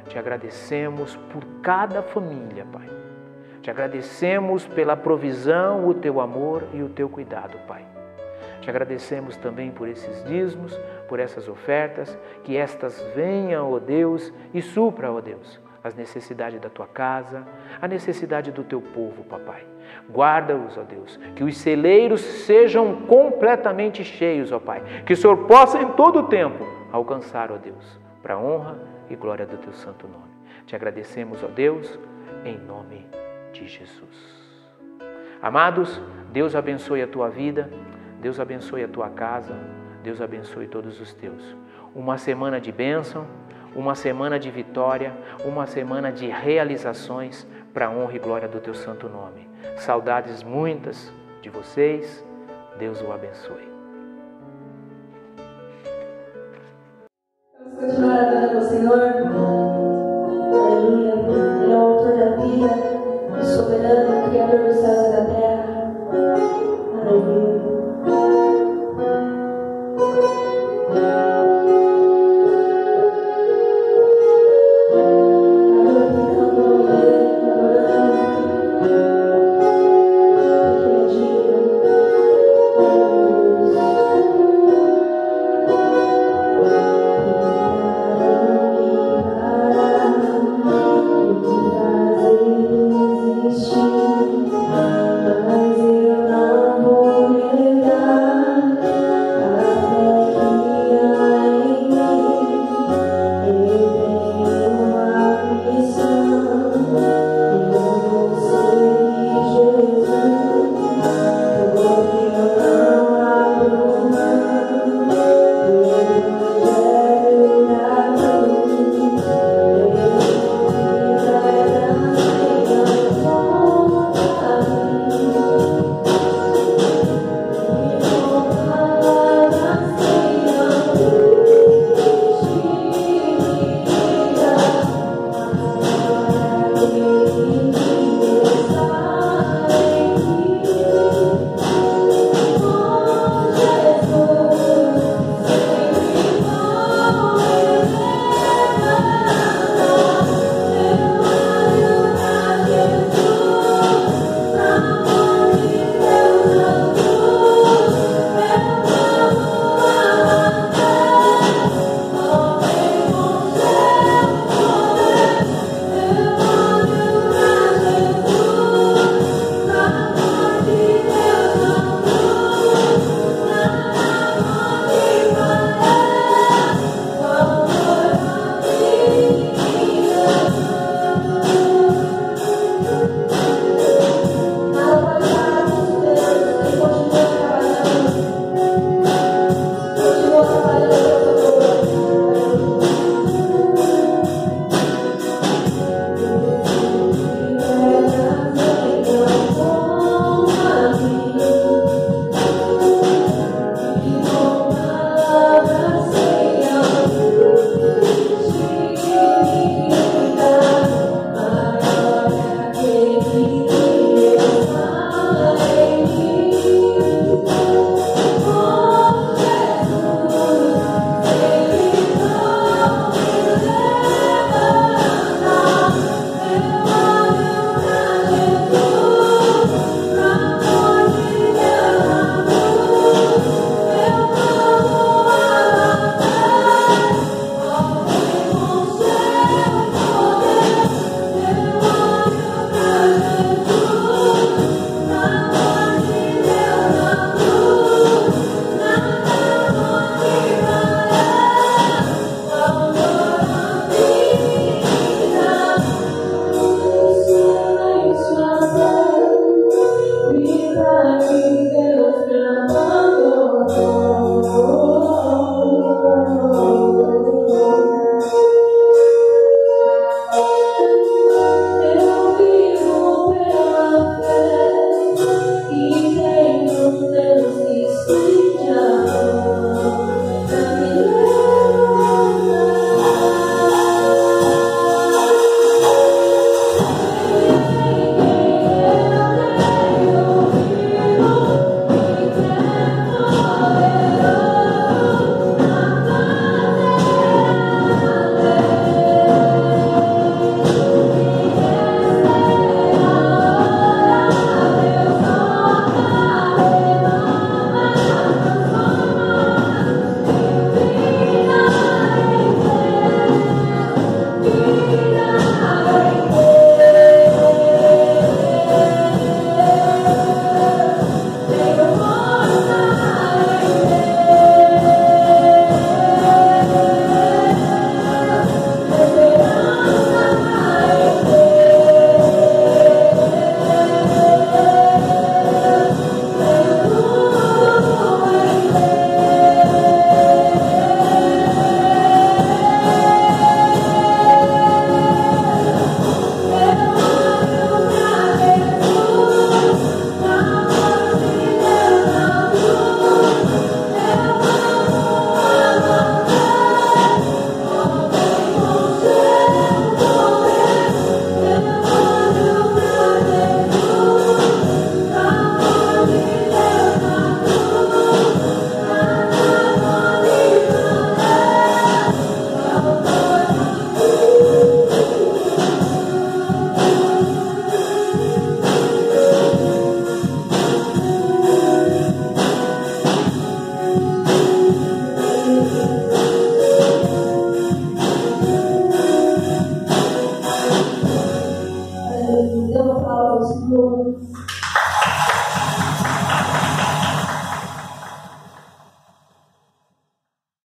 Te 0.08 0.18
agradecemos 0.18 1.14
por 1.30 1.44
cada 1.60 2.02
família, 2.02 2.66
Pai. 2.72 2.88
Te 3.60 3.70
agradecemos 3.70 4.66
pela 4.66 4.96
provisão, 4.96 5.86
o 5.86 5.92
teu 5.92 6.18
amor 6.18 6.66
e 6.72 6.82
o 6.82 6.88
teu 6.88 7.06
cuidado, 7.10 7.58
Pai. 7.68 7.84
Te 8.62 8.70
agradecemos 8.70 9.36
também 9.36 9.70
por 9.70 9.86
esses 9.86 10.24
dízimos, 10.24 10.74
por 11.06 11.20
essas 11.20 11.46
ofertas, 11.46 12.18
que 12.42 12.56
estas 12.56 12.98
venham, 13.14 13.70
ó 13.70 13.78
Deus, 13.78 14.32
e 14.54 14.62
supra, 14.62 15.12
ó 15.12 15.20
Deus, 15.20 15.60
as 15.82 15.94
necessidades 15.94 16.58
da 16.58 16.70
tua 16.70 16.86
casa, 16.86 17.46
a 17.82 17.86
necessidade 17.86 18.50
do 18.50 18.64
teu 18.64 18.80
povo, 18.80 19.24
papai. 19.24 19.73
Guarda-os, 20.10 20.76
ó 20.76 20.82
Deus, 20.82 21.18
que 21.34 21.42
os 21.42 21.56
celeiros 21.56 22.20
sejam 22.20 23.02
completamente 23.06 24.04
cheios, 24.04 24.52
ó 24.52 24.58
Pai. 24.58 24.82
Que 25.04 25.12
o 25.12 25.16
Senhor 25.16 25.46
possa 25.46 25.80
em 25.80 25.88
todo 25.92 26.20
o 26.20 26.22
tempo 26.24 26.66
alcançar, 26.92 27.50
ó 27.50 27.56
Deus, 27.56 27.98
para 28.22 28.34
a 28.34 28.38
honra 28.38 28.78
e 29.08 29.16
glória 29.16 29.46
do 29.46 29.56
teu 29.56 29.72
santo 29.72 30.06
nome. 30.06 30.32
Te 30.66 30.76
agradecemos, 30.76 31.42
ó 31.42 31.48
Deus, 31.48 31.98
em 32.44 32.58
nome 32.58 33.06
de 33.52 33.66
Jesus. 33.66 34.44
Amados, 35.40 36.00
Deus 36.32 36.54
abençoe 36.54 37.02
a 37.02 37.06
tua 37.06 37.28
vida, 37.28 37.70
Deus 38.20 38.40
abençoe 38.40 38.84
a 38.84 38.88
tua 38.88 39.10
casa, 39.10 39.54
Deus 40.02 40.20
abençoe 40.20 40.66
todos 40.66 41.00
os 41.00 41.12
teus. 41.14 41.56
Uma 41.94 42.18
semana 42.18 42.60
de 42.60 42.72
bênção, 42.72 43.26
uma 43.74 43.94
semana 43.94 44.38
de 44.38 44.50
vitória, 44.50 45.12
uma 45.44 45.66
semana 45.66 46.12
de 46.12 46.26
realizações 46.26 47.46
para 47.72 47.86
a 47.86 47.90
honra 47.90 48.14
e 48.14 48.18
glória 48.18 48.48
do 48.48 48.60
teu 48.60 48.74
santo 48.74 49.08
nome. 49.08 49.48
Saudades 49.76 50.42
muitas 50.42 51.12
de 51.42 51.50
vocês. 51.50 52.24
Deus 52.78 53.00
o 53.00 53.12
abençoe. 53.12 53.73